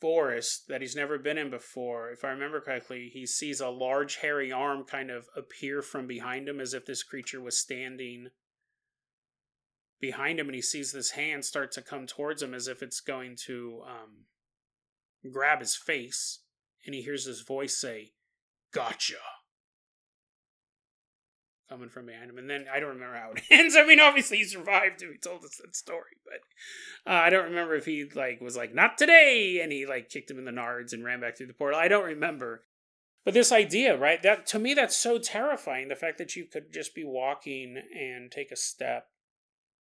forest 0.00 0.68
that 0.68 0.80
he's 0.80 0.96
never 0.96 1.18
been 1.18 1.38
in 1.38 1.50
before. 1.50 2.10
If 2.10 2.24
I 2.24 2.30
remember 2.30 2.60
correctly, 2.60 3.10
he 3.12 3.26
sees 3.26 3.60
a 3.60 3.68
large 3.68 4.16
hairy 4.16 4.50
arm 4.50 4.84
kind 4.84 5.10
of 5.10 5.26
appear 5.36 5.82
from 5.82 6.06
behind 6.06 6.48
him 6.48 6.60
as 6.60 6.74
if 6.74 6.86
this 6.86 7.02
creature 7.02 7.40
was 7.40 7.58
standing 7.58 8.28
behind 10.00 10.40
him, 10.40 10.46
and 10.46 10.54
he 10.54 10.62
sees 10.62 10.92
this 10.92 11.10
hand 11.12 11.44
start 11.44 11.72
to 11.72 11.82
come 11.82 12.06
towards 12.06 12.42
him 12.42 12.54
as 12.54 12.66
if 12.66 12.82
it's 12.82 13.00
going 13.00 13.36
to 13.46 13.82
um, 13.86 15.30
grab 15.30 15.60
his 15.60 15.76
face. 15.76 16.40
And 16.86 16.94
he 16.94 17.02
hears 17.02 17.26
this 17.26 17.42
voice 17.42 17.78
say, 17.78 18.12
Gotcha 18.72 19.16
coming 21.70 21.88
from 21.88 22.06
behind 22.06 22.28
him. 22.28 22.38
And 22.38 22.50
then 22.50 22.66
I 22.72 22.80
don't 22.80 22.90
remember 22.90 23.16
how 23.16 23.30
it 23.30 23.42
ends. 23.50 23.76
I 23.76 23.86
mean, 23.86 24.00
obviously 24.00 24.38
he 24.38 24.44
survived 24.44 25.02
and 25.02 25.12
He 25.12 25.18
told 25.18 25.44
us 25.44 25.60
that 25.62 25.76
story, 25.76 26.16
but 26.24 27.10
uh, 27.10 27.16
I 27.16 27.30
don't 27.30 27.44
remember 27.44 27.76
if 27.76 27.86
he 27.86 28.06
like 28.14 28.40
was 28.40 28.56
like 28.56 28.74
not 28.74 28.98
today, 28.98 29.60
and 29.62 29.72
he 29.72 29.86
like 29.86 30.10
kicked 30.10 30.30
him 30.30 30.38
in 30.38 30.44
the 30.44 30.50
nards 30.50 30.92
and 30.92 31.04
ran 31.04 31.20
back 31.20 31.36
through 31.36 31.46
the 31.46 31.54
portal. 31.54 31.78
I 31.78 31.88
don't 31.88 32.04
remember. 32.04 32.64
But 33.24 33.34
this 33.34 33.52
idea, 33.52 33.98
right? 33.98 34.22
That 34.22 34.46
to 34.46 34.58
me, 34.58 34.74
that's 34.74 34.96
so 34.96 35.18
terrifying. 35.18 35.88
The 35.88 35.96
fact 35.96 36.18
that 36.18 36.36
you 36.36 36.46
could 36.46 36.72
just 36.72 36.94
be 36.94 37.04
walking 37.04 37.76
and 37.94 38.30
take 38.30 38.50
a 38.50 38.56
step 38.56 39.08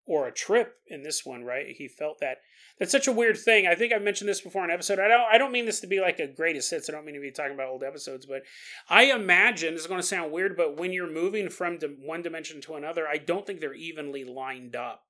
or 0.07 0.27
a 0.27 0.33
trip 0.33 0.77
in 0.87 1.03
this 1.03 1.25
one, 1.25 1.43
right? 1.43 1.75
He 1.77 1.87
felt 1.87 2.19
that 2.21 2.37
that's 2.79 2.91
such 2.91 3.07
a 3.07 3.11
weird 3.11 3.37
thing. 3.37 3.67
I 3.67 3.75
think 3.75 3.91
I've 3.91 4.01
mentioned 4.01 4.29
this 4.29 4.41
before 4.41 4.63
in 4.63 4.69
an 4.69 4.73
episode. 4.73 4.99
I 4.99 5.07
don't 5.07 5.27
I 5.31 5.37
don't 5.37 5.51
mean 5.51 5.65
this 5.65 5.81
to 5.81 5.87
be 5.87 5.99
like 5.99 6.19
a 6.19 6.27
greatest 6.27 6.71
hits. 6.71 6.89
I 6.89 6.93
don't 6.93 7.05
mean 7.05 7.15
to 7.15 7.21
be 7.21 7.31
talking 7.31 7.53
about 7.53 7.69
old 7.69 7.83
episodes, 7.83 8.25
but 8.25 8.43
I 8.89 9.05
imagine 9.05 9.73
this 9.73 9.81
is 9.81 9.87
going 9.87 10.01
to 10.01 10.07
sound 10.07 10.31
weird, 10.31 10.55
but 10.55 10.77
when 10.77 10.93
you're 10.93 11.11
moving 11.11 11.49
from 11.49 11.77
one 12.03 12.21
dimension 12.21 12.61
to 12.61 12.75
another, 12.75 13.07
I 13.07 13.17
don't 13.17 13.45
think 13.45 13.59
they're 13.59 13.73
evenly 13.73 14.23
lined 14.23 14.75
up. 14.75 15.03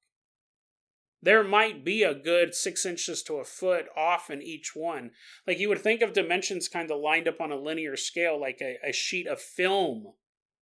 There 1.21 1.43
might 1.43 1.83
be 1.83 2.03
a 2.03 2.13
good 2.13 2.53
six 2.53 2.85
inches 2.85 3.23
to 3.23 3.35
a 3.35 3.43
foot 3.43 3.87
off 3.95 4.29
in 4.29 4.41
each 4.41 4.75
one. 4.75 5.11
Like 5.45 5.59
you 5.59 5.67
would 5.69 5.81
think 5.81 6.01
of 6.01 6.13
dimensions 6.13 6.67
kind 6.67 6.89
of 6.89 6.99
lined 6.99 7.27
up 7.27 7.41
on 7.41 7.51
a 7.51 7.57
linear 7.57 7.97
scale, 7.97 8.39
like 8.39 8.61
a, 8.61 8.77
a 8.87 8.93
sheet 8.93 9.27
of 9.27 9.41
film, 9.41 10.13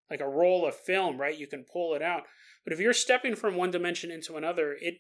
like 0.10 0.22
a 0.22 0.28
roll 0.28 0.66
of 0.66 0.76
film, 0.76 1.20
right? 1.20 1.38
You 1.38 1.48
can 1.48 1.66
pull 1.72 1.94
it 1.94 2.02
out. 2.02 2.24
But 2.66 2.74
if 2.74 2.80
you're 2.80 2.94
stepping 2.94 3.36
from 3.36 3.56
one 3.56 3.72
dimension 3.72 4.12
into 4.12 4.36
another, 4.36 4.76
it 4.82 4.96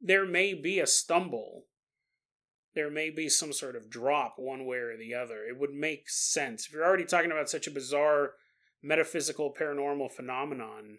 there 0.00 0.24
may 0.24 0.54
be 0.54 0.78
a 0.78 0.86
stumble. 0.86 1.64
There 2.74 2.90
may 2.90 3.10
be 3.10 3.28
some 3.28 3.52
sort 3.52 3.76
of 3.76 3.90
drop 3.90 4.34
one 4.36 4.64
way 4.66 4.78
or 4.78 4.96
the 4.96 5.14
other. 5.14 5.44
It 5.44 5.58
would 5.58 5.74
make 5.74 6.08
sense. 6.08 6.66
If 6.66 6.72
you're 6.72 6.84
already 6.84 7.04
talking 7.04 7.30
about 7.30 7.48
such 7.48 7.66
a 7.66 7.72
bizarre 7.72 8.32
metaphysical 8.82 9.54
paranormal 9.58 10.12
phenomenon, 10.12 10.98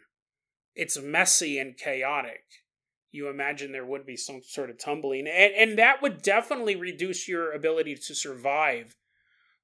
it's 0.74 1.00
messy 1.00 1.60
and 1.60 1.78
chaotic. 1.78 2.44
You 3.12 3.30
imagine 3.30 3.72
there 3.72 3.86
would 3.86 4.06
be 4.06 4.18
some 4.18 4.42
sort 4.44 4.70
of 4.70 4.78
tumbling, 4.78 5.28
and, 5.28 5.54
and 5.54 5.78
that 5.78 6.02
would 6.02 6.22
definitely 6.22 6.76
reduce 6.76 7.28
your 7.28 7.54
ability 7.54 7.96
to 7.96 8.16
survive 8.16 8.98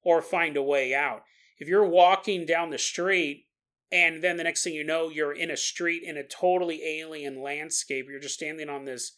or 0.03 0.21
find 0.21 0.55
a 0.55 0.63
way 0.63 0.93
out. 0.93 1.23
If 1.57 1.67
you're 1.67 1.87
walking 1.87 2.45
down 2.45 2.69
the 2.69 2.77
street 2.77 3.45
and 3.91 4.23
then 4.23 4.37
the 4.37 4.43
next 4.43 4.63
thing 4.63 4.73
you 4.73 4.83
know 4.83 5.09
you're 5.09 5.33
in 5.33 5.51
a 5.51 5.57
street 5.57 6.03
in 6.03 6.17
a 6.17 6.23
totally 6.23 6.81
alien 6.83 7.41
landscape. 7.41 8.07
You're 8.09 8.19
just 8.21 8.35
standing 8.35 8.69
on 8.69 8.85
this 8.85 9.17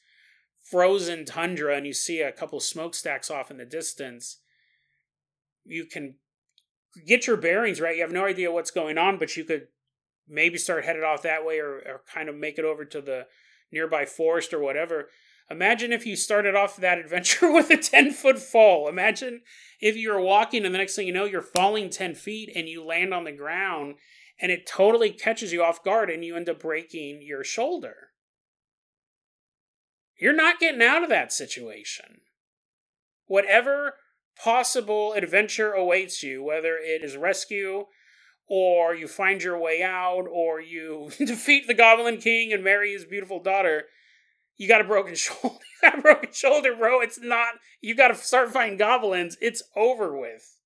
frozen 0.63 1.25
tundra 1.25 1.75
and 1.75 1.85
you 1.85 1.93
see 1.93 2.21
a 2.21 2.31
couple 2.31 2.59
smokestacks 2.59 3.29
off 3.29 3.51
in 3.51 3.57
the 3.57 3.65
distance. 3.65 4.39
You 5.63 5.85
can 5.85 6.15
get 7.07 7.27
your 7.27 7.37
bearings 7.37 7.79
right? 7.79 7.95
You 7.95 8.01
have 8.01 8.11
no 8.11 8.25
idea 8.25 8.51
what's 8.51 8.71
going 8.71 8.97
on 8.97 9.19
but 9.19 9.37
you 9.37 9.43
could 9.43 9.67
maybe 10.27 10.57
start 10.57 10.85
headed 10.85 11.03
off 11.03 11.21
that 11.21 11.45
way 11.45 11.59
or, 11.59 11.75
or 11.75 12.01
kind 12.11 12.29
of 12.29 12.35
make 12.35 12.57
it 12.57 12.65
over 12.65 12.85
to 12.85 13.01
the 13.01 13.27
nearby 13.71 14.05
forest 14.05 14.53
or 14.53 14.59
whatever. 14.59 15.09
Imagine 15.51 15.91
if 15.91 16.05
you 16.05 16.15
started 16.15 16.55
off 16.55 16.77
that 16.77 16.97
adventure 17.03 17.51
with 17.51 17.69
a 17.69 17.77
10 17.77 18.11
foot 18.11 18.39
fall. 18.39 18.87
Imagine 18.87 19.41
if 19.79 19.95
you're 19.95 20.21
walking 20.21 20.65
and 20.65 20.73
the 20.73 20.79
next 20.79 20.95
thing 20.95 21.05
you 21.05 21.13
know, 21.13 21.25
you're 21.25 21.41
falling 21.41 21.89
10 21.89 22.15
feet 22.15 22.49
and 22.55 22.67
you 22.67 22.83
land 22.83 23.13
on 23.13 23.25
the 23.25 23.31
ground 23.31 23.95
and 24.39 24.51
it 24.51 24.67
totally 24.67 25.11
catches 25.11 25.53
you 25.53 25.63
off 25.63 25.83
guard 25.83 26.09
and 26.09 26.23
you 26.23 26.35
end 26.35 26.49
up 26.49 26.59
breaking 26.59 27.21
your 27.21 27.43
shoulder. 27.43 28.09
You're 30.19 30.33
not 30.33 30.59
getting 30.59 30.81
out 30.81 31.03
of 31.03 31.09
that 31.09 31.33
situation. 31.33 32.21
Whatever 33.25 33.95
possible 34.41 35.13
adventure 35.13 35.71
awaits 35.71 36.23
you, 36.23 36.43
whether 36.43 36.75
it 36.77 37.03
is 37.03 37.17
rescue 37.17 37.85
or 38.47 38.93
you 38.93 39.07
find 39.07 39.41
your 39.41 39.57
way 39.57 39.81
out, 39.81 40.25
or 40.29 40.59
you 40.59 41.09
defeat 41.17 41.67
the 41.67 41.73
Goblin 41.73 42.17
King 42.17 42.51
and 42.51 42.63
marry 42.63 42.91
his 42.91 43.05
beautiful 43.05 43.41
daughter, 43.41 43.85
you 44.57 44.67
got 44.67 44.81
a 44.81 44.85
broken 44.85 45.15
shoulder. 45.15 45.59
You 45.81 45.89
got 45.89 45.99
a 45.99 46.01
broken 46.01 46.31
shoulder, 46.31 46.75
bro. 46.75 47.01
It's 47.01 47.19
not. 47.19 47.55
You 47.81 47.95
got 47.95 48.09
to 48.09 48.15
start 48.15 48.51
fighting 48.51 48.77
goblins. 48.77 49.37
It's 49.41 49.63
over 49.75 50.17
with. 50.17 50.57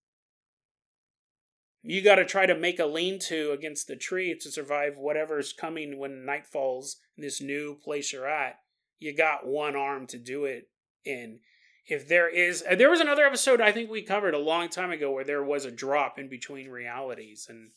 You 1.83 2.01
got 2.01 2.15
to 2.15 2.25
try 2.25 2.45
to 2.45 2.57
make 2.57 2.79
a 2.79 2.85
lean-to 2.85 3.51
against 3.51 3.87
the 3.87 3.95
tree 3.95 4.37
to 4.41 4.51
survive 4.51 4.97
whatever's 4.97 5.53
coming 5.53 5.97
when 5.97 6.25
night 6.25 6.45
falls 6.45 6.97
in 7.15 7.23
this 7.23 7.41
new 7.41 7.77
place 7.81 8.11
you're 8.11 8.27
at. 8.27 8.59
You 8.99 9.15
got 9.15 9.47
one 9.47 9.75
arm 9.75 10.07
to 10.07 10.17
do 10.17 10.45
it 10.45 10.69
in. 11.05 11.39
If 11.85 12.07
there 12.07 12.27
is, 12.27 12.63
uh, 12.69 12.75
there 12.75 12.89
was 12.89 12.99
another 12.99 13.23
episode 13.23 13.61
I 13.61 13.71
think 13.71 13.89
we 13.89 14.01
covered 14.01 14.33
a 14.33 14.39
long 14.39 14.67
time 14.67 14.91
ago 14.91 15.11
where 15.11 15.23
there 15.23 15.43
was 15.43 15.63
a 15.63 15.71
drop 15.71 16.19
in 16.19 16.27
between 16.27 16.67
realities, 16.67 17.47
and 17.49 17.69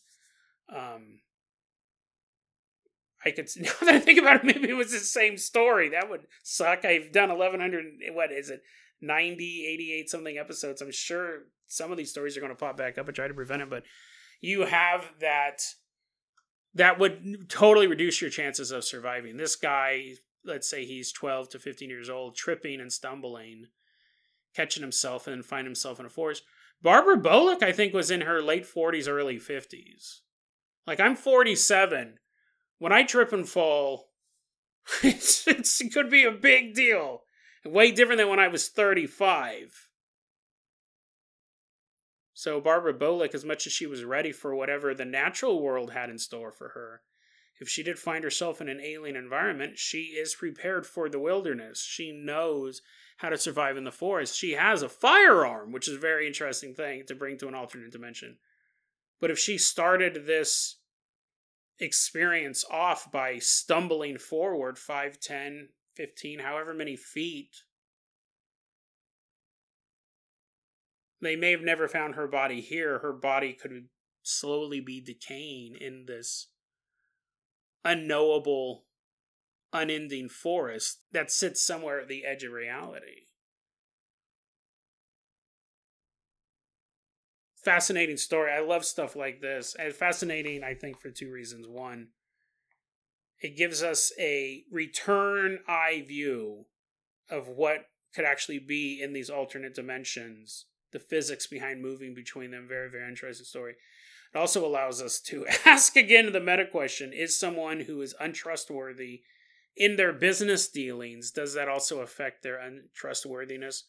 um, 0.74 1.20
I 3.24 3.30
could 3.30 3.48
now 3.56 3.70
that 3.82 3.94
I 3.94 4.00
think 4.00 4.18
about 4.18 4.36
it, 4.36 4.44
maybe 4.44 4.68
it 4.68 4.76
was 4.76 4.90
the 4.90 4.98
same 4.98 5.36
story. 5.36 5.90
That 5.90 6.10
would 6.10 6.26
suck. 6.42 6.84
I've 6.84 7.12
done 7.12 7.30
eleven 7.30 7.60
hundred. 7.60 7.84
What 8.12 8.32
is 8.32 8.50
it? 8.50 8.62
90, 9.00 9.66
88 9.66 10.10
something 10.10 10.38
episodes. 10.38 10.82
I'm 10.82 10.92
sure 10.92 11.44
some 11.66 11.90
of 11.90 11.98
these 11.98 12.10
stories 12.10 12.36
are 12.36 12.40
going 12.40 12.52
to 12.52 12.56
pop 12.56 12.76
back 12.76 12.98
up 12.98 13.06
and 13.06 13.14
try 13.14 13.28
to 13.28 13.34
prevent 13.34 13.62
it, 13.62 13.70
but 13.70 13.84
you 14.40 14.62
have 14.62 15.10
that. 15.20 15.62
That 16.74 17.00
would 17.00 17.48
totally 17.48 17.88
reduce 17.88 18.20
your 18.20 18.30
chances 18.30 18.70
of 18.70 18.84
surviving. 18.84 19.36
This 19.36 19.56
guy, 19.56 20.12
let's 20.44 20.70
say 20.70 20.84
he's 20.84 21.10
12 21.10 21.48
to 21.50 21.58
15 21.58 21.90
years 21.90 22.08
old, 22.08 22.36
tripping 22.36 22.80
and 22.80 22.92
stumbling, 22.92 23.66
catching 24.54 24.82
himself, 24.82 25.26
and 25.26 25.44
find 25.44 25.66
himself 25.66 25.98
in 25.98 26.06
a 26.06 26.08
forest. 26.08 26.44
Barbara 26.80 27.16
Bolick, 27.16 27.64
I 27.64 27.72
think, 27.72 27.92
was 27.92 28.08
in 28.08 28.20
her 28.20 28.40
late 28.40 28.64
40s, 28.64 29.08
early 29.08 29.38
50s. 29.38 30.20
Like, 30.86 31.00
I'm 31.00 31.16
47 31.16 32.20
when 32.80 32.92
I 32.92 33.04
trip 33.04 33.32
and 33.32 33.48
fall, 33.48 34.08
it's, 35.04 35.46
it's, 35.46 35.80
it 35.80 35.92
could 35.92 36.10
be 36.10 36.24
a 36.24 36.32
big 36.32 36.74
deal. 36.74 37.22
Way 37.64 37.92
different 37.92 38.18
than 38.18 38.28
when 38.28 38.38
I 38.38 38.48
was 38.48 38.68
35. 38.68 39.88
So, 42.32 42.60
Barbara 42.60 42.94
Bolick, 42.94 43.34
as 43.34 43.44
much 43.44 43.66
as 43.66 43.72
she 43.72 43.86
was 43.86 44.02
ready 44.02 44.32
for 44.32 44.54
whatever 44.54 44.94
the 44.94 45.04
natural 45.04 45.60
world 45.60 45.92
had 45.92 46.08
in 46.08 46.18
store 46.18 46.50
for 46.50 46.70
her, 46.70 47.02
if 47.60 47.68
she 47.68 47.82
did 47.82 47.98
find 47.98 48.24
herself 48.24 48.62
in 48.62 48.70
an 48.70 48.80
alien 48.80 49.14
environment, 49.14 49.76
she 49.76 50.14
is 50.18 50.34
prepared 50.34 50.86
for 50.86 51.10
the 51.10 51.18
wilderness. 51.18 51.82
She 51.82 52.10
knows 52.10 52.80
how 53.18 53.28
to 53.28 53.36
survive 53.36 53.76
in 53.76 53.84
the 53.84 53.92
forest. 53.92 54.34
She 54.34 54.52
has 54.52 54.80
a 54.80 54.88
firearm, 54.88 55.70
which 55.70 55.86
is 55.86 55.96
a 55.96 55.98
very 55.98 56.26
interesting 56.26 56.74
thing 56.74 57.04
to 57.06 57.14
bring 57.14 57.36
to 57.38 57.48
an 57.48 57.54
alternate 57.54 57.92
dimension. 57.92 58.38
But 59.20 59.30
if 59.30 59.38
she 59.38 59.58
started 59.58 60.26
this 60.26 60.76
experience 61.78 62.64
off 62.70 63.12
by 63.12 63.38
stumbling 63.38 64.16
forward 64.16 64.78
5, 64.78 65.20
10, 65.20 65.68
15, 66.00 66.38
however 66.38 66.72
many 66.72 66.96
feet. 66.96 67.64
They 71.20 71.36
may 71.36 71.50
have 71.50 71.60
never 71.60 71.88
found 71.88 72.14
her 72.14 72.26
body 72.26 72.62
here. 72.62 73.00
Her 73.00 73.12
body 73.12 73.52
could 73.52 73.88
slowly 74.22 74.80
be 74.80 75.02
decaying 75.02 75.76
in 75.78 76.06
this 76.06 76.48
unknowable, 77.84 78.86
unending 79.74 80.30
forest 80.30 81.02
that 81.12 81.30
sits 81.30 81.62
somewhere 81.62 82.00
at 82.00 82.08
the 82.08 82.24
edge 82.24 82.44
of 82.44 82.52
reality. 82.52 83.26
fascinating 87.62 88.16
story. 88.16 88.50
I 88.50 88.60
love 88.60 88.86
stuff 88.86 89.14
like 89.14 89.42
this. 89.42 89.76
And 89.78 89.92
fascinating, 89.92 90.64
I 90.64 90.72
think, 90.72 90.98
for 90.98 91.10
two 91.10 91.30
reasons. 91.30 91.66
One, 91.68 92.08
it 93.40 93.56
gives 93.56 93.82
us 93.82 94.12
a 94.18 94.64
return 94.70 95.60
eye 95.66 96.04
view 96.06 96.66
of 97.28 97.48
what 97.48 97.86
could 98.14 98.24
actually 98.24 98.58
be 98.58 99.00
in 99.02 99.12
these 99.12 99.30
alternate 99.30 99.74
dimensions, 99.74 100.66
the 100.92 100.98
physics 100.98 101.46
behind 101.46 101.80
moving 101.80 102.14
between 102.14 102.50
them. 102.50 102.66
Very, 102.68 102.90
very 102.90 103.08
interesting 103.08 103.46
story. 103.46 103.74
It 104.34 104.38
also 104.38 104.66
allows 104.66 105.00
us 105.00 105.20
to 105.22 105.46
ask 105.64 105.96
again 105.96 106.32
the 106.32 106.40
meta 106.40 106.66
question 106.66 107.12
is 107.12 107.38
someone 107.38 107.80
who 107.80 108.00
is 108.02 108.14
untrustworthy 108.20 109.22
in 109.76 109.96
their 109.96 110.12
business 110.12 110.68
dealings, 110.68 111.30
does 111.30 111.54
that 111.54 111.68
also 111.68 112.00
affect 112.00 112.42
their 112.42 112.58
untrustworthiness? 112.58 113.84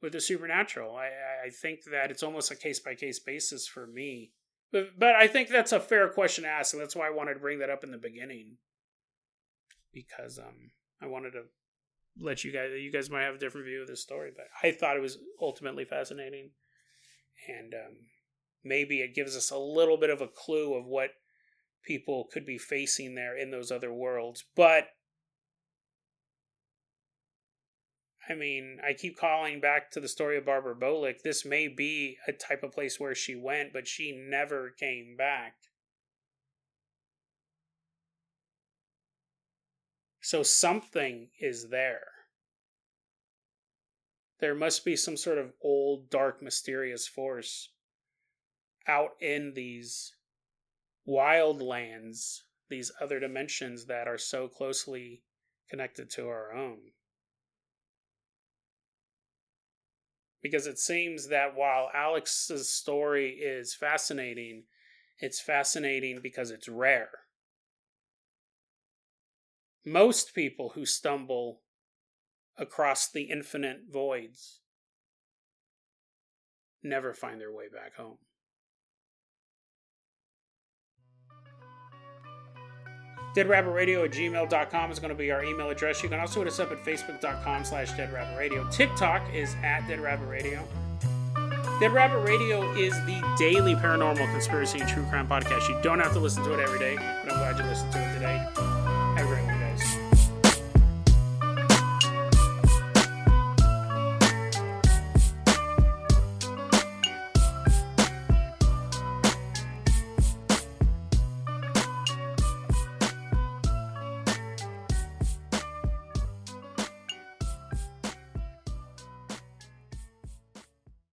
with 0.00 0.12
the 0.12 0.20
supernatural. 0.20 0.96
I, 0.96 1.46
I 1.46 1.50
think 1.50 1.84
that 1.90 2.10
it's 2.10 2.22
almost 2.22 2.50
a 2.50 2.56
case 2.56 2.80
by 2.80 2.94
case 2.94 3.18
basis 3.18 3.66
for 3.66 3.86
me. 3.86 4.32
But, 4.70 4.98
but 4.98 5.14
I 5.14 5.26
think 5.26 5.48
that's 5.48 5.72
a 5.72 5.80
fair 5.80 6.08
question 6.08 6.44
to 6.44 6.50
ask, 6.50 6.74
and 6.74 6.82
that's 6.82 6.94
why 6.94 7.06
I 7.06 7.14
wanted 7.14 7.34
to 7.34 7.40
bring 7.40 7.58
that 7.60 7.70
up 7.70 7.84
in 7.84 7.90
the 7.90 7.98
beginning. 7.98 8.56
Because 9.92 10.38
um, 10.38 10.70
I 11.02 11.06
wanted 11.06 11.32
to 11.32 11.44
let 12.20 12.44
you 12.44 12.52
guys, 12.52 12.70
you 12.78 12.92
guys 12.92 13.10
might 13.10 13.22
have 13.22 13.36
a 13.36 13.38
different 13.38 13.66
view 13.66 13.80
of 13.80 13.88
this 13.88 14.02
story, 14.02 14.30
but 14.34 14.46
I 14.62 14.72
thought 14.72 14.96
it 14.96 15.02
was 15.02 15.18
ultimately 15.40 15.84
fascinating. 15.84 16.50
And 17.48 17.74
um, 17.74 17.96
maybe 18.64 19.00
it 19.00 19.14
gives 19.14 19.36
us 19.36 19.50
a 19.50 19.58
little 19.58 19.96
bit 19.96 20.10
of 20.10 20.20
a 20.20 20.28
clue 20.28 20.74
of 20.74 20.86
what 20.86 21.10
people 21.84 22.28
could 22.32 22.44
be 22.44 22.58
facing 22.58 23.14
there 23.14 23.36
in 23.36 23.50
those 23.50 23.70
other 23.70 23.92
worlds. 23.92 24.44
But 24.56 24.88
I 28.28 28.34
mean, 28.34 28.78
I 28.86 28.92
keep 28.92 29.16
calling 29.16 29.60
back 29.60 29.90
to 29.92 30.00
the 30.00 30.08
story 30.08 30.36
of 30.36 30.44
Barbara 30.44 30.74
Bolick. 30.74 31.22
This 31.22 31.46
may 31.46 31.66
be 31.66 32.18
a 32.26 32.32
type 32.32 32.62
of 32.62 32.72
place 32.72 33.00
where 33.00 33.14
she 33.14 33.34
went, 33.34 33.72
but 33.72 33.88
she 33.88 34.12
never 34.12 34.74
came 34.78 35.16
back. 35.16 35.54
So 40.28 40.42
something 40.42 41.30
is 41.40 41.70
there. 41.70 42.04
There 44.40 44.54
must 44.54 44.84
be 44.84 44.94
some 44.94 45.16
sort 45.16 45.38
of 45.38 45.54
old, 45.62 46.10
dark, 46.10 46.42
mysterious 46.42 47.08
force 47.08 47.70
out 48.86 49.12
in 49.22 49.54
these 49.54 50.12
wild 51.06 51.62
lands, 51.62 52.44
these 52.68 52.92
other 53.00 53.18
dimensions 53.18 53.86
that 53.86 54.06
are 54.06 54.18
so 54.18 54.48
closely 54.48 55.22
connected 55.70 56.10
to 56.10 56.28
our 56.28 56.52
own. 56.52 56.92
because 60.42 60.66
it 60.66 60.78
seems 60.78 61.28
that 61.28 61.56
while 61.56 61.90
Alex's 61.94 62.70
story 62.70 63.30
is 63.30 63.74
fascinating, 63.74 64.64
it's 65.18 65.40
fascinating 65.40 66.20
because 66.22 66.50
it's 66.50 66.68
rare. 66.68 67.27
Most 69.88 70.34
people 70.34 70.72
who 70.74 70.84
stumble 70.84 71.62
across 72.58 73.10
the 73.10 73.22
infinite 73.22 73.82
voids 73.90 74.60
never 76.82 77.14
find 77.14 77.40
their 77.40 77.52
way 77.52 77.68
back 77.72 77.96
home. 77.96 78.18
deadrabbitradio 83.36 84.04
at 84.04 84.10
gmail.com 84.10 84.90
is 84.90 84.98
going 84.98 85.10
to 85.10 85.14
be 85.14 85.30
our 85.30 85.44
email 85.44 85.70
address. 85.70 86.02
You 86.02 86.08
can 86.08 86.18
also 86.18 86.40
hit 86.40 86.48
us 86.48 86.58
up 86.58 86.72
at 86.72 86.84
facebook.com 86.84 87.64
slash 87.64 87.92
deadrabbitradio. 87.92 88.72
TikTok 88.72 89.32
is 89.32 89.54
at 89.62 89.82
deadrabbitradio. 89.82 90.66
Dead 91.78 91.92
Rabbit 91.92 92.26
Radio 92.26 92.72
is 92.72 92.92
the 93.06 93.36
daily 93.38 93.76
paranormal 93.76 94.28
conspiracy 94.32 94.80
and 94.80 94.88
true 94.88 95.04
crime 95.04 95.28
podcast. 95.28 95.68
You 95.68 95.78
don't 95.82 96.00
have 96.00 96.12
to 96.14 96.18
listen 96.18 96.42
to 96.42 96.54
it 96.54 96.58
every 96.58 96.80
day, 96.80 96.96
but 96.96 97.32
I'm 97.32 97.38
glad 97.38 97.58
you 97.58 97.64
listened 97.64 97.92
to 97.92 97.98
it 98.00 98.14
today. 98.14 98.67